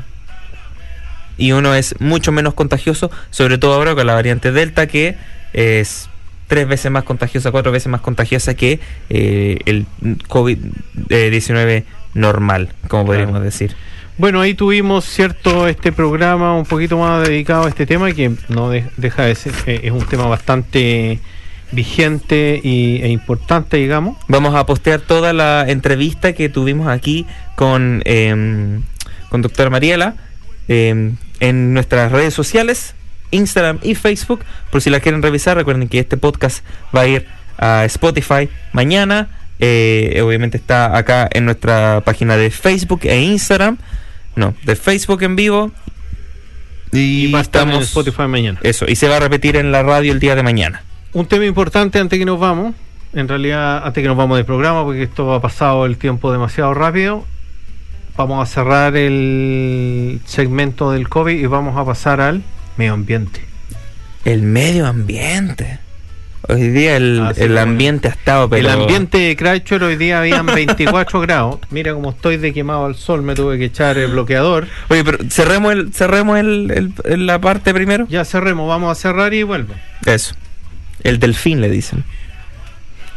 y 1.37 1.51
uno 1.53 1.73
es 1.75 1.95
mucho 1.99 2.31
menos 2.31 2.53
contagioso, 2.53 3.11
sobre 3.29 3.57
todo 3.57 3.73
ahora 3.73 3.95
con 3.95 4.05
la 4.07 4.13
variante 4.13 4.51
Delta, 4.51 4.87
que 4.87 5.15
es 5.53 6.09
tres 6.47 6.67
veces 6.67 6.91
más 6.91 7.03
contagiosa, 7.03 7.51
cuatro 7.51 7.71
veces 7.71 7.87
más 7.87 8.01
contagiosa 8.01 8.53
que 8.55 8.79
eh, 9.09 9.59
el 9.65 9.85
COVID-19 10.27 11.83
normal, 12.13 12.69
como 12.87 13.05
podríamos 13.05 13.41
decir. 13.41 13.75
Bueno, 14.17 14.41
ahí 14.41 14.53
tuvimos 14.53 15.05
cierto 15.05 15.67
este 15.67 15.91
programa 15.93 16.55
un 16.55 16.65
poquito 16.65 16.97
más 16.97 17.25
dedicado 17.27 17.65
a 17.65 17.69
este 17.69 17.85
tema 17.85 18.11
que 18.11 18.31
no 18.49 18.69
de- 18.69 18.85
deja 18.97 19.23
de 19.23 19.35
ser, 19.35 19.53
eh, 19.65 19.79
es 19.83 19.91
un 19.91 20.05
tema 20.05 20.25
bastante 20.27 21.19
vigente 21.71 22.59
y, 22.61 22.99
e 23.01 23.07
importante, 23.09 23.77
digamos. 23.77 24.17
Vamos 24.27 24.55
a 24.55 24.65
postear 24.65 24.99
toda 25.01 25.31
la 25.33 25.65
entrevista 25.69 26.33
que 26.33 26.49
tuvimos 26.49 26.87
aquí 26.87 27.25
con, 27.55 28.01
em, 28.05 28.81
con 29.29 29.41
doctora 29.41 29.69
Mariela 29.69 30.15
em, 30.67 31.15
en 31.39 31.73
nuestras 31.73 32.11
redes 32.11 32.33
sociales, 32.33 32.95
Instagram 33.31 33.79
y 33.83 33.95
Facebook. 33.95 34.41
Por 34.71 34.81
si 34.81 34.89
la 34.89 34.99
quieren 34.99 35.21
revisar, 35.21 35.55
recuerden 35.57 35.87
que 35.87 35.99
este 35.99 36.17
podcast 36.17 36.63
va 36.95 37.01
a 37.01 37.07
ir 37.07 37.25
a 37.57 37.85
Spotify 37.85 38.49
mañana. 38.73 39.29
Eh, 39.59 40.21
obviamente 40.23 40.57
está 40.57 40.95
acá 40.97 41.27
en 41.31 41.45
nuestra 41.45 42.01
página 42.05 42.37
de 42.37 42.49
Facebook 42.49 43.01
e 43.03 43.19
Instagram. 43.21 43.77
No, 44.35 44.53
de 44.63 44.75
Facebook 44.75 45.21
en 45.23 45.35
vivo. 45.35 45.71
Y, 46.91 47.25
Y 47.27 47.31
va 47.31 47.39
a 47.39 47.41
estar 47.41 47.63
en 47.63 47.69
estamos- 47.69 47.87
Spotify 47.87 48.23
mañana. 48.27 48.59
Eso, 48.63 48.85
y 48.87 48.95
se 48.95 49.07
va 49.07 49.17
a 49.17 49.19
repetir 49.19 49.55
en 49.57 49.71
la 49.71 49.83
radio 49.83 50.11
el 50.11 50.19
día 50.19 50.35
de 50.35 50.43
mañana. 50.43 50.81
Un 51.13 51.25
tema 51.27 51.45
importante 51.45 51.99
antes 51.99 52.17
que 52.17 52.25
nos 52.25 52.39
vamos, 52.39 52.73
en 53.13 53.27
realidad 53.27 53.85
antes 53.85 54.01
que 54.01 54.07
nos 54.07 54.17
vamos 54.17 54.37
del 54.37 54.45
programa, 54.45 54.83
porque 54.83 55.03
esto 55.03 55.33
ha 55.33 55.41
pasado 55.41 55.85
el 55.85 55.97
tiempo 55.97 56.31
demasiado 56.31 56.73
rápido, 56.73 57.25
vamos 58.19 58.43
a 58.49 58.51
cerrar 58.53 58.97
el 58.97 60.19
segmento 60.25 60.91
del 60.91 61.07
COVID 61.07 61.39
y 61.39 61.45
vamos 61.45 61.77
a 61.77 61.85
pasar 61.85 62.19
al 62.19 62.43
medio 62.75 62.93
ambiente. 62.93 63.39
El 64.25 64.41
medio 64.41 64.87
ambiente. 64.87 65.79
Hoy 66.49 66.67
día 66.67 66.97
el, 66.97 67.21
Ah, 67.21 67.33
sí, 67.33 67.43
el 67.43 67.49
bueno. 67.53 67.61
ambiente 67.61 68.09
ha 68.09 68.11
estado, 68.11 68.49
pero... 68.49 68.67
El 68.67 68.73
ambiente 68.81 69.19
de 69.19 69.37
Chrysler 69.37 69.83
hoy 69.83 69.95
día 69.95 70.19
habían 70.19 70.45
24 70.47 71.21
grados. 71.21 71.59
Mira 71.69 71.93
cómo 71.93 72.09
estoy 72.09 72.35
de 72.35 72.51
quemado 72.53 72.85
al 72.87 72.95
sol, 72.95 73.21
me 73.21 73.35
tuve 73.35 73.57
que 73.57 73.65
echar 73.65 73.97
el 73.97 74.11
bloqueador. 74.11 74.67
Oye, 74.89 75.05
pero 75.05 75.19
cerremos, 75.29 75.71
el, 75.71 75.93
cerremos 75.93 76.37
el, 76.39 76.91
el- 77.05 77.25
la 77.25 77.39
parte 77.39 77.73
primero. 77.73 78.05
Ya 78.09 78.25
cerremos, 78.25 78.67
vamos 78.67 78.91
a 78.91 78.99
cerrar 78.99 79.33
y 79.33 79.43
vuelvo. 79.43 79.73
Eso. 80.05 80.35
El 81.03 81.19
delfín 81.19 81.61
le 81.61 81.69
dicen. 81.69 82.03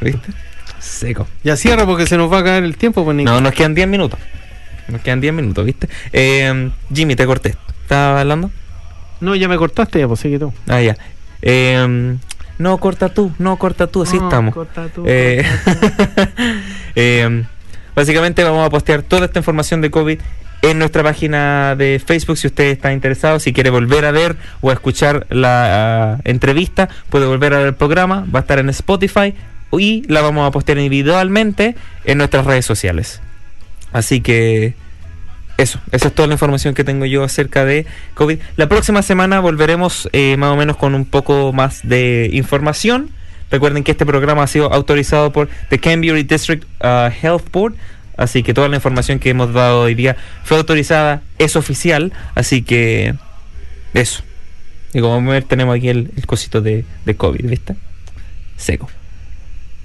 ¿Viste? 0.00 0.30
Seco. 0.78 1.26
Ya 1.42 1.57
cierra 1.57 1.86
porque 1.86 2.07
se 2.07 2.16
nos 2.16 2.32
va 2.32 2.38
a 2.38 2.44
caer 2.44 2.62
el 2.62 2.76
tiempo, 2.76 3.05
pues. 3.05 3.16
No, 3.16 3.40
nos 3.40 3.53
quedan 3.53 3.74
10 3.74 3.88
minutos. 3.88 4.20
Nos 4.93 5.01
quedan 5.01 5.20
10 5.20 5.34
minutos, 5.34 5.64
¿viste? 5.64 5.88
Eh, 6.12 6.70
Jimmy, 6.95 7.16
te 7.16 7.26
corté. 7.26 7.57
¿Estabas 7.82 8.20
hablando? 8.20 8.51
No, 9.20 9.34
ya 9.34 9.49
me 9.49 9.57
cortaste, 9.57 9.99
ya 9.99 10.07
pues 10.07 10.20
sigue 10.20 10.38
tú. 10.38 10.53
Ah, 10.68 10.80
ya. 10.80 10.97
Eh, 11.40 12.16
no, 12.59 12.78
corta 12.78 13.09
tú, 13.09 13.32
no, 13.38 13.57
corta 13.57 13.86
tú, 13.88 14.03
así 14.03 14.18
No, 14.18 14.24
estamos. 14.24 14.55
corta 14.55 14.86
tú, 14.88 15.05
Eh, 15.07 15.45
eh, 16.95 17.45
básicamente 17.97 18.45
vamos 18.45 18.64
a 18.66 18.70
postear 18.70 19.03
toda 19.03 19.24
esta 19.24 19.40
información 19.40 19.80
de 19.80 19.90
COVID 19.90 20.20
en 20.62 20.78
nuestra 20.78 21.03
página 21.03 21.74
de 21.74 22.01
Facebook 22.05 22.38
si 22.38 22.47
usted 22.47 22.64
está 22.66 22.93
interesado, 22.93 23.40
si 23.40 23.53
quiere 23.53 23.70
volver 23.70 24.05
a 24.05 24.12
ver 24.12 24.36
o 24.61 24.70
a 24.70 24.74
escuchar 24.74 25.26
la 25.28 26.12
ah, 26.14 26.18
entrevista, 26.22 26.88
puede 27.11 27.26
volver 27.26 27.55
a 27.55 27.59
ver 27.59 27.66
el 27.68 27.74
programa, 27.74 28.24
va 28.32 28.38
a 28.38 28.43
estar 28.43 28.61
en 28.61 28.68
Spotify 28.68 29.34
y 29.72 30.05
la 30.07 30.20
vamos 30.20 30.47
a 30.47 30.53
postear 30.53 30.78
individualmente 30.78 31.74
en 32.05 32.18
nuestras 32.18 32.47
redes 32.47 32.64
sociales. 32.64 33.20
Así 33.93 34.20
que 34.20 34.74
eso, 35.62 35.80
esa 35.92 36.08
es 36.08 36.14
toda 36.14 36.28
la 36.28 36.34
información 36.34 36.74
que 36.74 36.84
tengo 36.84 37.06
yo 37.06 37.24
acerca 37.24 37.64
de 37.64 37.86
COVID. 38.14 38.38
La 38.56 38.68
próxima 38.68 39.02
semana 39.02 39.40
volveremos 39.40 40.08
eh, 40.12 40.36
más 40.36 40.50
o 40.50 40.56
menos 40.56 40.76
con 40.76 40.94
un 40.94 41.04
poco 41.04 41.52
más 41.52 41.86
de 41.86 42.28
información. 42.32 43.10
Recuerden 43.50 43.84
que 43.84 43.92
este 43.92 44.06
programa 44.06 44.42
ha 44.42 44.46
sido 44.46 44.72
autorizado 44.72 45.32
por 45.32 45.48
the 45.68 45.78
Canberra 45.78 46.22
District 46.22 46.64
uh, 46.82 47.10
Health 47.22 47.50
Board, 47.52 47.74
así 48.16 48.42
que 48.42 48.54
toda 48.54 48.68
la 48.68 48.76
información 48.76 49.18
que 49.18 49.30
hemos 49.30 49.52
dado 49.52 49.82
hoy 49.82 49.94
día 49.94 50.16
fue 50.42 50.56
autorizada, 50.56 51.22
es 51.38 51.54
oficial, 51.54 52.12
así 52.34 52.62
que 52.62 53.14
eso. 53.94 54.22
Y 54.94 55.00
como 55.00 55.30
ver, 55.30 55.44
tenemos 55.44 55.76
aquí 55.76 55.88
el, 55.88 56.10
el 56.16 56.26
cosito 56.26 56.60
de, 56.60 56.84
de 57.04 57.14
COVID, 57.14 57.48
¿viste? 57.48 57.76
Seco. 58.56 58.90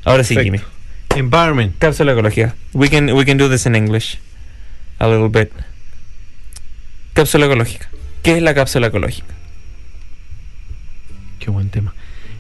Ahora 0.04 0.24
sí, 0.24 0.36
Jimmy. 0.36 0.60
Perfecto. 0.60 1.18
Environment. 1.18 1.74
Cápsula 1.78 2.12
ecológica. 2.12 2.56
We 2.74 2.90
can, 2.90 3.12
we 3.14 3.26
can 3.26 3.38
do 3.38 3.50
this 3.50 3.66
in 3.66 3.76
English. 3.76 4.18
A 5.00 5.08
little 5.08 5.30
bit. 5.30 5.52
Cápsula 7.14 7.46
ecológica. 7.46 7.90
¿Qué 8.24 8.38
es 8.38 8.42
la 8.42 8.54
cápsula 8.54 8.88
ecológica? 8.88 9.34
Qué 11.40 11.52
buen 11.52 11.70
tema. 11.70 11.94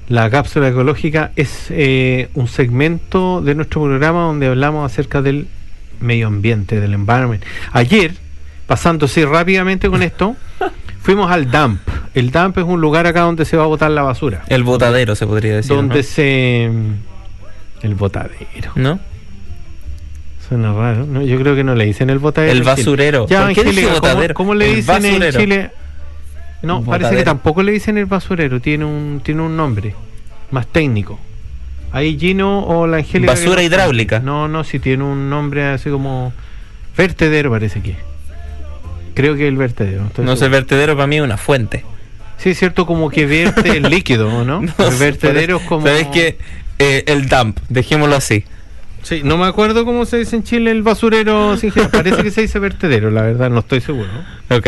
La 0.10 0.30
cápsula 0.30 0.70
ecológica 0.70 1.32
es 1.36 1.68
eh, 1.70 2.30
un 2.34 2.48
segmento 2.48 3.42
de 3.42 3.56
nuestro 3.56 3.84
programa 3.84 4.22
donde 4.24 4.48
hablamos 4.48 4.90
acerca 4.90 5.22
del 5.22 5.48
medio 6.00 6.28
ambiente, 6.28 6.80
del 6.80 6.94
environment. 6.94 7.44
Ayer, 7.74 8.14
pasando 8.68 9.06
así 9.06 9.26
rápidamente 9.26 9.90
con 9.90 10.02
esto, 10.04 10.36
fuimos 11.02 11.30
al 11.30 11.52
dump. 11.52 11.82
El 12.14 12.32
dump 12.32 12.58
es 12.58 12.64
un 12.64 12.80
lugar 12.80 13.06
acá 13.06 13.22
donde 13.22 13.46
se 13.46 13.58
va 13.58 13.64
a 13.64 13.68
botar 13.68 13.92
la 13.92 14.02
basura. 14.02 14.44
El 14.48 14.64
botadero, 14.64 15.16
se 15.16 15.28
podría 15.28 15.56
decir. 15.56 15.76
donde 15.76 15.98
¿no? 15.98 16.04
se... 16.04 16.72
El 17.82 17.96
botadero. 17.96 18.72
¿No? 18.76 19.00
Suena 20.48 20.74
raro, 20.74 21.06
¿no? 21.06 21.22
Yo 21.22 21.38
creo 21.40 21.56
que 21.56 21.64
no 21.64 21.76
le 21.76 21.86
dicen 21.86 22.10
el 22.10 22.20
botadero. 22.20 22.54
El 22.54 22.64
basurero. 22.64 23.28
Ya, 23.28 23.46
¿Por 23.46 23.54
qué 23.54 24.34
¿cómo- 24.34 24.54
le 24.54 24.76
dicen 24.76 25.06
en. 25.06 25.32
Chile? 25.32 25.72
No, 26.62 26.84
parece 26.84 27.16
que 27.18 27.24
tampoco 27.24 27.62
le 27.64 27.72
dicen 27.72 27.98
el 27.98 28.06
basurero, 28.06 28.60
tiene 28.62 28.86
un, 28.86 29.22
tiene 29.24 29.42
un 29.42 29.56
nombre 29.58 29.94
más 30.52 30.66
técnico. 30.68 31.20
Ahí 31.92 32.18
Gino 32.20 32.64
o 32.66 32.88
la 32.88 32.98
Angélica. 32.98 33.34
que 33.34 33.40
Basura 33.42 33.56
no- 33.58 33.62
hidráulica. 33.68 34.20
No, 34.20 34.48
no, 34.48 34.64
si 34.64 34.80
tiene 34.80 35.04
un 35.04 35.30
nombre 35.30 35.66
así 35.66 35.90
como. 35.90 36.34
Vertedero 36.98 37.52
parece 37.52 37.82
que. 37.82 37.96
Creo 39.14 39.36
que 39.36 39.48
el 39.48 39.58
vertedero. 39.58 40.10
No 40.18 40.36
sé, 40.36 40.46
el 40.46 40.52
vertedero 40.52 40.96
para 40.96 41.08
mí 41.08 41.18
es 41.18 41.22
una 41.24 41.38
fuente. 41.38 41.84
Sí, 42.38 42.52
es 42.52 42.60
cierto, 42.60 42.86
como 42.86 43.10
que 43.10 43.26
vierte 43.26 43.70
el 43.78 43.84
líquido, 43.90 44.30
¿o 44.30 44.44
¿no? 44.44 44.62
No 44.78 44.88
el 44.88 44.96
vertedero 44.96 45.58
es 45.58 45.64
como. 45.64 45.86
¿Sabes 45.86 46.08
qué? 46.08 46.38
Eh, 46.80 47.04
el 47.08 47.28
dump, 47.28 47.58
dejémoslo 47.70 48.16
así. 48.16 48.46
Sí, 49.08 49.22
no 49.24 49.38
me 49.38 49.46
acuerdo 49.46 49.86
cómo 49.86 50.06
se 50.06 50.18
dice 50.18 50.36
en 50.36 50.44
Chile 50.44 50.72
el 50.72 50.84
basurero. 50.84 51.56
sin 51.58 51.72
general. 51.72 51.92
Parece 51.92 52.24
que 52.24 52.32
se 52.32 52.42
dice 52.42 52.60
vertedero, 52.60 53.10
la 53.12 53.22
verdad, 53.22 53.50
no 53.50 53.60
estoy 53.60 53.80
seguro. 53.82 54.10
Ok. 54.50 54.68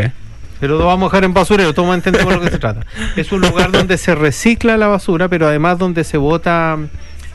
Pero 0.60 0.78
lo 0.78 0.86
vamos 0.86 1.08
a 1.08 1.10
dejar 1.12 1.24
en 1.26 1.34
basurero, 1.34 1.74
todos 1.74 1.94
entendemos 1.96 2.34
lo 2.34 2.42
que 2.42 2.50
se 2.50 2.58
trata. 2.60 2.86
Es 3.16 3.32
un 3.32 3.42
lugar 3.42 3.72
donde 3.72 3.98
se 3.98 4.14
recicla 4.16 4.78
la 4.78 4.88
basura, 4.88 5.28
pero 5.30 5.48
además 5.48 5.78
donde 5.78 6.04
se 6.04 6.18
bota 6.18 6.78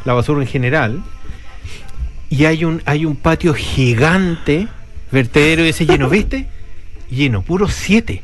la 0.05 0.13
basura 0.13 0.41
en 0.43 0.47
general. 0.47 1.03
Y 2.31 2.47
hay 2.47 2.65
un, 2.65 2.83
hay 2.85 3.05
un 3.05 3.17
patio 3.17 3.55
gigante, 3.55 4.67
vertedero 5.13 5.65
y 5.65 5.69
ese 5.69 5.87
lleno, 5.87 6.09
¿viste? 6.11 6.49
Lleno, 7.11 7.43
puro 7.43 7.69
siete. 7.69 8.23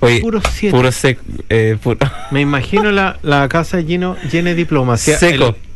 Oye, 0.00 0.20
Puro 0.20 0.40
siete. 0.50 0.74
puro 0.76 0.90
sec, 0.92 1.18
eh, 1.48 1.76
puro 1.82 1.98
Me 2.30 2.40
imagino 2.40 2.90
la, 2.90 3.18
la 3.22 3.48
casa 3.48 3.80
lleno, 3.80 4.16
llena 4.32 4.50
de 4.50 4.56
diplomacia. 4.56 5.18
seco. 5.18 5.48
El- 5.48 5.69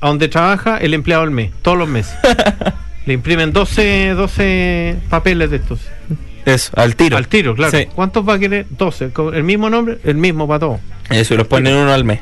a 0.00 0.08
donde 0.08 0.28
trabaja 0.28 0.78
el 0.78 0.94
empleado 0.94 1.22
al 1.22 1.30
mes, 1.30 1.52
todos 1.62 1.78
los 1.78 1.88
meses. 1.88 2.14
Le 3.06 3.14
imprimen 3.14 3.52
12, 3.52 4.10
12 4.10 4.96
papeles 5.08 5.50
de 5.50 5.56
estos. 5.56 5.80
Eso, 6.44 6.72
al 6.76 6.96
tiro. 6.96 7.16
Al 7.16 7.28
tiro, 7.28 7.54
claro. 7.54 7.76
Sí. 7.76 7.86
¿Cuántos 7.94 8.28
va 8.28 8.34
a 8.34 8.38
querer? 8.38 8.66
12. 8.70 9.10
Con 9.10 9.34
el 9.34 9.42
mismo 9.42 9.70
nombre, 9.70 9.98
el 10.04 10.16
mismo 10.16 10.46
para 10.46 10.60
todos. 10.60 10.80
Eso, 11.10 11.34
y 11.34 11.36
los 11.36 11.46
ponen 11.46 11.74
uno 11.74 11.92
al 11.92 12.04
mes. 12.04 12.20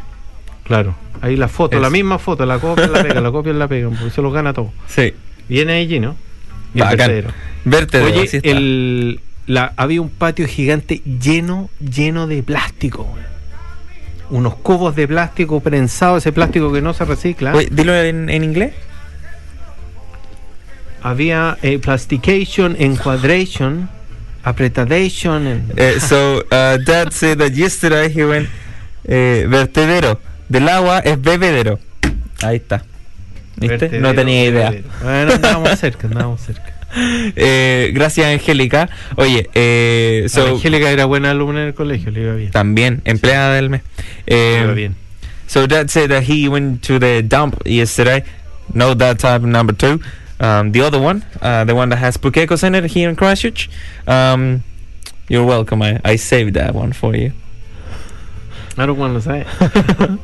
Claro. 0.64 0.95
Ahí 1.20 1.37
la 1.37 1.49
foto, 1.49 1.76
Eso. 1.76 1.83
la 1.83 1.91
misma 1.91 2.18
foto, 2.18 2.47
la 2.47 2.59
copia, 2.59 2.87
la 2.87 3.03
pega, 3.03 3.20
la 3.20 3.31
copia, 3.33 3.53
la 3.53 3.66
pega, 3.68 3.89
porque 3.89 4.11
se 4.11 4.22
los 4.22 4.33
gana 4.33 4.53
todo. 4.53 4.72
Sí. 4.87 5.14
Viene 5.49 5.74
allí, 5.74 5.99
¿no? 5.99 6.16
Y 6.74 6.81
vertedero. 6.81 7.31
Verte 7.64 8.01
Oye, 8.01 8.41
el, 8.45 9.20
la, 9.47 9.72
había 9.76 10.01
un 10.01 10.11
patio 10.11 10.47
gigante 10.47 11.03
lleno, 11.05 11.70
lleno 11.81 12.26
de 12.26 12.43
plástico. 12.43 13.09
Unos 14.31 14.55
cubos 14.57 14.95
de 14.95 15.09
plástico 15.09 15.61
prensado, 15.61 16.18
ese 16.18 16.33
plástico 16.33 16.70
que 16.72 16.83
no 16.83 16.93
se 16.95 17.05
recicla. 17.05 17.55
Oye, 17.55 17.68
dilo 17.70 17.95
en, 17.95 18.29
en 18.29 18.45
inglés. 18.45 18.72
Había 21.03 21.57
eh, 21.62 21.79
plastication, 21.79 22.76
enquadration, 22.79 23.89
apretadation. 24.43 25.47
en- 25.47 25.72
Eh, 25.76 25.99
so, 26.01 26.39
uh, 26.51 26.79
Dad 26.85 27.11
said 27.12 27.39
that 27.39 27.53
yesterday 27.53 28.12
he 28.14 28.24
went 28.24 28.49
eh, 29.05 29.47
vertedero. 29.49 30.20
Del 30.49 30.68
agua 30.68 30.99
es 31.01 31.20
bebedero. 31.20 31.79
Ahí 32.43 32.57
está. 32.57 32.83
¿Viste? 33.57 33.76
vertedero, 33.79 34.03
no 34.03 34.14
tenía 34.14 34.45
idea. 34.45 34.74
Bueno, 35.03 35.33
andábamos 35.35 35.79
cerca, 35.79 36.07
andábamos 36.09 36.41
cerca. 36.41 36.67
Eh, 37.36 37.91
gracias, 37.95 38.26
Angélica. 38.26 38.89
Oye, 39.16 39.49
eh, 39.55 40.26
so, 40.28 40.55
Angélica 40.57 40.91
era 40.91 41.05
buena 41.05 41.30
alumna 41.32 41.61
en 41.62 41.68
el 41.68 41.74
colegio, 41.74 42.11
le 42.11 42.22
iba 42.22 42.34
bien. 42.34 42.51
también 42.51 43.03
empleada 43.05 43.55
del 43.55 43.68
mes. 43.70 43.82
Le 44.26 44.61
iba 44.62 44.70
Eh, 44.72 44.74
bien. 44.74 44.97
So 45.47 45.66
Dad 45.66 45.89
said 45.89 46.11
that 46.11 46.24
he 46.24 46.49
went 46.49 46.82
to 46.86 46.99
the 46.99 47.22
dump 47.22 47.57
yesterday. 47.66 48.24
No, 48.74 48.95
that 48.95 49.18
type 49.18 49.43
number 49.43 49.74
two. 49.74 50.01
Um, 50.41 50.72
the 50.72 50.82
other 50.82 51.01
one, 51.01 51.24
uh, 51.43 51.64
the 51.64 51.74
one 51.74 51.89
that 51.91 51.99
has 51.99 52.16
Pukekos 52.18 52.62
in 52.64 52.74
it 52.74 52.84
here 52.91 53.09
in 53.09 53.16
Christchurch. 53.16 53.68
Um, 54.07 54.62
you're 55.28 55.45
welcome. 55.45 55.82
I, 55.82 56.01
I 56.05 56.16
saved 56.16 56.55
that 56.55 56.74
one 56.74 56.93
for 56.93 57.14
you. 57.16 57.32
I 58.76 58.86
don't 58.86 58.99
wanna 58.99 59.20
say. 59.20 59.45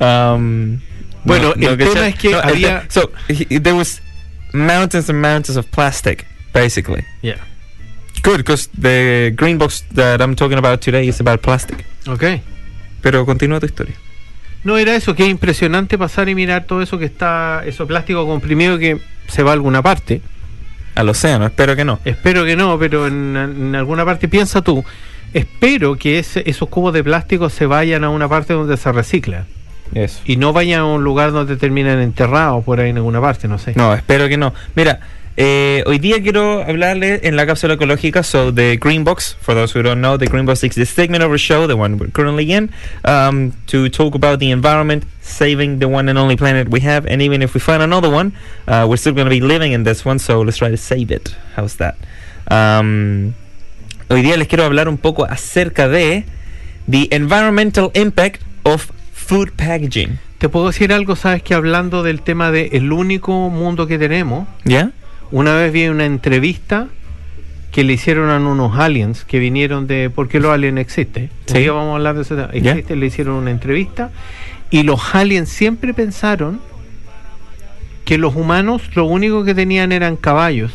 Um, 0.00 0.80
Bueno, 1.24 1.52
el 1.54 1.76
tema 1.78 2.08
es 2.08 2.16
que 2.16 2.34
había- 2.34 2.84
so 2.90 3.10
he- 3.28 3.58
there 3.60 3.74
was 3.74 4.00
mountains 4.52 5.08
and 5.08 5.20
mountains 5.20 5.56
of 5.56 5.66
plastic, 5.70 6.26
basically. 6.52 7.04
Yeah. 7.22 7.38
Good, 8.22 8.38
because 8.38 8.68
the 8.78 9.32
green 9.36 9.58
box 9.58 9.84
that 9.94 10.20
I'm 10.20 10.34
talking 10.36 10.58
about 10.58 10.80
today 10.80 11.08
is 11.08 11.20
about 11.20 11.40
plastic. 11.42 11.84
Ok. 12.06 12.24
Pero 13.00 13.24
continúa 13.26 13.58
tu 13.60 13.66
historia. 13.66 13.94
No, 14.64 14.78
era 14.78 14.94
eso, 14.94 15.14
que 15.16 15.24
es 15.24 15.30
impresionante 15.30 15.98
pasar 15.98 16.28
y 16.28 16.36
mirar 16.36 16.64
todo 16.66 16.82
eso 16.82 16.96
que 16.98 17.04
está, 17.06 17.62
eso 17.66 17.86
plástico 17.86 18.24
comprimido 18.26 18.78
que 18.78 19.00
se 19.26 19.42
va 19.42 19.50
a 19.50 19.54
alguna 19.54 19.82
parte. 19.82 20.20
Al 20.94 21.08
océano, 21.08 21.46
espero 21.46 21.74
que 21.74 21.84
no. 21.84 21.98
Espero 22.04 22.44
que 22.44 22.54
no, 22.54 22.78
pero 22.78 23.06
en, 23.08 23.36
en 23.36 23.74
alguna 23.74 24.04
parte 24.04 24.28
piensa 24.28 24.62
tú. 24.62 24.84
Espero 25.34 25.96
que 25.96 26.18
ese- 26.20 26.42
esos 26.48 26.68
cubos 26.68 26.92
de 26.92 27.02
plástico 27.02 27.48
se 27.50 27.66
vayan 27.66 28.04
a 28.04 28.10
una 28.10 28.28
parte 28.28 28.52
donde 28.52 28.76
se 28.76 28.92
recicla 28.92 29.46
Eso. 29.94 30.20
y 30.24 30.36
no 30.36 30.52
vayan 30.52 30.80
a 30.80 30.84
un 30.86 31.04
lugar 31.04 31.32
donde 31.32 31.56
terminan 31.56 32.00
enterrados 32.00 32.64
por 32.64 32.80
ahí 32.80 32.90
en 32.90 32.96
alguna 32.96 33.20
parte, 33.20 33.48
no 33.48 33.58
sé. 33.58 33.74
No, 33.76 33.94
espero 33.94 34.28
que 34.28 34.36
no. 34.36 34.54
Mira, 34.74 35.00
eh, 35.36 35.82
hoy 35.86 35.98
día 35.98 36.22
quiero 36.22 36.62
hablarle 36.62 37.20
en 37.24 37.36
la 37.36 37.46
cápsula 37.46 37.74
ecológica, 37.74 38.22
so 38.22 38.52
the 38.52 38.76
Green 38.76 39.02
Box, 39.02 39.34
for 39.40 39.54
those 39.54 39.72
who 39.72 39.82
don't 39.82 40.00
know, 40.00 40.18
the 40.18 40.26
Green 40.26 40.44
Box 40.44 40.62
is 40.62 40.74
the 40.74 40.84
segment 40.84 41.24
of 41.24 41.30
our 41.30 41.38
show, 41.38 41.66
the 41.66 41.74
one 41.74 41.98
we're 41.98 42.10
currently 42.10 42.52
in, 42.52 42.70
um, 43.04 43.52
to 43.66 43.88
talk 43.88 44.14
about 44.14 44.40
the 44.40 44.50
environment, 44.50 45.04
saving 45.22 45.78
the 45.78 45.88
one 45.88 46.10
and 46.10 46.18
only 46.18 46.36
planet 46.36 46.68
we 46.68 46.80
have, 46.80 47.06
and 47.06 47.22
even 47.22 47.40
if 47.40 47.54
we 47.54 47.60
find 47.60 47.82
another 47.82 48.10
one, 48.10 48.34
uh, 48.68 48.86
we're 48.88 48.98
still 48.98 49.14
going 49.14 49.26
to 49.26 49.30
be 49.30 49.40
living 49.40 49.72
in 49.72 49.84
this 49.84 50.04
one, 50.04 50.18
so 50.18 50.42
let's 50.42 50.58
try 50.58 50.68
to 50.68 50.76
save 50.76 51.10
it. 51.10 51.34
How's 51.56 51.76
that? 51.76 51.96
Um, 52.50 53.34
hoy 54.10 54.22
día 54.22 54.36
les 54.36 54.48
quiero 54.48 54.64
hablar 54.64 54.86
un 54.86 54.98
poco 54.98 55.24
acerca 55.24 55.88
de 55.88 56.24
the 56.86 57.08
environmental 57.10 57.90
impact 57.94 58.42
of 58.66 58.92
food 59.32 59.50
packaging. 59.56 60.18
Te 60.38 60.48
puedo 60.48 60.68
decir 60.68 60.92
algo, 60.92 61.16
sabes 61.16 61.42
que 61.42 61.54
hablando 61.54 62.02
del 62.02 62.22
tema 62.22 62.50
de 62.50 62.70
el 62.72 62.92
único 62.92 63.50
mundo 63.50 63.86
que 63.86 63.98
tenemos, 63.98 64.46
¿Ya? 64.64 64.92
Una 65.30 65.54
vez 65.54 65.72
vi 65.72 65.88
una 65.88 66.04
entrevista 66.04 66.88
que 67.70 67.84
le 67.84 67.94
hicieron 67.94 68.28
a 68.28 68.36
unos 68.36 68.78
aliens 68.78 69.24
que 69.24 69.38
vinieron 69.38 69.86
de. 69.86 70.10
porque 70.14 70.40
los 70.40 70.52
aliens 70.52 70.78
existen. 70.78 71.30
Sí. 71.46 71.66
Vamos 71.68 71.92
a 71.92 71.96
hablar 71.96 72.16
de 72.16 72.22
eso. 72.22 72.36
Ya. 72.36 72.72
Existe, 72.72 72.96
le 72.96 73.06
hicieron 73.06 73.36
una 73.36 73.50
entrevista 73.50 74.10
y 74.70 74.82
los 74.82 75.14
aliens 75.14 75.48
siempre 75.48 75.94
pensaron 75.94 76.60
que 78.04 78.18
los 78.18 78.34
humanos 78.36 78.82
lo 78.94 79.04
único 79.04 79.44
que 79.44 79.54
tenían 79.54 79.90
eran 79.90 80.16
caballos. 80.16 80.72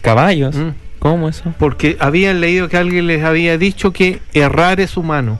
¿Caballos? 0.00 0.56
Mm. 0.56 0.70
¿Cómo 0.98 1.28
eso? 1.28 1.52
Porque 1.58 1.98
habían 2.00 2.40
leído 2.40 2.68
que 2.68 2.78
alguien 2.78 3.06
les 3.06 3.24
había 3.24 3.58
dicho 3.58 3.92
que 3.92 4.20
errar 4.32 4.80
es 4.80 4.96
humano. 4.96 5.38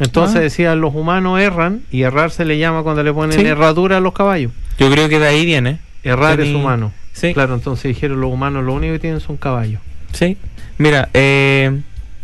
Entonces 0.00 0.36
Ah. 0.36 0.40
decían 0.40 0.80
los 0.80 0.94
humanos 0.94 1.40
erran 1.40 1.82
y 1.90 2.02
errar 2.02 2.30
se 2.30 2.44
le 2.44 2.58
llama 2.58 2.82
cuando 2.82 3.02
le 3.02 3.12
ponen 3.12 3.38
Sí. 3.38 3.44
herradura 3.46 3.98
a 3.98 4.00
los 4.00 4.12
caballos. 4.14 4.52
Yo 4.78 4.90
creo 4.90 5.08
que 5.08 5.18
de 5.18 5.28
ahí 5.28 5.44
viene. 5.44 5.78
Errar 6.02 6.40
es 6.40 6.54
humano. 6.54 6.92
Sí. 7.12 7.34
Claro, 7.34 7.54
entonces 7.54 7.94
dijeron 7.94 8.20
los 8.20 8.32
humanos 8.32 8.64
lo 8.64 8.72
único 8.72 8.94
que 8.94 8.98
tienen 8.98 9.20
son 9.20 9.36
caballos. 9.36 9.80
Sí. 10.12 10.38
Mira, 10.78 11.10
eh, 11.12 11.82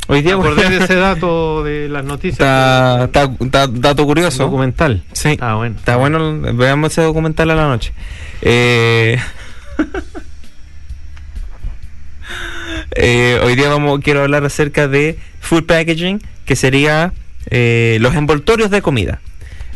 hoy 0.09 0.23
día 0.23 0.35
acordé 0.35 0.71
de 0.71 0.85
ese 0.85 0.95
dato 0.97 1.63
de 1.63 1.89
las 1.91 2.05
noticias. 2.05 2.41
está, 2.41 2.97
del- 2.97 3.05
está- 3.35 3.45
está- 3.45 3.67
dato 3.69 4.07
curioso. 4.07 4.45
documental. 4.45 5.03
Sí. 5.13 5.37
Ah, 5.41 5.57
bueno. 5.57 5.77
Está 5.77 5.97
bueno, 5.97 6.41
veamos 6.55 6.93
ese 6.93 7.03
documental 7.03 7.51
a 7.51 7.55
la 7.57 7.69
noche. 7.69 7.93
Eh, 8.41 9.19
eh, 12.93 13.41
hoy 13.43 13.55
día 13.57 13.69
vamos, 13.69 14.01
quiero 14.03 14.23
hablar 14.23 14.45
acerca 14.45 14.89
de 14.89 15.19
food 15.41 15.65
packaging, 15.67 16.21
que 16.45 16.57
sería 16.57 17.13
eh, 17.51 17.99
los 18.01 18.15
envoltorios 18.15 18.71
de 18.71 18.83
comida. 18.83 19.21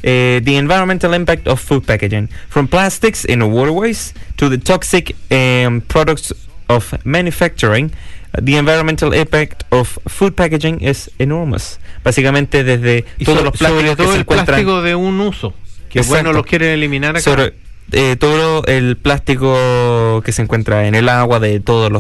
Eh, 0.03 0.41
the 0.45 0.57
environmental 0.57 1.13
impact 1.15 1.47
of 1.47 1.61
food 1.61 1.85
packaging, 1.85 2.29
from 2.49 2.67
plastics 2.69 3.25
in 3.27 3.43
waterways 3.43 4.15
to 4.37 4.49
the 4.49 4.57
toxic 4.59 5.15
um, 5.31 5.83
products 5.83 6.35
of 6.69 6.95
manufacturing. 7.05 7.91
The 8.33 8.57
environmental 8.57 9.13
impact 9.13 9.65
of 9.71 9.99
food 10.07 10.35
packaging 10.37 10.81
is 10.83 11.11
enormous. 11.19 11.81
Básicamente 12.05 12.63
desde 12.65 13.05
Y 13.19 13.25
todos 13.25 13.41
so- 13.41 13.45
los 13.45 13.59
plásticos 13.59 13.81
sobre 13.83 13.91
que 13.91 13.97
todo 13.97 14.07
se 14.09 14.15
el 14.15 14.21
encuentran 14.21 14.47
plástico 14.47 14.83
de 14.83 14.95
un 14.95 15.21
uso. 15.21 15.53
Que 15.91 15.99
Exacto. 15.99 16.15
bueno, 16.15 16.33
los 16.33 16.47
quieren 16.47 16.69
eliminar 16.71 17.11
acá. 17.17 17.21
sobre 17.21 17.55
eh, 17.93 18.15
todo 18.17 18.65
el 18.67 18.97
plástico 18.97 20.23
que 20.25 20.31
se 20.33 20.43
encuentra 20.43 20.87
en 20.87 20.95
el 20.95 21.09
agua, 21.09 21.41
de 21.41 21.59
todas 21.61 21.91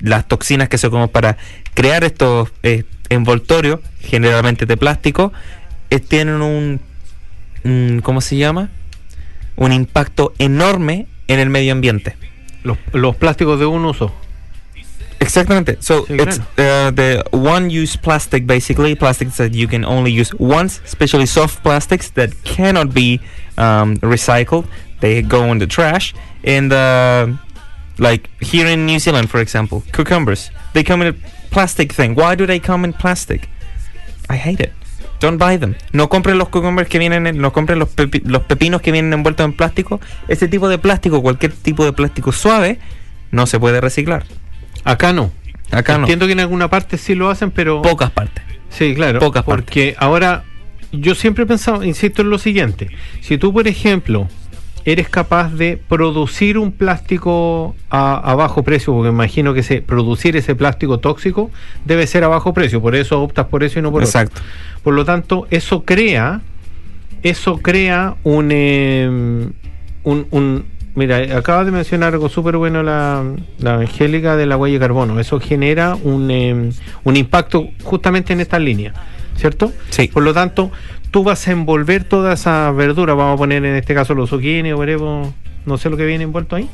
las 0.00 0.28
toxinas 0.28 0.68
que 0.68 0.78
se 0.78 0.88
comen 0.88 1.08
para 1.08 1.36
crear 1.74 2.04
estos 2.04 2.50
eh, 2.62 2.84
envoltorios, 3.08 3.80
generalmente 4.00 4.66
de 4.66 4.76
plástico, 4.76 5.32
eh, 5.90 6.00
tienen 6.00 6.42
un, 6.42 6.80
un- 7.64 8.00
¿cómo 8.02 8.20
se 8.20 8.36
llama? 8.36 8.70
Un 9.56 9.72
impacto 9.72 10.32
enorme 10.38 11.06
en 11.28 11.40
el 11.40 11.48
medio 11.50 11.72
ambiente. 11.72 12.16
los, 12.64 12.78
los 12.92 13.14
plásticos 13.16 13.58
de 13.60 13.66
un 13.66 13.84
uso. 13.84 14.12
Exactamente. 15.18 15.78
So 15.80 16.04
Sí, 16.06 16.14
it's 16.20 16.38
uh, 16.58 16.90
the 16.94 17.24
one-use 17.32 17.96
plastic, 17.96 18.46
basically 18.46 18.94
plastics 18.94 19.36
that 19.38 19.52
you 19.52 19.66
can 19.66 19.84
only 19.84 20.10
use 20.12 20.34
once, 20.38 20.80
especially 20.84 21.26
soft 21.26 21.62
plastics 21.62 22.10
that 22.14 22.30
cannot 22.44 22.92
be 22.92 23.20
um, 23.56 23.96
recycled. 24.02 24.66
They 25.00 25.22
go 25.22 25.44
in 25.52 25.58
the 25.58 25.66
trash. 25.66 26.12
And 26.44 26.70
uh, 26.72 27.28
like 27.98 28.28
here 28.42 28.66
in 28.66 28.84
New 28.84 28.98
Zealand, 28.98 29.30
for 29.30 29.40
example, 29.40 29.82
cucumbers 29.92 30.50
they 30.74 30.84
come 30.84 31.00
in 31.00 31.14
a 31.14 31.16
plastic 31.56 31.94
thing. 31.94 32.10
Why 32.14 32.36
do 32.36 32.46
they 32.46 32.60
come 32.60 32.84
in 32.86 32.92
plastic? 32.92 33.48
I 34.28 34.36
hate 34.36 34.62
it. 34.62 34.72
Don't 35.20 35.38
buy 35.38 35.56
them. 35.58 35.74
No 35.92 36.10
compren 36.10 36.36
los 36.36 36.50
cucumbers 36.50 36.88
que 36.90 36.98
vienen, 36.98 37.26
en- 37.26 37.38
no 37.38 37.50
compren 37.50 37.78
los, 37.78 37.88
pepi- 37.96 38.22
los 38.26 38.42
pepinos 38.42 38.82
que 38.82 38.92
vienen 38.92 39.14
envueltos 39.14 39.44
en 39.46 39.54
plástico. 39.54 39.98
Ese 40.28 40.48
tipo 40.48 40.68
de 40.68 40.76
plástico, 40.76 41.22
cualquier 41.22 41.52
tipo 41.52 41.86
de 41.86 41.94
plástico 41.94 42.32
suave, 42.32 42.78
no 43.30 43.46
se 43.46 43.58
puede 43.58 43.80
reciclar. 43.80 44.24
Acá 44.84 45.14
no. 45.14 45.30
Acá 45.70 45.94
no. 45.96 46.00
Entiendo 46.04 46.26
que 46.26 46.32
en 46.32 46.40
alguna 46.40 46.68
parte 46.68 46.98
sí 46.98 47.14
lo 47.14 47.30
hacen, 47.30 47.50
pero. 47.50 47.80
Pocas 47.80 48.10
partes. 48.10 48.44
Sí, 48.68 48.94
claro. 48.94 49.18
Pocas 49.20 49.42
porque 49.44 49.94
ahora 49.98 50.44
yo 50.92 51.14
siempre 51.14 51.44
he 51.44 51.46
pensado, 51.46 51.82
insisto 51.82 52.20
en 52.20 52.28
lo 52.30 52.38
siguiente, 52.38 52.90
si 53.22 53.38
tú, 53.38 53.52
por 53.54 53.66
ejemplo, 53.66 54.28
eres 54.86 55.08
capaz 55.10 55.52
de 55.52 55.76
producir 55.88 56.56
un 56.56 56.72
plástico 56.72 57.74
a, 57.90 58.16
a 58.30 58.34
bajo 58.36 58.62
precio, 58.62 58.94
porque 58.94 59.08
imagino 59.10 59.52
que 59.52 59.62
se, 59.62 59.82
producir 59.82 60.36
ese 60.36 60.54
plástico 60.54 60.98
tóxico 60.98 61.50
debe 61.84 62.06
ser 62.06 62.24
a 62.24 62.28
bajo 62.28 62.54
precio, 62.54 62.80
por 62.80 62.94
eso 62.94 63.20
optas 63.20 63.46
por 63.46 63.64
eso 63.64 63.78
y 63.78 63.82
no 63.82 63.90
por 63.90 64.02
otro. 64.04 64.08
Exacto. 64.08 64.40
Por 64.84 64.94
lo 64.94 65.04
tanto, 65.04 65.46
eso 65.50 65.82
crea, 65.84 66.40
eso 67.24 67.58
crea 67.58 68.14
un, 68.22 68.48
eh, 68.52 69.08
un, 70.04 70.26
un- 70.30 70.64
mira, 70.94 71.16
acaba 71.36 71.64
de 71.64 71.72
mencionar 71.72 72.14
algo 72.14 72.28
súper 72.28 72.56
bueno 72.56 72.82
la, 72.84 73.24
la 73.58 73.74
Angélica 73.80 74.36
de 74.36 74.46
la 74.46 74.56
huella 74.56 74.74
de 74.74 74.80
carbono. 74.80 75.18
Eso 75.18 75.40
genera 75.40 75.96
un, 75.96 76.30
eh, 76.30 76.70
un 77.04 77.16
impacto 77.16 77.68
justamente 77.82 78.32
en 78.32 78.40
esta 78.40 78.58
línea, 78.60 78.94
¿cierto? 79.36 79.72
Sí. 79.90 80.08
Por 80.08 80.22
lo 80.22 80.32
tanto, 80.34 80.70
tú 81.10 81.22
vas 81.24 81.46
a 81.48 81.52
envolver 81.52 82.04
toda 82.04 82.34
esa 82.34 82.70
verdura, 82.72 83.14
vamos 83.14 83.34
a 83.34 83.38
poner 83.38 83.64
en 83.64 83.76
este 83.76 83.94
caso 83.94 84.14
los 84.14 84.30
zucchini 84.30 84.72
o 84.72 84.78
veremos, 84.78 85.32
no 85.64 85.78
sé 85.78 85.88
lo 85.90 85.96
que 85.96 86.04
viene 86.06 86.24
envuelto 86.24 86.56
ahí. 86.56 86.68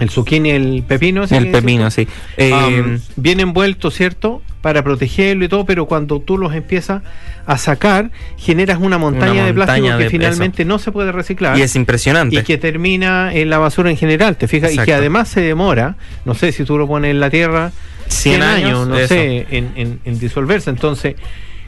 el 0.00 0.10
zucchini, 0.10 0.50
el 0.50 0.82
pepino. 0.86 1.26
¿sí 1.26 1.34
El 1.36 1.50
pepino, 1.50 1.90
sí. 1.90 2.06
Eh, 2.36 2.52
Um, 2.52 2.98
viene 3.16 3.42
envuelto, 3.42 3.90
¿cierto? 3.90 4.42
Para 4.60 4.82
protegerlo 4.82 5.44
y 5.44 5.48
todo, 5.48 5.64
pero 5.66 5.86
cuando 5.86 6.20
tú 6.20 6.38
los 6.38 6.54
empiezas 6.54 7.02
a 7.46 7.58
sacar, 7.58 8.10
generas 8.38 8.78
una 8.80 8.96
montaña, 8.96 9.44
de 9.44 9.52
plástico 9.52 9.98
que 9.98 10.08
finalmente 10.08 10.64
no 10.64 10.78
se 10.78 10.90
puede 10.90 11.12
reciclar. 11.12 11.58
y 11.58 11.62
es 11.62 11.76
impresionante. 11.76 12.36
y 12.36 12.42
que 12.42 12.56
termina 12.56 13.34
en 13.34 13.50
la 13.50 13.58
basura 13.58 13.90
en 13.90 13.96
general, 13.98 14.36
¿te 14.38 14.48
fijas? 14.48 14.72
Y 14.72 14.78
que 14.78 14.94
además 14.94 15.28
se 15.28 15.42
demora, 15.42 15.96
no 16.24 16.34
sé 16.34 16.50
si 16.52 16.64
tú 16.64 16.78
lo 16.78 16.88
pones 16.88 17.10
en 17.10 17.20
la 17.20 17.28
tierra, 17.30 17.72
100 18.08 18.42
años, 18.42 18.88
no 18.88 18.96
eso. 18.98 19.08
sé, 19.08 19.46
en, 19.50 19.72
en- 19.76 20.00
en 20.04 20.18
disolverse. 20.18 20.70
Entonces, 20.70 21.16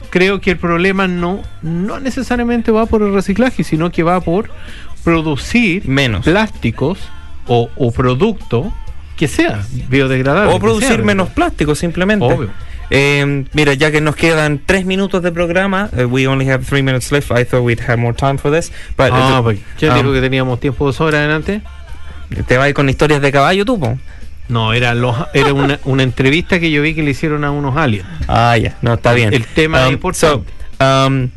creo 0.09 0.41
que 0.41 0.51
el 0.51 0.57
problema 0.57 1.07
no, 1.07 1.41
no 1.61 1.99
necesariamente 1.99 2.71
va 2.71 2.85
por 2.85 3.01
el 3.01 3.13
reciclaje, 3.13 3.63
sino 3.63 3.91
que 3.91 4.03
va 4.03 4.21
por 4.21 4.49
producir 5.03 5.87
Menos. 5.87 6.25
plásticos 6.25 6.99
o, 7.47 7.69
o 7.75 7.91
producto 7.91 8.73
que 9.15 9.27
sea 9.27 9.65
biodegradable. 9.89 10.53
O 10.53 10.59
producir 10.59 10.89
sea 10.89 10.97
menos 10.99 11.29
plástico, 11.29 11.75
simplemente. 11.75 12.25
Obvio. 12.25 12.49
Eh, 12.89 13.45
mira, 13.53 13.73
ya 13.73 13.91
que 13.91 13.99
nos 13.99 14.15
quedan 14.15 14.61
tres 14.65 14.85
minutos 14.85 15.21
de 15.23 15.31
programa, 15.31 15.89
eh, 15.97 16.05
we 16.05 16.27
only 16.27 16.49
have 16.49 16.63
three 16.65 16.81
minutes 16.81 17.11
left. 17.11 17.31
I 17.31 17.43
thought 17.43 17.63
we'd 17.63 17.81
have 17.81 17.97
more 17.97 18.13
time 18.13 18.37
for 18.37 18.51
this. 18.51 18.71
But 18.95 19.09
Ah, 19.11 19.39
uh, 19.39 19.43
pues, 19.43 19.59
¿quién 19.77 19.91
um, 19.91 19.97
dijo 19.97 20.13
que 20.13 20.21
teníamos 20.21 20.59
tiempo 20.59 20.87
de 20.87 20.93
sobra 20.93 21.17
adelante? 21.19 21.61
te 22.47 22.57
vas 22.57 22.65
a 22.65 22.69
ir 22.69 22.75
con 22.75 22.89
historias 22.89 23.21
de 23.21 23.31
caballo, 23.31 23.65
tú, 23.65 23.79
po? 23.79 23.97
No, 24.49 24.73
era, 24.73 24.93
los, 24.93 25.15
era 25.33 25.53
una, 25.53 25.79
una 25.85 26.03
entrevista 26.03 26.59
que 26.59 26.71
yo 26.71 26.81
vi 26.81 26.93
que 26.93 27.03
le 27.03 27.11
hicieron 27.11 27.43
a 27.43 27.51
unos 27.51 27.75
aliens. 27.75 28.07
Ah, 28.27 28.57
ya, 28.57 28.77
no, 28.81 28.93
está 28.93 29.13
bien. 29.13 29.33
El 29.33 29.45
tema 29.45 29.81
es 29.81 29.87
Um, 29.87 29.93
importante. 29.93 30.51
So, 30.79 30.85
um, 30.85 31.31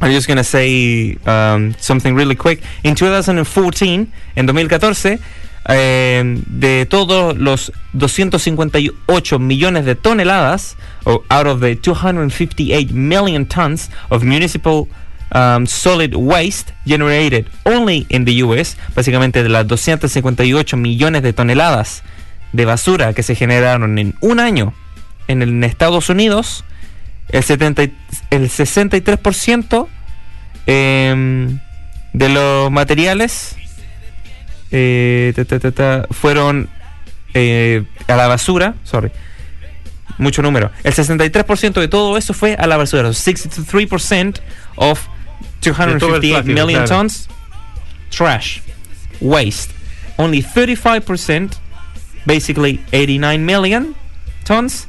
I'm 0.00 0.12
just 0.12 0.26
going 0.26 0.36
to 0.36 0.44
say 0.44 1.16
um, 1.26 1.74
something 1.78 2.14
really 2.14 2.36
quick. 2.36 2.62
In 2.82 2.94
2014, 2.94 4.08
en 4.36 4.46
2014, 4.46 5.18
eh, 5.68 6.22
de 6.46 6.86
todos 6.86 7.36
los 7.36 7.72
258 7.92 9.38
millones 9.38 9.84
de 9.84 9.94
toneladas, 9.94 10.76
o 11.04 11.22
out 11.30 11.46
of 11.46 11.60
the 11.60 11.76
258 11.76 12.92
million 12.92 13.46
tons 13.46 13.90
of 14.10 14.22
municipal 14.22 14.86
um, 15.32 15.66
solid 15.66 16.14
waste 16.14 16.72
generated 16.84 17.46
only 17.64 18.06
in 18.10 18.24
the 18.24 18.42
US, 18.42 18.76
básicamente 18.94 19.42
de 19.42 19.48
las 19.48 19.66
258 19.66 20.76
millones 20.76 21.22
de 21.22 21.32
toneladas 21.32 22.02
de 22.52 22.64
basura 22.64 23.12
que 23.12 23.22
se 23.22 23.34
generaron 23.34 23.98
en 23.98 24.14
un 24.20 24.40
año 24.40 24.72
en, 25.28 25.42
el- 25.42 25.50
en 25.50 25.64
Estados 25.64 26.08
Unidos, 26.08 26.64
el, 27.30 27.42
70, 27.42 27.84
y- 27.84 27.94
el 28.30 28.48
63% 28.50 29.88
em, 30.66 31.58
de 32.12 32.28
los 32.28 32.70
materiales 32.70 33.56
eh, 34.70 35.32
ta, 35.36 35.44
ta, 35.44 35.58
ta, 35.60 35.70
ta, 35.72 36.06
fueron 36.10 36.68
eh, 37.34 37.84
a 38.08 38.16
la 38.16 38.26
basura, 38.28 38.74
sorry, 38.84 39.10
mucho 40.18 40.42
número. 40.42 40.70
El 40.82 40.94
63% 40.94 41.72
de 41.80 41.88
todo 41.88 42.16
eso 42.16 42.32
fue 42.34 42.54
a 42.54 42.66
la 42.66 42.76
basura. 42.76 43.10
63% 43.10 44.40
of 44.76 45.00
De 45.62 45.72
todo 45.72 45.84
el 45.84 45.98
258 46.00 46.20
plástico, 46.20 46.44
million 46.66 46.68
claro. 46.70 46.88
tons 46.88 47.28
trash, 48.16 48.60
waste. 49.20 49.72
Only 50.16 50.42
35%, 50.42 51.50
basically 52.26 52.80
89 52.92 53.44
million 53.44 53.94
tons, 54.44 54.88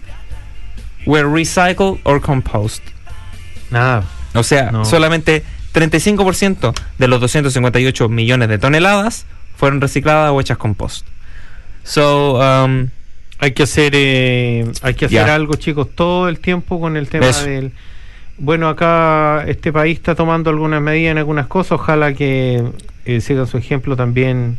were 1.06 1.24
recycled 1.26 2.00
or 2.04 2.20
compost. 2.22 2.82
Nada. 3.72 4.04
O 4.34 4.44
sea, 4.44 4.72
No. 4.72 4.86
solamente 4.86 5.44
35% 5.74 6.74
de 6.98 7.08
los 7.08 7.20
258 7.22 8.10
millones 8.10 8.50
de 8.50 8.58
toneladas 8.58 9.26
fueron 9.56 9.80
recicladas 9.82 10.32
o 10.32 10.42
hechas 10.42 10.58
compost. 10.58 11.06
So, 11.84 12.40
um, 12.40 12.90
Hay 13.40 13.52
que 13.52 13.64
hacer, 13.64 13.92
eh, 13.96 14.66
hay 14.82 14.96
que 14.96 15.06
hacer 15.06 15.30
algo, 15.30 15.54
chicos, 15.56 15.90
todo 15.94 16.28
el 16.28 16.40
tiempo 16.40 16.80
con 16.82 16.98
el 16.98 17.08
tema 17.08 17.28
Eso. 17.28 17.46
del. 17.46 17.72
Bueno, 18.40 18.68
acá 18.68 19.44
este 19.48 19.72
país 19.72 19.98
está 19.98 20.16
tomando 20.16 20.50
algunas 20.50 20.82
medidas 20.82 21.12
en 21.12 21.20
algunas 21.20 21.46
cosas. 21.46 21.74
Ojalá 21.74 22.14
que 22.14 22.64
eh, 23.06 23.22
sigan 23.22 23.46
su 23.46 23.58
ejemplo 23.58 23.96
también. 23.96 24.58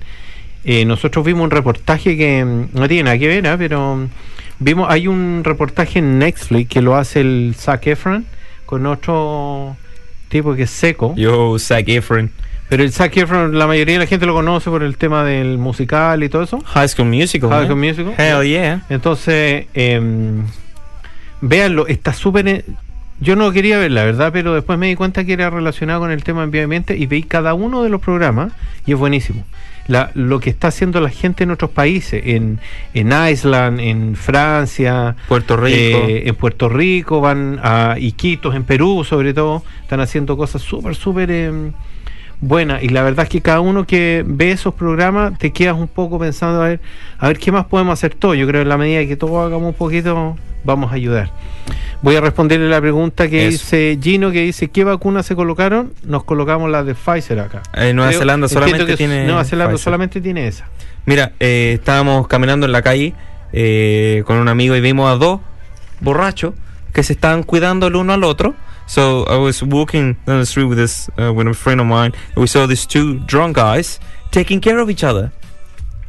Eh, 0.64 0.84
nosotros 0.84 1.24
vimos 1.24 1.44
un 1.44 1.50
reportaje 1.50 2.16
que 2.16 2.44
mm, 2.44 2.68
no 2.78 2.88
tiene 2.88 3.04
nada 3.04 3.18
que 3.18 3.28
ver, 3.28 3.46
¿ah? 3.46 3.56
pero 3.56 3.96
mm, 3.96 4.08
vimos 4.58 4.86
hay 4.90 5.06
un 5.08 5.42
reportaje 5.44 6.00
en 6.00 6.18
Netflix 6.18 6.68
que 6.68 6.82
lo 6.82 6.96
hace 6.96 7.20
el 7.20 7.54
Zac 7.56 7.86
Efron 7.86 8.26
con 8.66 8.84
otro 8.86 9.76
tipo 10.28 10.54
que 10.54 10.64
es 10.64 10.70
seco. 10.70 11.14
yo, 11.16 11.58
Zac 11.58 11.88
Efron, 11.88 12.30
Pero 12.68 12.82
el 12.82 12.92
Zac 12.92 13.16
Efron, 13.16 13.56
la 13.58 13.66
mayoría 13.66 13.94
de 13.94 14.00
la 14.00 14.06
gente 14.06 14.26
lo 14.26 14.34
conoce 14.34 14.68
por 14.68 14.82
el 14.82 14.98
tema 14.98 15.24
del 15.24 15.56
musical 15.56 16.22
y 16.22 16.28
todo 16.28 16.42
eso. 16.42 16.60
High 16.60 16.88
School 16.88 17.08
Musical. 17.08 17.48
High. 17.48 17.64
School 17.66 17.78
Musical. 17.78 18.14
Hell 18.18 18.46
yeah. 18.46 18.82
Entonces, 18.90 19.66
eh, 19.72 20.00
véanlo, 21.40 21.86
está 21.86 22.12
súper... 22.12 22.46
eh, 22.48 22.64
Yo 23.20 23.36
no 23.36 23.50
quería 23.52 23.78
ver 23.78 23.90
la 23.92 24.04
verdad, 24.04 24.30
pero 24.32 24.54
después 24.54 24.78
me 24.78 24.88
di 24.88 24.96
cuenta 24.96 25.24
que 25.24 25.32
era 25.32 25.48
relacionado 25.50 26.00
con 26.00 26.10
el 26.10 26.22
tema 26.24 26.42
ambiente 26.42 26.96
y 26.96 27.06
veí 27.06 27.22
cada 27.22 27.54
uno 27.54 27.82
de 27.82 27.88
los 27.88 28.00
programas 28.00 28.52
y 28.86 28.92
es 28.92 28.98
buenísimo. 28.98 29.44
La, 29.88 30.10
lo 30.14 30.38
que 30.38 30.50
está 30.50 30.68
haciendo 30.68 31.00
la 31.00 31.08
gente 31.08 31.44
en 31.44 31.50
otros 31.50 31.70
países, 31.70 32.22
en, 32.26 32.60
en 32.94 33.12
Island, 33.30 33.80
en 33.80 34.14
Francia, 34.16 35.16
Puerto 35.28 35.56
Rico. 35.56 35.76
eh, 35.76 36.28
en 36.28 36.34
Puerto 36.34 36.68
Rico, 36.68 37.20
van 37.20 37.58
a 37.62 37.96
Iquitos, 37.98 38.54
en 38.54 38.64
Perú 38.64 39.02
sobre 39.02 39.32
todo, 39.34 39.62
están 39.82 40.00
haciendo 40.00 40.36
cosas 40.36 40.60
súper, 40.60 40.94
súper 40.94 41.30
eh, 41.30 41.72
buenas. 42.40 42.82
Y 42.82 42.90
la 42.90 43.02
verdad 43.02 43.24
es 43.24 43.30
que 43.30 43.40
cada 43.40 43.60
uno 43.60 43.86
que 43.86 44.24
ve 44.26 44.50
esos 44.50 44.74
programas 44.74 45.38
te 45.38 45.52
quedas 45.52 45.76
un 45.76 45.88
poco 45.88 46.18
pensando 46.18 46.62
a 46.62 46.68
ver, 46.68 46.80
a 47.18 47.28
ver 47.28 47.38
qué 47.38 47.50
más 47.50 47.64
podemos 47.66 47.94
hacer 47.94 48.14
todos. 48.14 48.36
Yo 48.36 48.46
creo 48.46 48.60
que 48.60 48.62
en 48.62 48.68
la 48.68 48.76
medida 48.76 49.06
que 49.06 49.16
todos 49.16 49.46
hagamos 49.46 49.68
un 49.68 49.74
poquito, 49.74 50.36
vamos 50.64 50.92
a 50.92 50.94
ayudar. 50.96 51.30
Voy 52.00 52.14
a 52.14 52.20
responderle 52.20 52.68
la 52.68 52.80
pregunta 52.80 53.28
que 53.28 53.48
Eso. 53.48 53.50
dice 53.58 53.98
Gino, 54.00 54.30
que 54.30 54.42
dice, 54.42 54.68
¿qué 54.68 54.84
vacunas 54.84 55.26
se 55.26 55.34
colocaron? 55.34 55.92
Nos 56.04 56.22
colocamos 56.24 56.70
las 56.70 56.86
de 56.86 56.94
Pfizer 56.94 57.40
acá. 57.40 57.62
En 57.74 57.96
Nueva 57.96 58.10
Creo- 58.10 58.20
Zelanda 58.20 58.48
solamente 58.48 58.86
que 58.86 58.96
tiene 58.96 59.24
Nueva 59.26 59.44
Zelanda 59.44 59.72
Pfizer. 59.72 59.84
solamente 59.84 60.20
tiene 60.20 60.46
esa. 60.46 60.66
Mira, 61.06 61.32
eh, 61.40 61.72
estábamos 61.74 62.28
caminando 62.28 62.66
en 62.66 62.72
la 62.72 62.82
calle 62.82 63.14
eh, 63.52 64.22
con 64.26 64.36
un 64.36 64.46
amigo 64.48 64.76
y 64.76 64.80
vimos 64.80 65.10
a 65.10 65.16
dos 65.16 65.40
borrachos 66.00 66.54
que 66.92 67.02
se 67.02 67.14
estaban 67.14 67.42
cuidando 67.42 67.88
el 67.88 67.96
uno 67.96 68.12
al 68.12 68.22
otro. 68.24 68.54
So 68.86 69.26
I 69.28 69.36
was 69.36 69.62
walking 69.62 70.16
down 70.24 70.38
the 70.38 70.42
street 70.46 70.66
with 70.68 70.76
this 70.78 71.10
uh, 71.18 71.30
with 71.32 71.46
a 71.48 71.52
friend 71.54 71.80
of 71.80 71.86
mine, 71.86 72.12
and 72.34 72.36
we 72.36 72.46
saw 72.46 72.66
these 72.66 72.86
two 72.86 73.14
drunk 73.26 73.56
guys 73.56 74.00
taking 74.30 74.60
care 74.60 74.78
of 74.78 74.88
each 74.88 75.02
other, 75.04 75.30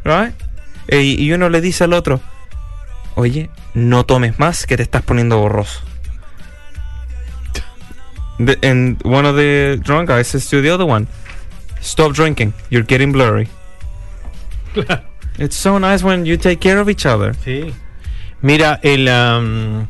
right? 0.05 0.33
Eh, 0.87 1.01
y 1.01 1.31
uno 1.33 1.49
le 1.49 1.59
dice 1.61 1.83
al 1.83 1.93
otro, 1.93 2.21
oye, 3.19 3.49
no 3.73 4.05
tomes 4.05 4.39
más 4.39 4.65
que 4.65 4.77
te 4.77 4.83
estás 4.83 5.03
poniendo 5.03 5.37
borroso. 5.37 5.81
The, 8.37 8.57
and 8.63 9.01
one 9.03 9.27
of 9.27 9.35
the 9.35 9.77
drunk 9.83 10.07
guys 10.07 10.27
says 10.27 10.47
to 10.49 10.61
the 10.61 10.69
other 10.69 10.85
one, 10.85 11.07
stop 11.81 12.13
drinking, 12.13 12.53
you're 12.69 12.85
getting 12.85 13.11
blurry. 13.11 13.49
It's 15.37 15.55
so 15.55 15.77
nice 15.79 16.03
when 16.03 16.25
you 16.25 16.37
take 16.37 16.59
care 16.59 16.79
of 16.79 16.89
each 16.89 17.05
other. 17.05 17.33
Sí. 17.45 17.73
Mira, 18.41 18.79
el, 18.83 19.07
am, 19.07 19.87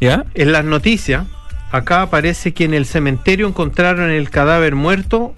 ¿Ya? 0.00 0.24
en 0.34 0.52
las 0.52 0.64
noticias, 0.64 1.26
acá 1.70 2.02
aparece 2.02 2.52
que 2.54 2.64
en 2.64 2.72
el 2.72 2.86
cementerio 2.86 3.46
encontraron 3.46 4.10
el 4.10 4.30
cadáver 4.30 4.74
muerto 4.74 5.34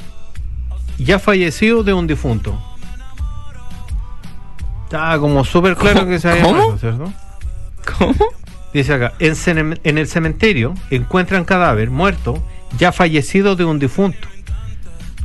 ya 0.98 1.18
fallecido 1.18 1.82
de 1.82 1.92
un 1.92 2.06
difunto. 2.06 2.60
Está 4.92 5.18
como 5.18 5.42
súper 5.42 5.74
claro 5.74 6.06
que 6.06 6.18
se 6.20 6.28
había 6.28 6.42
¿Cómo? 6.42 6.54
muerto, 6.54 6.78
¿cierto? 6.78 7.12
¿Cómo? 7.98 8.14
Dice 8.74 8.92
acá, 8.92 9.14
en, 9.20 9.98
el 9.98 10.06
cementerio 10.06 10.74
encuentran 10.90 11.46
cadáver 11.46 11.88
muerto 11.88 12.46
ya 12.76 12.92
fallecido 12.92 13.56
de 13.56 13.64
un 13.64 13.78
difunto. 13.78 14.28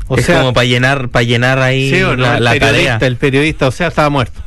O 0.07 0.15
es 0.17 0.25
sea, 0.25 0.39
como 0.39 0.53
para 0.53 0.63
llenar, 0.63 1.09
para 1.09 1.23
llenar 1.23 1.59
ahí 1.59 1.89
sí 1.89 2.01
o 2.01 2.15
no, 2.15 2.23
la, 2.23 2.37
el 2.37 2.45
la 2.45 2.51
periodista, 2.51 2.93
tarea. 2.93 3.07
el 3.07 3.17
periodista, 3.17 3.67
o 3.67 3.71
sea, 3.71 3.87
estaba 3.87 4.09
muerto. 4.09 4.39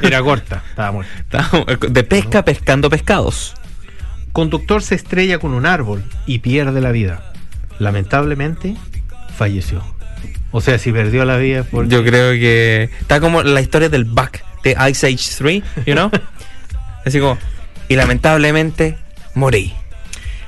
Era 0.00 0.22
corta, 0.22 0.62
estaba 0.70 0.90
muerto. 0.90 1.88
De 1.90 2.02
pesca, 2.02 2.42
pescando 2.42 2.88
pescados. 2.88 3.54
Conductor 4.32 4.82
se 4.82 4.94
estrella 4.94 5.38
con 5.38 5.52
un 5.52 5.66
árbol 5.66 6.02
y 6.24 6.38
pierde 6.38 6.80
la 6.80 6.92
vida. 6.92 7.30
Lamentablemente, 7.78 8.74
falleció. 9.36 9.82
O 10.56 10.62
sea, 10.62 10.78
si 10.78 10.90
perdió 10.90 11.26
la 11.26 11.36
vida 11.36 11.66
porque... 11.70 11.90
Yo 11.90 12.02
creo 12.02 12.32
que 12.32 12.88
está 12.98 13.20
como 13.20 13.42
la 13.42 13.60
historia 13.60 13.90
del 13.90 14.06
Buck 14.06 14.38
de 14.64 14.74
Ice 14.88 15.06
Age 15.06 15.34
3, 15.36 15.62
you 15.84 15.92
know? 15.92 16.10
Así 17.04 17.20
como, 17.20 17.36
y 17.88 17.94
lamentablemente 17.94 18.96
morí. 19.34 19.74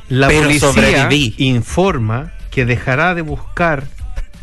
La 0.09 0.28
pero 0.28 0.44
policía 0.44 0.72
sobreviví. 0.72 1.34
informa 1.36 2.32
que 2.50 2.64
dejará 2.64 3.14
de 3.14 3.20
buscar 3.20 3.84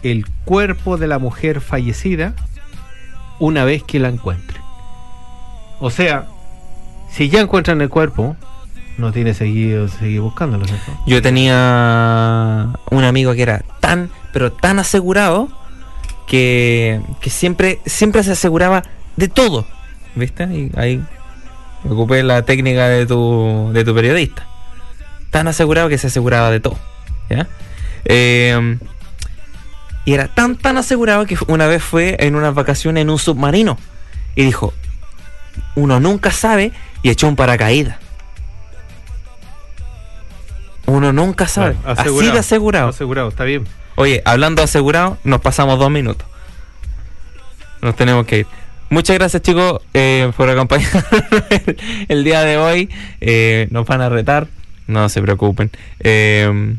el 0.03 0.28
cuerpo 0.43 0.97
de 0.97 1.07
la 1.07 1.18
mujer 1.18 1.61
fallecida 1.61 2.36
una 3.39 3.66
vez 3.66 3.82
que 3.82 3.97
la 3.97 4.09
encuentre. 4.09 4.59
O 5.80 5.89
sea, 5.89 6.28
si 7.11 7.30
ya 7.30 7.41
encuentran 7.41 7.82
el 7.82 7.89
cuerpo, 7.89 8.38
no 8.98 9.12
tiene 9.12 9.34
seguido 9.34 9.88
seguir 9.88 10.22
buscándolo. 10.22 10.66
Yo 11.06 11.22
tenía 11.22 12.70
un 12.89 13.04
amigo 13.04 13.34
que 13.34 13.41
era 13.41 13.64
tan, 13.80 14.10
pero 14.34 14.52
tan 14.52 14.80
asegurado 14.80 15.50
que, 16.28 17.02
que 17.22 17.30
siempre, 17.30 17.80
siempre 17.86 18.24
se 18.24 18.32
aseguraba 18.32 18.84
de 19.16 19.28
todo. 19.28 19.66
¿Viste? 20.16 20.43
Y 20.46 20.72
ahí 20.78 21.04
ocupé 21.89 22.24
la 22.24 22.43
técnica 22.43 22.88
de 22.88 23.06
tu, 23.06 23.72
de 23.74 23.84
tu 23.84 23.93
periodista. 23.93 24.48
Tan 25.30 25.48
asegurado 25.48 25.89
que 25.89 25.98
se 25.98 26.08
aseguraba 26.08 26.50
de 26.52 26.60
todo. 26.60 26.78
¿Ya? 27.30 27.48
Eh, 28.06 28.78
y 30.06 30.14
era 30.14 30.28
tan, 30.28 30.56
tan 30.56 30.78
asegurado 30.78 31.26
que 31.26 31.36
una 31.48 31.68
vez 31.68 31.84
fue 31.84 32.16
en 32.20 32.36
unas 32.36 32.54
vacaciones 32.54 33.02
en 33.02 33.10
un 33.10 33.20
submarino. 33.20 33.78
Y 34.36 34.43
dijo, 34.46 34.74
uno 35.76 36.00
nunca 36.00 36.32
sabe 36.32 36.72
y 37.02 37.10
echó 37.10 37.28
un 37.28 37.36
paracaídas. 37.36 37.98
Uno 40.86 41.12
nunca 41.14 41.48
sabe. 41.48 41.76
Claro, 41.84 42.02
Así 42.02 42.32
de 42.32 42.40
asegurado. 42.40 42.90
Asegurado, 42.90 43.30
está 43.30 43.44
bien. 43.44 43.66
Oye, 43.96 44.22
hablando 44.26 44.62
de 44.62 44.66
asegurado, 44.66 45.18
nos 45.24 45.42
pasamos 45.42 45.80
dos 45.80 45.90
minutos. 45.90 46.28
Nos 47.82 47.96
tenemos 47.96 48.26
que 48.26 48.40
ir. 48.40 48.48
Muchas 48.90 49.18
gracias 49.18 49.42
chicos 49.42 49.82
eh, 49.94 50.32
por 50.38 50.50
acompañarnos 50.50 51.04
el, 51.50 51.78
el 52.08 52.24
día 52.24 52.42
de 52.42 52.58
hoy. 52.58 52.90
Eh, 53.20 53.68
nos 53.72 53.86
van 53.86 54.02
a 54.02 54.10
retar, 54.10 54.48
no 54.88 55.10
se 55.10 55.22
preocupen. 55.22 55.72
Eh, 56.00 56.76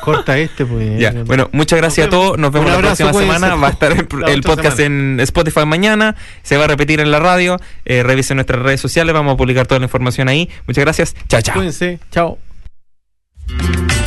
Corta 0.00 0.36
este, 0.36 0.66
pues. 0.66 0.98
ya, 0.98 1.12
bueno, 1.24 1.48
muchas 1.52 1.78
gracias 1.78 2.08
a 2.08 2.10
todos. 2.10 2.36
Nos 2.36 2.52
vemos 2.52 2.70
la 2.70 2.78
próxima 2.78 3.12
semana. 3.12 3.54
Va 3.54 3.68
a 3.68 3.70
estar 3.70 3.92
el, 3.92 4.06
podcast 4.42 4.76
semana. 4.76 5.14
en 5.14 5.20
Spotify 5.20 5.64
mañana. 5.64 6.16
Se 6.42 6.56
va 6.56 6.64
a 6.64 6.68
repetir 6.68 7.00
en 7.00 7.10
la 7.10 7.20
radio. 7.20 7.58
Revisen 7.84 8.36
nuestras 8.36 8.60
redes 8.60 8.80
sociales. 8.80 9.14
Vamos 9.14 9.34
a 9.34 9.36
publicar 9.36 9.66
toda 9.66 9.78
la 9.78 9.86
información 9.86 10.28
ahí. 10.28 10.50
Muchas 10.66 10.84
gracias. 10.84 11.14
Chao, 11.28 11.40
chao. 11.40 11.54
Cuídense. 11.54 12.00
Chao. 12.10 12.38
Thank 13.46 13.92
you. 13.92 14.03